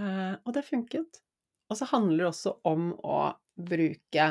Eh, 0.00 0.34
og 0.42 0.50
det 0.56 0.64
funket. 0.66 1.22
Og 1.70 1.78
så 1.78 1.86
handler 1.92 2.24
det 2.24 2.30
også 2.32 2.56
om 2.66 2.90
å 3.06 3.20
bruke 3.54 4.26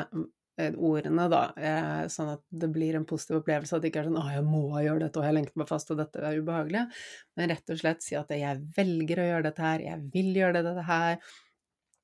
Eh, 0.56 0.70
ordene, 0.78 1.24
da, 1.26 1.40
eh, 1.58 2.04
sånn 2.06 2.28
at 2.36 2.42
det 2.54 2.68
blir 2.70 2.94
en 2.94 3.06
positiv 3.10 3.40
opplevelse. 3.40 3.74
At 3.74 3.82
det 3.82 3.90
ikke 3.90 4.04
er 4.04 4.06
sånn 4.06 4.20
'Å, 4.20 4.34
jeg 4.36 4.44
må 4.46 4.62
gjøre 4.78 5.00
dette, 5.00 5.18
og 5.18 5.24
jeg 5.26 5.34
lengter 5.34 5.58
meg 5.58 5.66
fast, 5.66 5.90
og 5.90 5.98
dette 5.98 6.22
er 6.22 6.38
ubehagelig'. 6.38 6.92
Men 7.36 7.48
rett 7.50 7.70
og 7.70 7.78
slett 7.78 8.02
si 8.02 8.14
at 8.14 8.28
'jeg 8.28 8.62
velger 8.76 9.18
å 9.18 9.26
gjøre 9.30 9.42
dette 9.42 9.58
her, 9.58 9.78
jeg 9.80 10.10
vil 10.12 10.30
gjøre 10.32 10.62
dette 10.62 10.84
her'. 10.86 11.18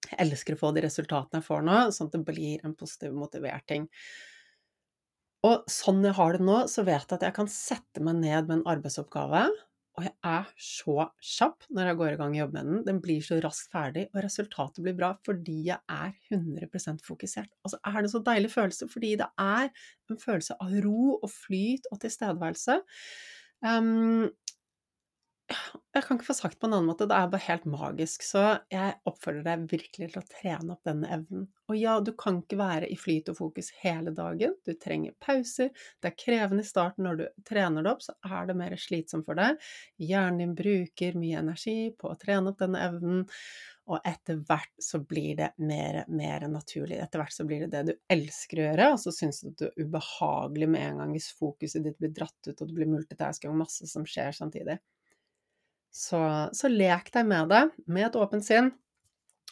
Jeg 0.09 0.19
elsker 0.25 0.57
å 0.57 0.61
få 0.61 0.73
de 0.75 0.85
resultatene 0.87 1.43
jeg 1.43 1.47
får 1.47 1.65
nå, 1.67 1.79
sånn 1.95 2.11
at 2.11 2.17
det 2.17 2.25
blir 2.27 2.63
en 2.65 2.77
positiv, 2.79 3.13
motivert 3.17 3.67
ting. 3.69 3.89
Og 5.47 5.65
sånn 5.73 6.03
jeg 6.05 6.17
har 6.17 6.37
det 6.37 6.45
nå, 6.45 6.63
så 6.69 6.85
vet 6.85 7.05
jeg 7.05 7.19
at 7.19 7.27
jeg 7.29 7.37
kan 7.37 7.51
sette 7.53 8.05
meg 8.05 8.21
ned 8.21 8.49
med 8.49 8.59
en 8.59 8.67
arbeidsoppgave 8.75 9.49
og 10.01 10.07
jeg 10.07 10.15
er 10.25 10.51
så 10.63 10.95
kjapp 11.21 11.67
når 11.75 11.91
jeg 11.91 11.99
går 12.01 12.15
i 12.15 12.19
gang 12.21 12.35
i 12.35 12.41
jobben 12.41 12.57
med 12.57 12.71
den. 12.71 12.85
Den 12.87 13.01
blir 13.05 13.25
så 13.25 13.37
raskt 13.45 13.73
ferdig, 13.73 14.07
og 14.15 14.23
resultatet 14.25 14.85
blir 14.85 14.97
bra 14.97 15.11
fordi 15.27 15.59
jeg 15.67 15.79
er 15.93 16.15
100% 16.33 17.03
fokusert. 17.05 17.51
så 17.69 17.81
er 17.85 17.99
det 18.01 18.13
så 18.13 18.23
deilig 18.25 18.53
følelse, 18.55 18.89
fordi 18.89 19.17
det 19.21 19.29
er 19.37 19.69
en 20.11 20.21
følelse 20.21 20.57
av 20.63 20.77
ro 20.87 21.19
og 21.19 21.29
flyt 21.31 21.91
og 21.91 22.01
tilstedeværelse. 22.05 22.79
Um, 23.61 24.31
jeg 25.51 26.05
kan 26.07 26.19
ikke 26.19 26.29
få 26.29 26.35
sagt 26.39 26.59
på 26.61 26.69
en 26.69 26.75
annen 26.77 26.89
måte, 26.91 27.07
det 27.11 27.17
er 27.17 27.31
bare 27.31 27.45
helt 27.49 27.65
magisk. 27.71 28.23
Så 28.27 28.43
jeg 28.71 28.95
oppfordrer 29.09 29.43
deg 29.47 29.65
virkelig 29.73 30.11
til 30.13 30.21
å 30.21 30.29
trene 30.31 30.75
opp 30.75 30.87
denne 30.87 31.11
evnen. 31.11 31.49
Og 31.71 31.79
ja, 31.79 31.97
du 32.03 32.13
kan 32.19 32.41
ikke 32.41 32.59
være 32.61 32.91
i 32.91 32.99
flyt 32.99 33.31
og 33.33 33.39
fokus 33.41 33.71
hele 33.83 34.13
dagen, 34.15 34.55
du 34.67 34.73
trenger 34.79 35.17
pauser. 35.23 35.73
Det 36.03 36.13
er 36.13 36.19
krevende 36.19 36.65
i 36.65 36.69
starten 36.69 37.07
når 37.07 37.19
du 37.21 37.27
trener 37.47 37.87
det 37.87 37.93
opp, 37.95 38.05
så 38.07 38.15
er 38.27 38.47
det 38.49 38.57
mer 38.59 38.77
slitsomt 38.79 39.27
for 39.27 39.39
deg. 39.39 39.59
Hjernen 40.03 40.41
din 40.43 40.55
bruker 40.59 41.19
mye 41.19 41.43
energi 41.43 41.77
på 41.99 42.13
å 42.13 42.19
trene 42.21 42.53
opp 42.53 42.63
denne 42.63 42.87
evnen. 42.87 43.27
Og 43.91 43.99
etter 44.07 44.39
hvert 44.47 44.71
så 44.79 45.01
blir 45.03 45.35
det 45.41 45.49
mer, 45.59 46.05
mer 46.07 46.47
naturlig. 46.53 47.01
Etter 47.03 47.25
hvert 47.25 47.35
så 47.35 47.47
blir 47.49 47.65
det 47.65 47.73
det 47.73 47.83
du 47.89 48.15
elsker 48.15 48.61
å 48.61 48.67
gjøre, 48.69 48.89
og 48.95 49.03
så 49.03 49.15
syns 49.15 49.43
du 49.43 49.49
at 49.51 49.59
det 49.65 49.71
er 49.73 49.89
ubehagelig 49.89 50.71
med 50.71 50.87
en 50.87 51.03
gang 51.03 51.15
hvis 51.17 51.33
fokuset 51.35 51.83
ditt 51.83 51.99
blir 51.99 52.15
dratt 52.15 52.39
ut, 52.47 52.55
og 52.55 52.63
det 52.69 52.77
blir 52.77 52.93
multitasking 52.93 53.51
og 53.51 53.65
masse 53.65 53.91
som 53.91 54.07
skjer 54.07 54.37
samtidig. 54.37 54.79
Så, 55.91 56.21
så, 56.55 56.71
lek 56.71 57.11
deg 57.15 57.27
med 57.27 57.51
det, 57.51 57.65
med 57.91 58.09
et 58.09 58.19
åpent 58.21 58.47
sinn. 58.47 58.71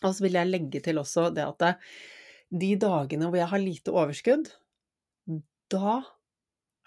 Og 0.04 0.12
så 0.14 0.24
vil 0.24 0.38
jeg 0.38 0.50
legge 0.50 0.82
til 0.84 1.00
også 1.00 1.28
det 1.34 1.44
at 1.44 1.64
det, 1.64 1.72
de 2.62 2.70
dagene 2.80 3.28
hvor 3.28 3.40
jeg 3.40 3.50
har 3.50 3.60
lite 3.60 3.92
overskudd, 3.92 4.52
da 5.68 5.98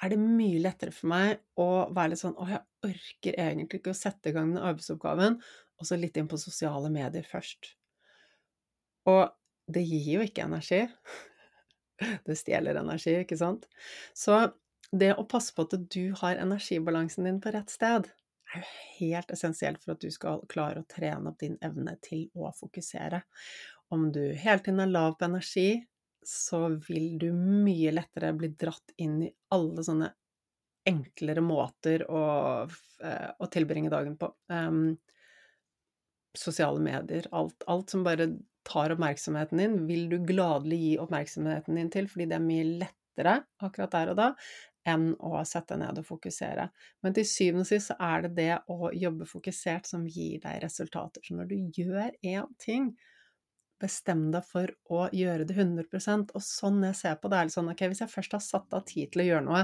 er 0.01 0.13
det 0.13 0.21
mye 0.21 0.61
lettere 0.63 0.93
for 0.95 1.11
meg 1.11 1.41
å 1.61 1.67
være 1.93 2.13
litt 2.13 2.21
sånn 2.23 2.37
Å, 2.39 2.47
jeg 2.49 2.89
orker 2.89 3.37
egentlig 3.37 3.81
ikke 3.81 3.93
å 3.93 3.97
sette 3.97 4.31
i 4.31 4.33
gang 4.35 4.55
den 4.55 4.63
arbeidsoppgaven, 4.63 5.37
og 5.77 5.87
så 5.87 5.97
litt 5.99 6.17
inn 6.17 6.29
på 6.31 6.39
sosiale 6.41 6.89
medier 6.93 7.25
først. 7.27 7.75
Og 9.09 9.29
det 9.71 9.83
gir 9.85 10.07
jo 10.15 10.25
ikke 10.25 10.47
energi. 10.47 10.85
Det 12.25 12.33
stjeler 12.33 12.79
energi, 12.79 13.11
ikke 13.21 13.37
sant? 13.37 13.67
Så 14.17 14.33
det 14.89 15.11
å 15.13 15.25
passe 15.29 15.53
på 15.53 15.67
at 15.67 15.75
du 15.93 16.15
har 16.17 16.39
energibalansen 16.41 17.27
din 17.27 17.37
på 17.43 17.51
rett 17.53 17.69
sted, 17.69 18.07
er 18.51 18.63
jo 18.63 18.71
helt 18.99 19.31
essensielt 19.33 19.81
for 19.83 19.95
at 19.95 20.03
du 20.03 20.11
skal 20.13 20.43
klare 20.51 20.81
å 20.81 20.89
trene 20.89 21.31
opp 21.31 21.39
din 21.41 21.57
evne 21.63 21.95
til 22.03 22.27
å 22.35 22.51
fokusere. 22.55 23.21
Om 23.91 24.09
du 24.15 24.23
hele 24.31 24.59
tiden 24.63 24.83
er 24.83 24.91
lav 24.91 25.17
på 25.19 25.27
energi, 25.27 25.69
så 26.25 26.67
vil 26.87 27.17
du 27.19 27.31
mye 27.33 27.93
lettere 27.95 28.33
bli 28.37 28.51
dratt 28.59 28.93
inn 29.01 29.21
i 29.25 29.31
alle 29.55 29.83
sånne 29.83 30.11
enklere 30.87 31.41
måter 31.45 32.05
å, 32.09 32.23
eh, 33.03 33.31
å 33.37 33.49
tilbringe 33.53 33.89
dagen 33.89 34.17
på. 34.17 34.31
Um, 34.49 34.97
sosiale 36.37 36.79
medier, 36.79 37.27
alt, 37.35 37.63
alt 37.67 37.91
som 37.91 38.05
bare 38.05 38.29
tar 38.67 38.93
oppmerksomheten 38.93 39.59
din, 39.59 39.77
vil 39.89 40.07
du 40.09 40.17
gladelig 40.25 40.79
gi 40.79 40.91
oppmerksomheten 41.01 41.77
din 41.77 41.89
til, 41.93 42.07
fordi 42.09 42.29
det 42.29 42.37
er 42.37 42.45
mye 42.45 42.67
lettere 42.69 43.35
akkurat 43.61 43.91
der 43.91 44.13
og 44.13 44.19
da 44.19 44.27
enn 44.87 45.11
å 45.21 45.43
sette 45.45 45.77
ned 45.77 45.99
og 46.01 46.07
fokusere. 46.07 46.67
Men 47.05 47.15
til 47.15 47.27
syvende 47.27 47.65
og 47.65 47.69
sist 47.69 47.91
så 47.91 47.97
er 48.01 48.25
det 48.25 48.31
det 48.39 48.51
å 48.73 48.91
jobbe 48.95 49.27
fokusert 49.29 49.89
som 49.89 50.07
gir 50.09 50.41
deg 50.43 50.61
resultater. 50.63 51.23
Så 51.25 51.37
når 51.37 51.51
du 51.51 51.83
gjør 51.83 52.15
én 52.21 52.49
ting, 52.61 52.91
bestem 53.81 54.27
deg 54.33 54.45
for 54.45 54.71
å 54.93 55.07
gjøre 55.15 55.45
det 55.49 55.55
100% 55.57 56.35
Og 56.37 56.43
sånn 56.45 56.83
jeg 56.85 56.97
ser 56.99 57.15
på 57.17 57.31
det, 57.31 57.37
er 57.39 57.47
litt 57.47 57.55
sånn 57.55 57.71
ok, 57.71 57.87
hvis 57.89 58.03
jeg 58.03 58.13
først 58.13 58.35
har 58.37 58.43
satt 58.45 58.75
av 58.77 58.83
tid 58.85 59.09
til 59.09 59.23
å 59.23 59.29
gjøre 59.31 59.45
noe 59.47 59.63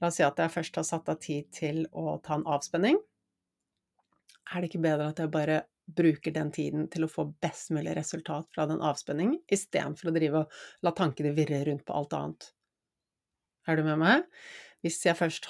La 0.00 0.10
oss 0.10 0.18
si 0.18 0.24
at 0.26 0.40
jeg 0.40 0.52
først 0.52 0.76
har 0.76 0.84
satt 0.84 1.08
av 1.08 1.20
tid 1.22 1.46
til 1.56 1.86
å 1.96 2.18
ta 2.24 2.36
en 2.36 2.44
avspenning. 2.52 2.98
Er 4.52 4.60
det 4.60 4.68
ikke 4.68 4.82
bedre 4.84 5.08
at 5.08 5.22
jeg 5.22 5.32
bare 5.32 5.62
bruker 5.86 6.34
den 6.34 6.50
tiden 6.54 6.88
til 6.92 7.06
å 7.06 7.10
få 7.10 7.24
best 7.42 7.70
mulig 7.74 7.94
resultat 7.96 8.50
fra 8.52 8.66
den 8.68 8.82
avspenningen, 8.84 9.38
istedenfor 9.48 10.10
å 10.10 10.14
drive 10.16 10.42
og 10.44 10.60
la 10.84 10.92
tankene 10.98 11.32
virre 11.36 11.62
rundt 11.70 11.86
på 11.86 11.96
alt 11.96 12.16
annet? 12.18 12.50
Er 13.66 13.78
du 13.78 13.82
med 13.86 13.98
meg? 14.00 14.26
Hvis 14.84 15.00
jeg 15.02 15.18
først 15.18 15.48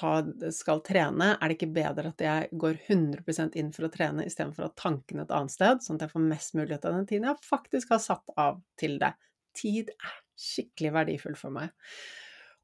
skal 0.57 0.81
trene, 0.87 1.33
er 1.35 1.51
det 1.51 1.57
ikke 1.59 1.75
bedre 1.77 2.13
at 2.13 2.23
jeg 2.25 2.51
går 2.57 2.79
100% 2.87 3.59
inn 3.61 3.73
for 3.75 3.89
å 3.89 3.93
trene 3.93 4.25
istedenfor 4.25 4.69
å 4.69 4.75
tanke 4.79 5.19
et 5.19 5.35
annet 5.35 5.53
sted, 5.53 5.83
sånn 5.85 5.99
at 5.99 6.07
jeg 6.07 6.15
får 6.15 6.25
mest 6.31 6.55
mulighet 6.57 6.87
av 6.89 6.97
den 6.97 7.09
tiden 7.11 7.29
jeg 7.29 7.45
faktisk 7.45 7.93
har 7.93 8.01
satt 8.01 8.33
av 8.41 8.63
til 8.81 8.97
det. 9.03 9.13
Tid 9.57 9.93
er 9.93 10.17
skikkelig 10.41 10.95
verdifull 10.95 11.37
for 11.37 11.53
meg. 11.53 11.75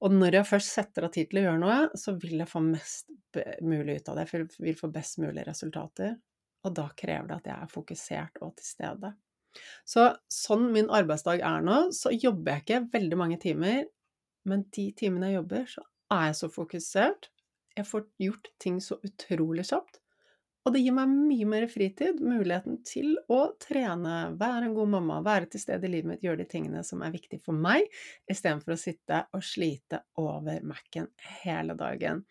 Og 0.02 0.14
når 0.16 0.38
jeg 0.40 0.48
først 0.48 0.72
setter 0.74 1.06
av 1.06 1.12
tid 1.14 1.28
til 1.30 1.42
å 1.42 1.44
gjøre 1.44 1.62
noe, 1.62 1.78
så 1.98 2.14
vil 2.18 2.40
jeg 2.40 2.50
få 2.50 2.62
mest 2.64 3.12
mulig 3.62 4.00
ut 4.00 4.08
av 4.10 4.18
det, 4.18 4.28
jeg 4.32 4.48
vil 4.64 4.78
få 4.78 4.90
best 4.94 5.20
mulig 5.22 5.44
resultater. 5.46 6.16
Og 6.66 6.74
da 6.78 6.88
krever 6.98 7.28
det 7.28 7.38
at 7.40 7.50
jeg 7.50 7.66
er 7.66 7.70
fokusert 7.70 8.40
og 8.42 8.56
til 8.58 8.66
stede. 8.66 9.12
Så 9.84 10.08
sånn 10.32 10.70
min 10.72 10.88
arbeidsdag 10.94 11.42
er 11.44 11.64
nå, 11.64 11.78
så 11.94 12.14
jobber 12.14 12.56
jeg 12.56 12.64
ikke 12.64 12.84
veldig 12.94 13.18
mange 13.20 13.38
timer, 13.42 13.84
men 14.48 14.66
de 14.74 14.88
timene 14.98 15.30
jeg 15.30 15.40
jobber, 15.40 15.66
så 15.70 15.84
er 16.12 16.28
jeg 16.30 16.38
så 16.40 16.50
fokusert. 16.52 17.28
Jeg 17.76 17.88
får 17.88 18.06
gjort 18.20 18.48
ting 18.60 18.80
så 18.84 18.98
utrolig 19.04 19.64
kjapt. 19.70 20.02
Og 20.62 20.76
det 20.76 20.82
gir 20.84 20.94
meg 20.94 21.10
mye 21.10 21.46
mer 21.50 21.64
fritid, 21.66 22.20
muligheten 22.22 22.76
til 22.86 23.16
å 23.32 23.40
trene, 23.62 24.36
være 24.38 24.68
en 24.68 24.76
god 24.76 24.92
mamma, 24.92 25.16
være 25.26 25.48
til 25.50 25.62
stede 25.64 25.88
i 25.88 25.90
livet 25.96 26.12
mitt, 26.12 26.22
gjøre 26.22 26.44
de 26.44 26.46
tingene 26.52 26.84
som 26.86 27.02
er 27.02 27.14
viktige 27.14 27.42
for 27.42 27.56
meg, 27.58 27.88
istedenfor 28.30 28.76
å 28.76 28.78
sitte 28.78 29.24
og 29.34 29.42
slite 29.42 30.04
over 30.22 30.62
Mac-en 30.62 31.10
hele 31.42 31.74
dagen. 31.78 32.22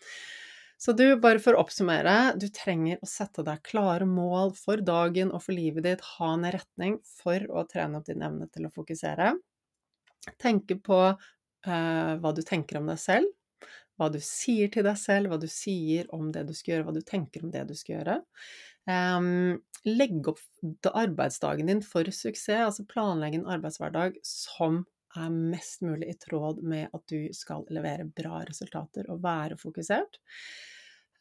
Så 0.82 0.96
du, 0.98 1.04
bare 1.22 1.38
for 1.44 1.54
å 1.54 1.62
oppsummere, 1.62 2.32
du 2.42 2.48
trenger 2.56 3.04
å 3.04 3.10
sette 3.10 3.44
deg 3.46 3.60
klare 3.68 4.08
mål 4.10 4.56
for 4.58 4.82
dagen 4.82 5.30
og 5.36 5.44
for 5.44 5.54
livet 5.54 5.86
ditt, 5.86 6.08
ha 6.16 6.32
en 6.34 6.48
retning 6.56 6.96
for 7.20 7.44
å 7.52 7.68
trene 7.70 8.00
opp 8.00 8.08
din 8.08 8.24
evne 8.26 8.48
til 8.50 8.66
å 8.66 8.74
fokusere. 8.74 9.36
Tenke 10.42 10.80
på 10.82 11.04
hva 11.66 12.32
du 12.36 12.42
tenker 12.48 12.80
om 12.80 12.90
deg 12.90 13.00
selv, 13.02 13.30
hva 14.00 14.08
du 14.10 14.18
sier 14.24 14.72
til 14.74 14.86
deg 14.88 14.98
selv, 14.98 15.30
hva 15.30 15.38
du 15.38 15.48
sier 15.52 16.08
om 16.16 16.32
det 16.34 16.48
du 16.50 16.56
skal 16.58 16.74
gjøre, 16.76 16.88
hva 16.88 16.96
du 16.96 17.04
tenker 17.06 17.44
om 17.46 17.52
det 17.54 17.68
du 17.70 17.76
skal 17.78 18.00
gjøre. 18.00 18.16
Legg 19.86 20.32
opp 20.32 20.42
arbeidsdagen 20.90 21.70
din 21.70 21.84
for 21.86 22.10
suksess, 22.10 22.66
altså 22.66 22.88
planlegge 22.90 23.38
en 23.42 23.52
arbeidshverdag 23.54 24.18
som 24.26 24.84
er 25.20 25.30
mest 25.36 25.82
mulig 25.84 26.08
i 26.08 26.18
tråd 26.18 26.62
med 26.64 26.90
at 26.96 27.04
du 27.12 27.28
skal 27.36 27.66
levere 27.74 28.08
bra 28.08 28.42
resultater 28.48 29.10
og 29.12 29.22
være 29.26 29.58
fokusert. 29.60 30.18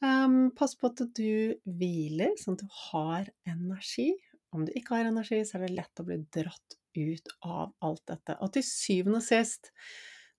Pass 0.00 0.76
på 0.78 0.88
at 0.88 1.02
du 1.18 1.56
hviler, 1.68 2.32
sånn 2.40 2.56
at 2.56 2.64
du 2.64 2.70
har 2.86 3.28
energi. 3.50 4.14
Om 4.56 4.64
du 4.66 4.72
ikke 4.78 4.96
har 4.96 5.10
energi, 5.10 5.42
så 5.44 5.58
er 5.58 5.66
det 5.66 5.76
lett 5.76 6.00
å 6.00 6.06
bli 6.06 6.16
dratt 6.32 6.78
ut 6.96 7.28
av 7.44 7.74
alt 7.86 8.04
dette. 8.08 8.38
Og 8.40 8.54
til 8.54 8.64
syvende 8.66 9.20
og 9.20 9.26
sist 9.26 9.68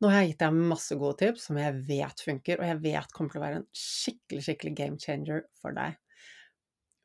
nå 0.02 0.10
har 0.10 0.24
jeg 0.24 0.32
gitt 0.32 0.42
deg 0.42 0.60
masse 0.72 0.98
gode 0.98 1.20
tips 1.22 1.48
som 1.48 1.60
jeg 1.62 1.78
vet 1.86 2.24
funker, 2.26 2.58
og 2.62 2.66
jeg 2.66 2.82
vet 2.82 3.14
kommer 3.14 3.34
til 3.34 3.42
å 3.42 3.46
være 3.46 3.60
en 3.62 3.68
skikkelig, 3.78 4.44
skikkelig 4.48 4.74
game 4.80 5.02
changer 5.02 5.44
for 5.62 5.78
deg. 5.78 5.98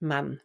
Men 0.00 0.36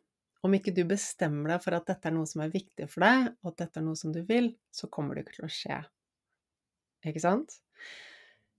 om 0.44 0.56
ikke 0.58 0.74
du 0.76 0.82
bestemmer 0.90 1.54
deg 1.54 1.64
for 1.64 1.78
at 1.78 1.88
dette 1.88 2.10
er 2.10 2.16
noe 2.16 2.28
som 2.28 2.44
er 2.44 2.52
viktig 2.52 2.88
for 2.92 3.06
deg, 3.06 3.30
og 3.42 3.54
at 3.54 3.64
dette 3.64 3.80
er 3.80 3.86
noe 3.86 4.00
som 4.00 4.12
du 4.16 4.20
vil, 4.28 4.52
så 4.74 4.90
kommer 4.92 5.16
det 5.16 5.26
ikke 5.26 5.38
til 5.38 5.48
å 5.48 5.54
skje. 5.54 5.80
Ikke 7.08 7.24
sant? 7.24 7.56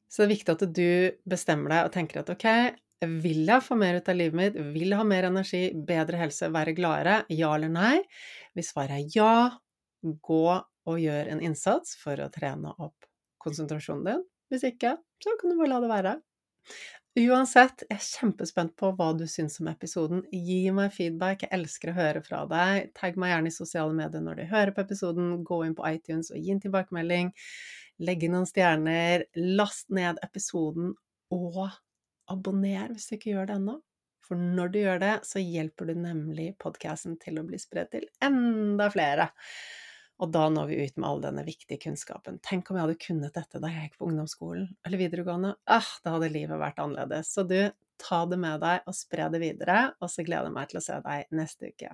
Så 0.09 0.23
det 0.23 0.29
er 0.29 0.35
viktig 0.35 0.57
at 0.57 0.65
du 0.79 0.89
bestemmer 1.29 1.75
deg 1.75 1.91
og 1.91 1.95
tenker 1.95 2.23
at 2.23 2.33
ok, 2.33 2.49
vil 3.23 3.45
jeg 3.49 3.67
få 3.67 3.77
mer 3.77 3.99
ut 3.99 4.09
av 4.09 4.19
livet 4.19 4.39
mitt, 4.39 4.59
vil 4.73 4.93
jeg 4.93 5.01
ha 5.01 5.07
mer 5.09 5.27
energi, 5.27 5.63
bedre 5.75 6.21
helse, 6.21 6.49
være 6.55 6.77
gladere? 6.79 7.23
Ja 7.35 7.53
eller 7.57 7.73
nei? 7.73 7.97
Hvis 8.57 8.73
svaret 8.73 9.01
er 9.01 9.17
ja, 9.17 9.37
gå 10.01 10.45
og 10.53 11.01
gjør 11.03 11.33
en 11.35 11.43
innsats 11.45 11.97
for 11.99 12.21
å 12.23 12.31
trene 12.33 12.73
opp 12.79 13.12
konsentrasjonen 13.43 14.09
din. 14.09 14.27
Hvis 14.53 14.67
ikke, 14.69 14.97
så 15.23 15.37
kan 15.41 15.53
du 15.53 15.59
bare 15.61 15.73
la 15.73 15.81
det 15.83 15.93
være. 15.93 16.17
Uansett, 17.13 17.83
jeg 17.91 17.99
er 17.99 18.05
kjempespent 18.07 18.73
på 18.81 18.89
hva 18.97 19.11
du 19.13 19.27
syns 19.29 19.59
om 19.61 19.69
episoden. 19.69 20.23
Gi 20.33 20.71
meg 20.73 20.95
feedback, 20.95 21.45
jeg 21.45 21.53
elsker 21.59 21.93
å 21.93 21.97
høre 21.99 22.23
fra 22.25 22.47
deg. 22.49 22.89
Tagg 22.97 23.19
meg 23.21 23.35
gjerne 23.35 23.53
i 23.53 23.57
sosiale 23.57 23.97
medier 23.97 24.25
når 24.25 24.41
du 24.41 24.45
hører 24.49 24.73
på 24.73 24.85
episoden. 24.87 25.35
Gå 25.45 25.59
inn 25.67 25.77
på 25.77 25.85
iTunes 25.91 26.33
og 26.33 26.41
gi 26.41 26.55
en 26.55 26.63
tilbakemelding. 26.63 27.33
Legg 28.09 28.25
inn 28.25 28.33
noen 28.33 28.49
stjerner. 28.49 29.27
Last 29.61 29.93
ned 29.93 30.23
episoden, 30.25 30.95
og 31.37 31.67
abonner 32.33 32.95
hvis 32.95 33.11
du 33.11 33.19
ikke 33.19 33.35
gjør 33.35 33.51
det 33.51 33.59
ennå. 33.61 33.77
For 34.25 34.41
når 34.57 34.73
du 34.73 34.81
gjør 34.81 35.03
det, 35.03 35.15
så 35.29 35.43
hjelper 35.43 35.91
du 35.91 35.99
nemlig 36.01 36.53
podkasten 36.63 37.19
til 37.21 37.41
å 37.41 37.45
bli 37.45 37.61
spredt 37.61 37.93
til 37.93 38.09
enda 38.25 38.89
flere. 38.95 39.29
Og 40.23 40.31
da 40.31 40.45
når 40.55 40.69
vi 40.71 40.77
ut 40.87 40.99
med 41.01 41.09
all 41.09 41.23
denne 41.25 41.43
viktige 41.43 41.81
kunnskapen. 41.83 42.39
Tenk 42.47 42.71
om 42.71 42.79
jeg 42.79 42.87
hadde 42.87 43.01
kunnet 43.03 43.35
dette 43.35 43.59
da 43.63 43.71
jeg 43.73 43.89
gikk 43.89 43.97
på 43.99 44.07
ungdomsskolen 44.07 44.69
eller 44.87 45.01
videregående. 45.01 45.57
Ah, 45.67 45.89
da 46.05 46.15
hadde 46.15 46.31
livet 46.31 46.63
vært 46.63 46.79
annerledes. 46.79 47.33
Så 47.35 47.43
du, 47.43 47.59
ta 48.03 48.23
det 48.31 48.39
med 48.39 48.63
deg 48.63 48.87
og 48.87 48.95
spre 48.95 49.27
det 49.35 49.43
videre, 49.43 49.81
og 49.99 50.11
så 50.13 50.23
gleder 50.27 50.47
jeg 50.51 50.55
meg 50.55 50.71
til 50.71 50.79
å 50.79 50.85
se 50.87 51.01
deg 51.09 51.35
neste 51.35 51.73
uke. 51.75 51.91